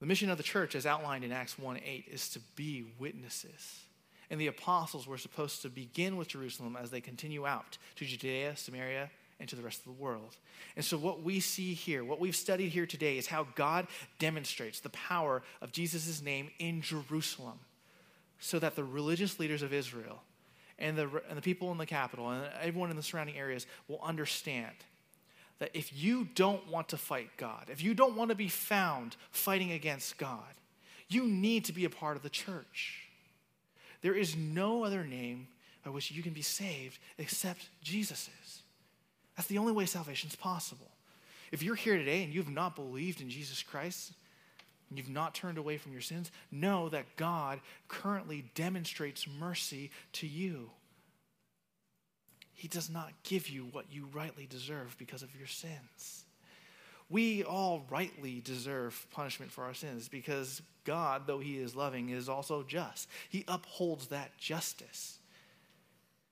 The 0.00 0.06
mission 0.06 0.30
of 0.30 0.36
the 0.36 0.44
church, 0.44 0.74
as 0.74 0.86
outlined 0.86 1.24
in 1.24 1.32
Acts 1.32 1.58
1 1.58 1.80
8, 1.84 2.04
is 2.10 2.28
to 2.30 2.40
be 2.54 2.84
witnesses. 2.98 3.80
And 4.30 4.40
the 4.40 4.46
apostles 4.48 5.06
were 5.06 5.18
supposed 5.18 5.62
to 5.62 5.68
begin 5.68 6.16
with 6.16 6.28
Jerusalem 6.28 6.76
as 6.80 6.90
they 6.90 7.00
continue 7.00 7.46
out 7.46 7.78
to 7.96 8.04
Judea, 8.04 8.56
Samaria, 8.56 9.10
and 9.40 9.48
to 9.48 9.56
the 9.56 9.62
rest 9.62 9.78
of 9.78 9.84
the 9.84 10.02
world. 10.02 10.36
And 10.76 10.84
so, 10.84 10.98
what 10.98 11.22
we 11.22 11.40
see 11.40 11.72
here, 11.72 12.04
what 12.04 12.20
we've 12.20 12.36
studied 12.36 12.70
here 12.70 12.86
today, 12.86 13.16
is 13.16 13.26
how 13.26 13.46
God 13.54 13.86
demonstrates 14.18 14.80
the 14.80 14.90
power 14.90 15.42
of 15.62 15.72
Jesus' 15.72 16.20
name 16.20 16.50
in 16.58 16.82
Jerusalem 16.82 17.60
so 18.40 18.58
that 18.58 18.76
the 18.76 18.84
religious 18.84 19.38
leaders 19.38 19.62
of 19.62 19.72
Israel 19.72 20.22
and 20.78 20.96
the, 20.96 21.22
and 21.28 21.36
the 21.36 21.42
people 21.42 21.72
in 21.72 21.78
the 21.78 21.86
capital 21.86 22.30
and 22.30 22.44
everyone 22.60 22.90
in 22.90 22.96
the 22.96 23.02
surrounding 23.02 23.36
areas 23.36 23.66
will 23.88 24.00
understand 24.02 24.74
that 25.58 25.70
if 25.74 25.92
you 25.96 26.28
don't 26.34 26.68
want 26.68 26.88
to 26.90 26.96
fight 26.96 27.30
God, 27.36 27.66
if 27.68 27.82
you 27.82 27.94
don't 27.94 28.16
want 28.16 28.30
to 28.30 28.36
be 28.36 28.48
found 28.48 29.16
fighting 29.30 29.72
against 29.72 30.18
God, 30.18 30.54
you 31.08 31.26
need 31.26 31.64
to 31.64 31.72
be 31.72 31.84
a 31.84 31.90
part 31.90 32.16
of 32.16 32.22
the 32.22 32.30
church. 32.30 33.07
There 34.02 34.14
is 34.14 34.36
no 34.36 34.84
other 34.84 35.04
name 35.04 35.48
by 35.84 35.90
which 35.90 36.10
you 36.10 36.22
can 36.22 36.32
be 36.32 36.42
saved 36.42 36.98
except 37.18 37.68
Jesus's. 37.82 38.62
That's 39.36 39.48
the 39.48 39.58
only 39.58 39.72
way 39.72 39.86
salvation 39.86 40.28
is 40.28 40.36
possible. 40.36 40.90
If 41.52 41.62
you're 41.62 41.74
here 41.74 41.96
today 41.96 42.24
and 42.24 42.32
you've 42.32 42.50
not 42.50 42.76
believed 42.76 43.20
in 43.20 43.30
Jesus 43.30 43.62
Christ, 43.62 44.12
and 44.88 44.98
you've 44.98 45.08
not 45.08 45.34
turned 45.34 45.58
away 45.58 45.76
from 45.76 45.92
your 45.92 46.00
sins, 46.00 46.30
know 46.50 46.88
that 46.88 47.16
God 47.16 47.60
currently 47.88 48.50
demonstrates 48.54 49.26
mercy 49.38 49.90
to 50.14 50.26
you. 50.26 50.70
He 52.52 52.68
does 52.68 52.90
not 52.90 53.12
give 53.22 53.48
you 53.48 53.68
what 53.70 53.84
you 53.90 54.08
rightly 54.12 54.46
deserve 54.46 54.96
because 54.98 55.22
of 55.22 55.36
your 55.36 55.46
sins. 55.46 56.24
We 57.10 57.44
all 57.44 57.86
rightly 57.90 58.40
deserve 58.40 59.06
punishment 59.10 59.52
for 59.52 59.64
our 59.64 59.74
sins 59.74 60.08
because 60.08 60.60
God, 60.88 61.26
though 61.26 61.38
He 61.38 61.58
is 61.58 61.76
loving, 61.76 62.08
is 62.08 62.28
also 62.28 62.62
just. 62.62 63.08
He 63.28 63.44
upholds 63.46 64.08
that 64.08 64.36
justice. 64.38 65.18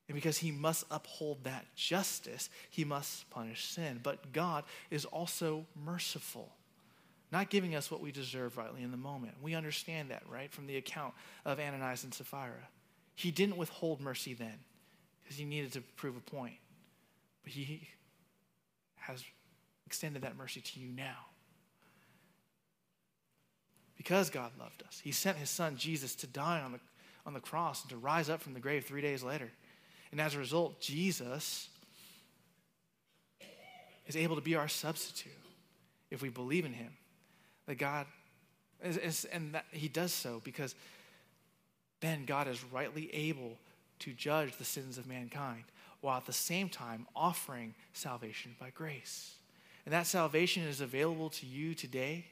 And 0.09 0.15
because 0.15 0.39
He 0.39 0.51
must 0.51 0.85
uphold 0.91 1.45
that 1.45 1.67
justice, 1.75 2.49
He 2.71 2.85
must 2.85 3.29
punish 3.31 3.65
sin. 3.67 4.01
But 4.03 4.33
God 4.33 4.65
is 4.91 5.05
also 5.05 5.67
merciful 5.85 6.53
not 7.33 7.51
giving 7.51 7.75
us 7.75 7.91
what 7.91 8.01
we 8.01 8.13
deserve 8.13 8.57
rightly 8.57 8.83
in 8.83 8.91
the 8.91 8.97
moment. 8.97 9.35
We 9.43 9.55
understand 9.55 10.11
that, 10.11 10.23
right, 10.31 10.51
from 10.53 10.67
the 10.67 10.77
account 10.77 11.15
of 11.45 11.59
Ananias 11.59 12.05
and 12.05 12.15
Sapphira. 12.15 12.69
He 13.15 13.31
didn't 13.31 13.57
withhold 13.57 14.01
mercy 14.01 14.35
then 14.35 14.59
because 15.23 15.37
he 15.37 15.45
needed 15.45 15.73
to 15.73 15.81
prove 15.97 16.17
a 16.17 16.21
point. 16.21 16.55
But 17.43 17.53
he 17.53 17.89
has 18.97 19.25
extended 19.87 20.23
that 20.23 20.37
mercy 20.37 20.61
to 20.61 20.81
you 20.81 20.89
now. 20.89 21.27
Because 23.97 24.31
God 24.31 24.53
loved 24.59 24.83
us, 24.87 25.01
he 25.03 25.13
sent 25.13 25.39
his 25.39 25.51
son 25.51 25.77
Jesus 25.77 26.15
to 26.17 26.27
die 26.27 26.61
on 26.61 26.73
the, 26.73 26.81
on 27.25 27.35
the 27.35 27.41
cross 27.41 27.83
and 27.83 27.91
to 27.91 27.97
rise 27.97 28.29
up 28.29 28.43
from 28.43 28.55
the 28.55 28.61
grave 28.61 28.85
three 28.85 29.01
days 29.01 29.23
later. 29.23 29.51
And 30.13 30.21
as 30.21 30.35
a 30.35 30.39
result, 30.39 30.81
Jesus 30.81 31.69
is 34.07 34.17
able 34.17 34.37
to 34.37 34.43
be 34.43 34.55
our 34.55 34.69
substitute 34.69 35.33
if 36.11 36.23
we 36.23 36.29
believe 36.29 36.65
in 36.65 36.73
him 36.73 36.93
that 37.67 37.77
God 37.77 38.07
is, 38.83 38.97
is, 38.97 39.25
and 39.27 39.55
that 39.55 39.65
he 39.73 39.89
does 39.89 40.13
so 40.13 40.41
because 40.45 40.75
then 42.01 42.25
God 42.25 42.47
is 42.47 42.63
rightly 42.73 43.13
able 43.15 43.59
to 44.01 44.13
judge 44.13 44.57
the 44.57 44.65
sins 44.65 44.99
of 44.99 45.07
mankind 45.07 45.65
while 46.01 46.19
at 46.19 46.27
the 46.27 46.33
same 46.33 46.69
time 46.69 47.07
offering 47.17 47.75
salvation 47.93 48.55
by 48.61 48.71
grace. 48.71 49.35
And 49.85 49.93
that 49.93 50.07
salvation 50.07 50.63
is 50.65 50.81
available 50.81 51.31
to 51.31 51.47
you 51.47 51.75
today 51.75 52.27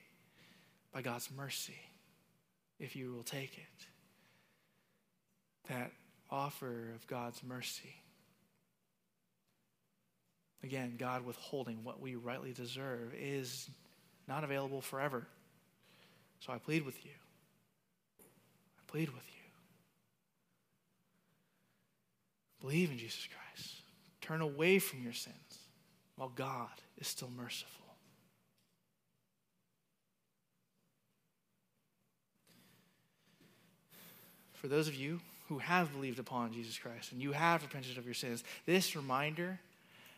by 0.94 1.02
God's 1.02 1.28
mercy 1.36 1.76
if 2.78 2.94
you 2.94 3.12
will 3.12 3.24
take 3.24 3.58
it. 3.58 3.86
That 5.68 5.90
offer 6.30 6.92
of 6.94 7.06
God's 7.08 7.42
mercy. 7.42 7.96
Again, 10.62 10.94
God 10.98 11.26
withholding 11.26 11.84
what 11.84 12.00
we 12.00 12.14
rightly 12.14 12.52
deserve 12.52 13.12
is 13.18 13.68
not 14.28 14.44
available 14.44 14.80
forever. 14.80 15.26
So 16.40 16.52
I 16.52 16.58
plead 16.58 16.86
with 16.86 17.04
you. 17.04 17.10
I 18.20 18.82
plead 18.86 19.08
with 19.08 19.24
you. 19.26 19.32
Believe 22.60 22.90
in 22.90 22.98
Jesus 22.98 23.26
Christ. 23.26 23.74
Turn 24.20 24.40
away 24.40 24.78
from 24.78 25.02
your 25.02 25.12
sins 25.12 25.34
while 26.16 26.32
God 26.34 26.70
is 26.98 27.08
still 27.08 27.30
merciful. 27.36 27.83
For 34.64 34.68
those 34.68 34.88
of 34.88 34.94
you 34.94 35.20
who 35.50 35.58
have 35.58 35.92
believed 35.92 36.18
upon 36.18 36.54
Jesus 36.54 36.78
Christ 36.78 37.12
and 37.12 37.20
you 37.20 37.32
have 37.32 37.60
repented 37.60 37.98
of 37.98 38.06
your 38.06 38.14
sins, 38.14 38.42
this 38.64 38.96
reminder 38.96 39.60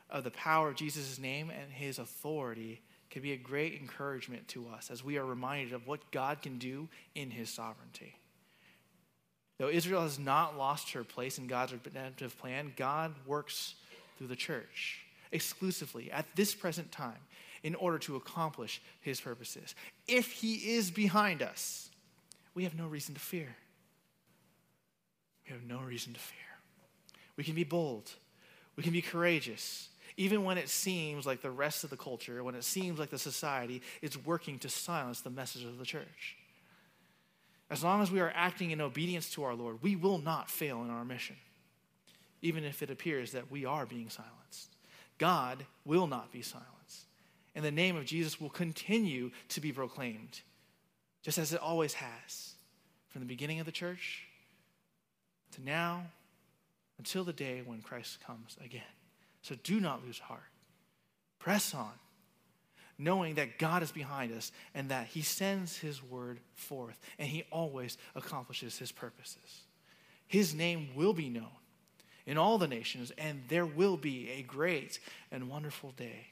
of 0.08 0.22
the 0.22 0.30
power 0.30 0.68
of 0.68 0.76
Jesus' 0.76 1.18
name 1.18 1.50
and 1.50 1.72
his 1.72 1.98
authority 1.98 2.80
can 3.10 3.22
be 3.22 3.32
a 3.32 3.36
great 3.36 3.74
encouragement 3.74 4.46
to 4.46 4.68
us 4.68 4.88
as 4.88 5.02
we 5.02 5.18
are 5.18 5.24
reminded 5.24 5.72
of 5.72 5.88
what 5.88 6.12
God 6.12 6.42
can 6.42 6.58
do 6.58 6.86
in 7.16 7.32
his 7.32 7.50
sovereignty. 7.50 8.14
Though 9.58 9.68
Israel 9.68 10.02
has 10.02 10.16
not 10.16 10.56
lost 10.56 10.92
her 10.92 11.02
place 11.02 11.38
in 11.38 11.48
God's 11.48 11.72
redemptive 11.72 12.38
plan, 12.38 12.72
God 12.76 13.16
works 13.26 13.74
through 14.16 14.28
the 14.28 14.36
church 14.36 15.00
exclusively 15.32 16.12
at 16.12 16.24
this 16.36 16.54
present 16.54 16.92
time 16.92 17.18
in 17.64 17.74
order 17.74 17.98
to 17.98 18.14
accomplish 18.14 18.80
his 19.00 19.20
purposes. 19.20 19.74
If 20.06 20.30
he 20.30 20.76
is 20.76 20.92
behind 20.92 21.42
us, 21.42 21.90
we 22.54 22.62
have 22.62 22.78
no 22.78 22.86
reason 22.86 23.12
to 23.14 23.20
fear. 23.20 23.56
We 25.46 25.52
have 25.52 25.64
no 25.64 25.78
reason 25.80 26.12
to 26.12 26.20
fear. 26.20 26.38
We 27.36 27.44
can 27.44 27.54
be 27.54 27.64
bold. 27.64 28.10
We 28.76 28.82
can 28.82 28.92
be 28.92 29.02
courageous, 29.02 29.88
even 30.16 30.44
when 30.44 30.58
it 30.58 30.68
seems 30.68 31.26
like 31.26 31.40
the 31.40 31.50
rest 31.50 31.82
of 31.82 31.90
the 31.90 31.96
culture, 31.96 32.44
when 32.44 32.54
it 32.54 32.64
seems 32.64 32.98
like 32.98 33.10
the 33.10 33.18
society 33.18 33.82
is 34.02 34.22
working 34.24 34.58
to 34.60 34.68
silence 34.68 35.20
the 35.20 35.30
message 35.30 35.64
of 35.64 35.78
the 35.78 35.84
church. 35.84 36.36
As 37.70 37.82
long 37.82 38.02
as 38.02 38.10
we 38.10 38.20
are 38.20 38.32
acting 38.34 38.70
in 38.70 38.80
obedience 38.80 39.30
to 39.30 39.44
our 39.44 39.54
Lord, 39.54 39.82
we 39.82 39.96
will 39.96 40.18
not 40.18 40.50
fail 40.50 40.82
in 40.82 40.90
our 40.90 41.04
mission, 41.04 41.36
even 42.42 42.64
if 42.64 42.82
it 42.82 42.90
appears 42.90 43.32
that 43.32 43.50
we 43.50 43.64
are 43.64 43.86
being 43.86 44.10
silenced. 44.10 44.76
God 45.18 45.64
will 45.84 46.06
not 46.06 46.30
be 46.30 46.42
silenced. 46.42 47.06
And 47.54 47.64
the 47.64 47.70
name 47.70 47.96
of 47.96 48.04
Jesus 48.04 48.38
will 48.38 48.50
continue 48.50 49.30
to 49.48 49.60
be 49.62 49.72
proclaimed, 49.72 50.42
just 51.22 51.38
as 51.38 51.54
it 51.54 51.60
always 51.60 51.94
has, 51.94 52.54
from 53.08 53.22
the 53.22 53.26
beginning 53.26 53.58
of 53.58 53.66
the 53.66 53.72
church 53.72 54.24
to 55.52 55.62
now 55.62 56.04
until 56.98 57.24
the 57.24 57.32
day 57.32 57.62
when 57.64 57.82
Christ 57.82 58.18
comes 58.26 58.56
again. 58.64 58.82
So 59.42 59.54
do 59.62 59.80
not 59.80 60.04
lose 60.04 60.18
heart. 60.18 60.40
Press 61.38 61.74
on, 61.74 61.92
knowing 62.98 63.34
that 63.36 63.58
God 63.58 63.82
is 63.82 63.92
behind 63.92 64.32
us 64.32 64.50
and 64.74 64.88
that 64.88 65.06
He 65.06 65.22
sends 65.22 65.78
His 65.78 66.02
word 66.02 66.40
forth 66.54 66.98
and 67.18 67.28
He 67.28 67.44
always 67.50 67.98
accomplishes 68.14 68.78
His 68.78 68.92
purposes. 68.92 69.62
His 70.26 70.54
name 70.54 70.88
will 70.94 71.12
be 71.12 71.28
known 71.28 71.46
in 72.26 72.36
all 72.36 72.58
the 72.58 72.66
nations, 72.66 73.12
and 73.16 73.44
there 73.46 73.64
will 73.64 73.96
be 73.96 74.28
a 74.30 74.42
great 74.42 74.98
and 75.30 75.48
wonderful 75.48 75.92
day 75.96 76.26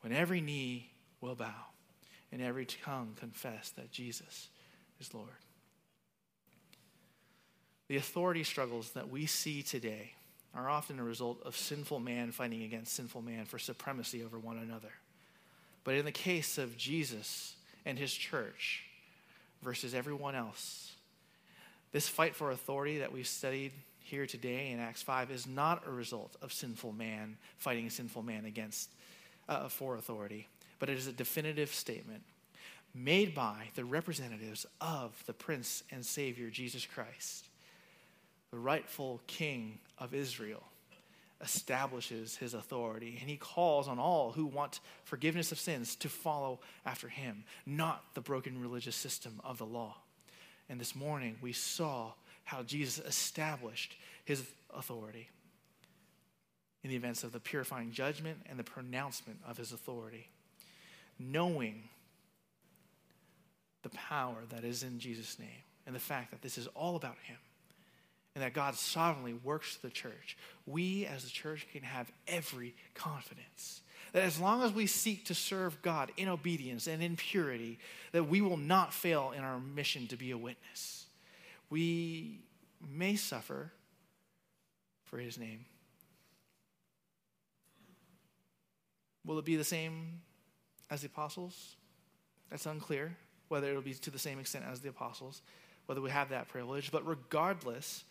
when 0.00 0.12
every 0.12 0.40
knee 0.40 0.92
will 1.20 1.34
bow 1.34 1.66
and 2.30 2.40
every 2.40 2.64
tongue 2.64 3.16
confess 3.18 3.70
that 3.70 3.90
Jesus 3.90 4.48
is 5.00 5.12
Lord. 5.12 5.28
The 7.88 7.96
authority 7.96 8.44
struggles 8.44 8.90
that 8.90 9.10
we 9.10 9.26
see 9.26 9.62
today 9.62 10.12
are 10.54 10.68
often 10.68 10.98
a 10.98 11.04
result 11.04 11.42
of 11.44 11.56
sinful 11.56 12.00
man 12.00 12.30
fighting 12.30 12.62
against 12.62 12.94
sinful 12.94 13.22
man 13.22 13.44
for 13.44 13.58
supremacy 13.58 14.22
over 14.22 14.38
one 14.38 14.58
another. 14.58 14.92
But 15.84 15.94
in 15.94 16.04
the 16.04 16.12
case 16.12 16.58
of 16.58 16.76
Jesus 16.76 17.54
and 17.84 17.98
his 17.98 18.12
church 18.12 18.84
versus 19.62 19.94
everyone 19.94 20.34
else, 20.34 20.92
this 21.92 22.08
fight 22.08 22.34
for 22.34 22.50
authority 22.50 22.98
that 22.98 23.12
we've 23.12 23.26
studied 23.26 23.72
here 24.00 24.26
today 24.26 24.70
in 24.70 24.78
Acts 24.78 25.02
5 25.02 25.30
is 25.30 25.46
not 25.46 25.86
a 25.86 25.90
result 25.90 26.36
of 26.42 26.52
sinful 26.52 26.92
man 26.92 27.36
fighting 27.58 27.88
sinful 27.88 28.22
man 28.22 28.44
against 28.44 28.90
uh, 29.48 29.68
for 29.68 29.96
authority, 29.96 30.48
but 30.78 30.88
it 30.88 30.98
is 30.98 31.06
a 31.06 31.12
definitive 31.12 31.72
statement 31.72 32.22
made 32.94 33.34
by 33.34 33.68
the 33.74 33.84
representatives 33.84 34.66
of 34.80 35.22
the 35.26 35.32
Prince 35.32 35.82
and 35.90 36.04
Savior 36.04 36.50
Jesus 36.50 36.84
Christ 36.84 37.46
the 38.52 38.58
rightful 38.58 39.20
king 39.26 39.78
of 39.98 40.14
Israel, 40.14 40.62
establishes 41.40 42.36
his 42.36 42.54
authority, 42.54 43.16
and 43.20 43.28
he 43.28 43.36
calls 43.36 43.88
on 43.88 43.98
all 43.98 44.30
who 44.30 44.46
want 44.46 44.78
forgiveness 45.04 45.50
of 45.50 45.58
sins 45.58 45.96
to 45.96 46.08
follow 46.08 46.60
after 46.86 47.08
him, 47.08 47.44
not 47.66 48.04
the 48.14 48.20
broken 48.20 48.60
religious 48.60 48.94
system 48.94 49.40
of 49.42 49.58
the 49.58 49.66
law. 49.66 49.96
And 50.68 50.78
this 50.78 50.94
morning 50.94 51.36
we 51.40 51.52
saw 51.52 52.12
how 52.44 52.62
Jesus 52.62 53.04
established 53.04 53.96
his 54.24 54.44
authority 54.72 55.28
in 56.84 56.90
the 56.90 56.96
events 56.96 57.24
of 57.24 57.32
the 57.32 57.40
purifying 57.40 57.90
judgment 57.90 58.38
and 58.48 58.58
the 58.58 58.64
pronouncement 58.64 59.38
of 59.48 59.56
his 59.56 59.72
authority, 59.72 60.28
knowing 61.18 61.84
the 63.82 63.90
power 63.90 64.38
that 64.50 64.62
is 64.62 64.82
in 64.82 64.98
Jesus' 64.98 65.38
name 65.38 65.48
and 65.86 65.94
the 65.94 66.00
fact 66.00 66.30
that 66.30 66.42
this 66.42 66.58
is 66.58 66.68
all 66.68 66.94
about 66.94 67.16
him 67.24 67.38
and 68.34 68.42
that 68.42 68.54
God 68.54 68.74
sovereignly 68.74 69.34
works 69.34 69.76
the 69.76 69.90
church, 69.90 70.36
we 70.66 71.06
as 71.06 71.24
the 71.24 71.30
church 71.30 71.66
can 71.72 71.82
have 71.82 72.10
every 72.26 72.74
confidence 72.94 73.82
that 74.12 74.22
as 74.22 74.38
long 74.38 74.62
as 74.62 74.72
we 74.72 74.86
seek 74.86 75.24
to 75.26 75.34
serve 75.34 75.80
God 75.82 76.12
in 76.16 76.28
obedience 76.28 76.86
and 76.86 77.02
in 77.02 77.16
purity, 77.16 77.78
that 78.12 78.24
we 78.24 78.40
will 78.40 78.58
not 78.58 78.92
fail 78.92 79.32
in 79.36 79.42
our 79.42 79.58
mission 79.58 80.06
to 80.08 80.16
be 80.16 80.30
a 80.30 80.38
witness. 80.38 81.06
We 81.70 82.40
may 82.86 83.16
suffer 83.16 83.72
for 85.04 85.18
his 85.18 85.38
name. 85.38 85.64
Will 89.24 89.38
it 89.38 89.44
be 89.44 89.56
the 89.56 89.64
same 89.64 90.20
as 90.90 91.00
the 91.00 91.06
apostles? 91.06 91.76
That's 92.50 92.66
unclear 92.66 93.16
whether 93.48 93.68
it'll 93.68 93.82
be 93.82 93.94
to 93.94 94.10
the 94.10 94.18
same 94.18 94.38
extent 94.38 94.64
as 94.70 94.80
the 94.80 94.88
apostles, 94.88 95.42
whether 95.86 96.00
we 96.00 96.10
have 96.10 96.30
that 96.30 96.48
privilege. 96.48 96.90
But 96.90 97.06
regardless, 97.06 98.04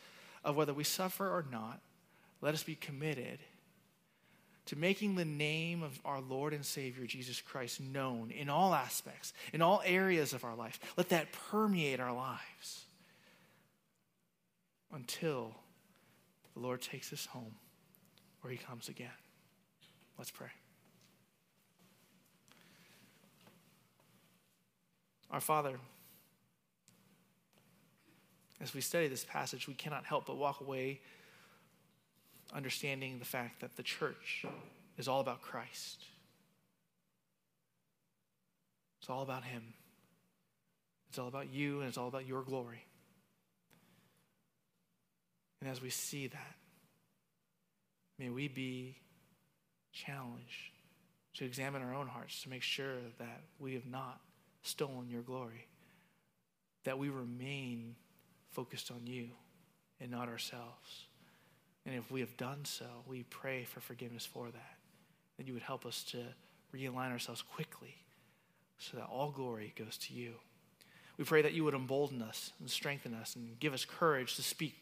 of 0.44 0.56
whether 0.56 0.74
we 0.74 0.84
suffer 0.84 1.28
or 1.28 1.46
not, 1.52 1.82
let 2.42 2.54
us 2.54 2.64
be 2.64 2.76
committed 2.76 3.40
to 4.66 4.76
making 4.76 5.16
the 5.16 5.26
name 5.26 5.84
of 5.84 6.00
our 6.06 6.22
Lord 6.22 6.54
and 6.54 6.66
Savior 6.66 7.06
Jesus 7.06 7.42
Christ 7.42 7.82
known 7.82 8.32
in 8.32 8.50
all 8.50 8.74
aspects, 8.74 9.34
in 9.54 9.62
all 9.62 9.82
areas 9.86 10.34
of 10.34 10.44
our 10.44 10.56
life. 10.56 10.80
Let 10.98 11.10
that 11.10 11.32
permeate 11.32 12.00
our 12.00 12.14
lives 12.14 12.86
until 14.94 15.56
the 16.54 16.60
Lord 16.60 16.82
takes 16.82 17.12
us 17.12 17.26
home 17.26 17.56
where 18.42 18.52
He 18.52 18.58
comes 18.58 18.90
again. 18.90 19.10
Let's 20.18 20.32
pray. 20.32 20.48
Our 25.32 25.42
Father, 25.42 25.80
as 28.62 28.74
we 28.74 28.82
study 28.82 29.08
this 29.08 29.26
passage, 29.26 29.68
we 29.68 29.74
cannot 29.74 30.06
help 30.06 30.28
but 30.28 30.38
walk 30.38 30.62
away 30.62 31.02
understanding 32.54 33.18
the 33.18 33.26
fact 33.26 33.62
that 33.62 33.76
the 33.76 33.84
church 33.84 34.46
is 34.98 35.08
all 35.08 35.20
about 35.20 35.42
Christ. 35.42 36.06
It's 39.00 39.10
all 39.10 39.24
about 39.24 39.44
Him. 39.44 39.74
It's 41.10 41.18
all 41.18 41.28
about 41.28 41.52
you, 41.52 41.80
and 41.80 41.90
it's 41.90 41.98
all 41.98 42.08
about 42.08 42.28
your 42.28 42.44
glory. 42.44 42.86
And 45.60 45.70
as 45.70 45.82
we 45.82 45.90
see 45.90 46.28
that, 46.28 46.56
may 48.20 48.30
we 48.30 48.48
be 48.48 48.98
challenged 49.92 50.72
to 51.36 51.46
examine 51.46 51.82
our 51.82 51.94
own 51.94 52.08
hearts 52.08 52.44
to 52.44 52.50
make 52.50 52.62
sure 52.62 52.96
that 53.18 53.42
we 53.60 53.74
have 53.74 53.86
not 53.86 54.20
stolen 54.62 55.10
your 55.10 55.22
glory, 55.22 55.68
that 56.84 56.98
we 56.98 57.10
remain 57.10 57.96
focused 58.52 58.92
on 58.92 59.06
you 59.06 59.30
and 60.00 60.12
not 60.12 60.28
ourselves. 60.28 61.06
And 61.86 61.96
if 61.96 62.12
we 62.12 62.20
have 62.20 62.38
done 62.38 62.64
so, 62.64 62.86
we 63.08 63.24
pray 63.24 63.64
for 63.64 63.80
forgiveness 63.80 64.26
for 64.26 64.48
that. 64.52 64.78
That 65.38 65.48
you 65.48 65.54
would 65.54 65.64
help 65.64 65.86
us 65.86 66.04
to 66.12 66.18
realign 66.76 67.12
ourselves 67.12 67.42
quickly 67.42 67.96
so 68.78 68.98
that 68.98 69.06
all 69.06 69.32
glory 69.32 69.74
goes 69.78 69.98
to 69.98 70.14
you. 70.14 70.34
We 71.18 71.24
pray 71.24 71.42
that 71.42 71.54
you 71.54 71.64
would 71.64 71.74
embolden 71.74 72.22
us 72.22 72.52
and 72.60 72.70
strengthen 72.70 73.14
us 73.14 73.36
and 73.36 73.60
give 73.60 73.74
us 73.74 73.86
courage 73.86 74.36
to 74.36 74.44
speak 74.44 74.76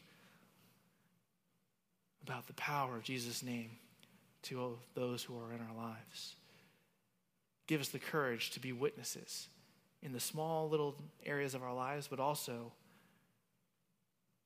about 2.24 2.47
the 2.47 2.53
power 2.53 2.95
of 2.95 3.03
Jesus' 3.03 3.43
name 3.43 3.72
to 4.43 4.78
those 4.95 5.24
who 5.24 5.38
are 5.38 5.51
in 5.53 5.59
our 5.59 5.76
lives. 5.76 6.36
Give 7.67 7.82
us 7.82 7.89
the 7.89 7.99
courage 7.99 8.51
to 8.51 8.59
be 8.59 8.72
witnesses 8.72 9.47
in 10.01 10.13
the 10.13 10.20
small 10.20 10.70
little 10.70 10.95
areas 11.26 11.53
of 11.53 11.63
our 11.63 11.74
lives, 11.74 12.07
but 12.07 12.20
also 12.20 12.72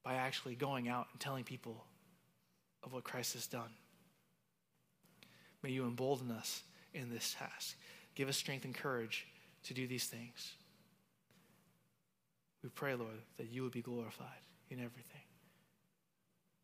by 0.03 0.15
actually 0.15 0.55
going 0.55 0.87
out 0.87 1.07
and 1.11 1.19
telling 1.19 1.43
people 1.43 1.85
of 2.83 2.93
what 2.93 3.03
Christ 3.03 3.33
has 3.33 3.47
done. 3.47 3.71
May 5.61 5.71
you 5.71 5.83
embolden 5.85 6.29
us 6.31 6.63
in 6.93 7.09
this 7.09 7.35
task. 7.37 7.77
Give 8.15 8.27
us 8.27 8.37
strength 8.37 8.65
and 8.65 8.75
courage 8.75 9.25
to 9.63 9.73
do 9.73 9.87
these 9.87 10.05
things. 10.05 10.53
We 12.63 12.69
pray, 12.69 12.95
Lord, 12.95 13.21
that 13.37 13.49
you 13.49 13.63
would 13.63 13.71
be 13.71 13.81
glorified 13.81 14.27
in 14.69 14.79
everything. 14.79 15.21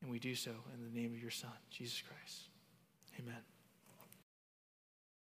And 0.02 0.12
we 0.12 0.20
do 0.20 0.36
so 0.36 0.52
in 0.74 0.84
the 0.84 1.00
name 1.00 1.14
of 1.14 1.22
your 1.22 1.32
Son, 1.32 1.52
Jesus 1.70 2.02
Christ. 2.02 2.44
Amen. 3.20 3.59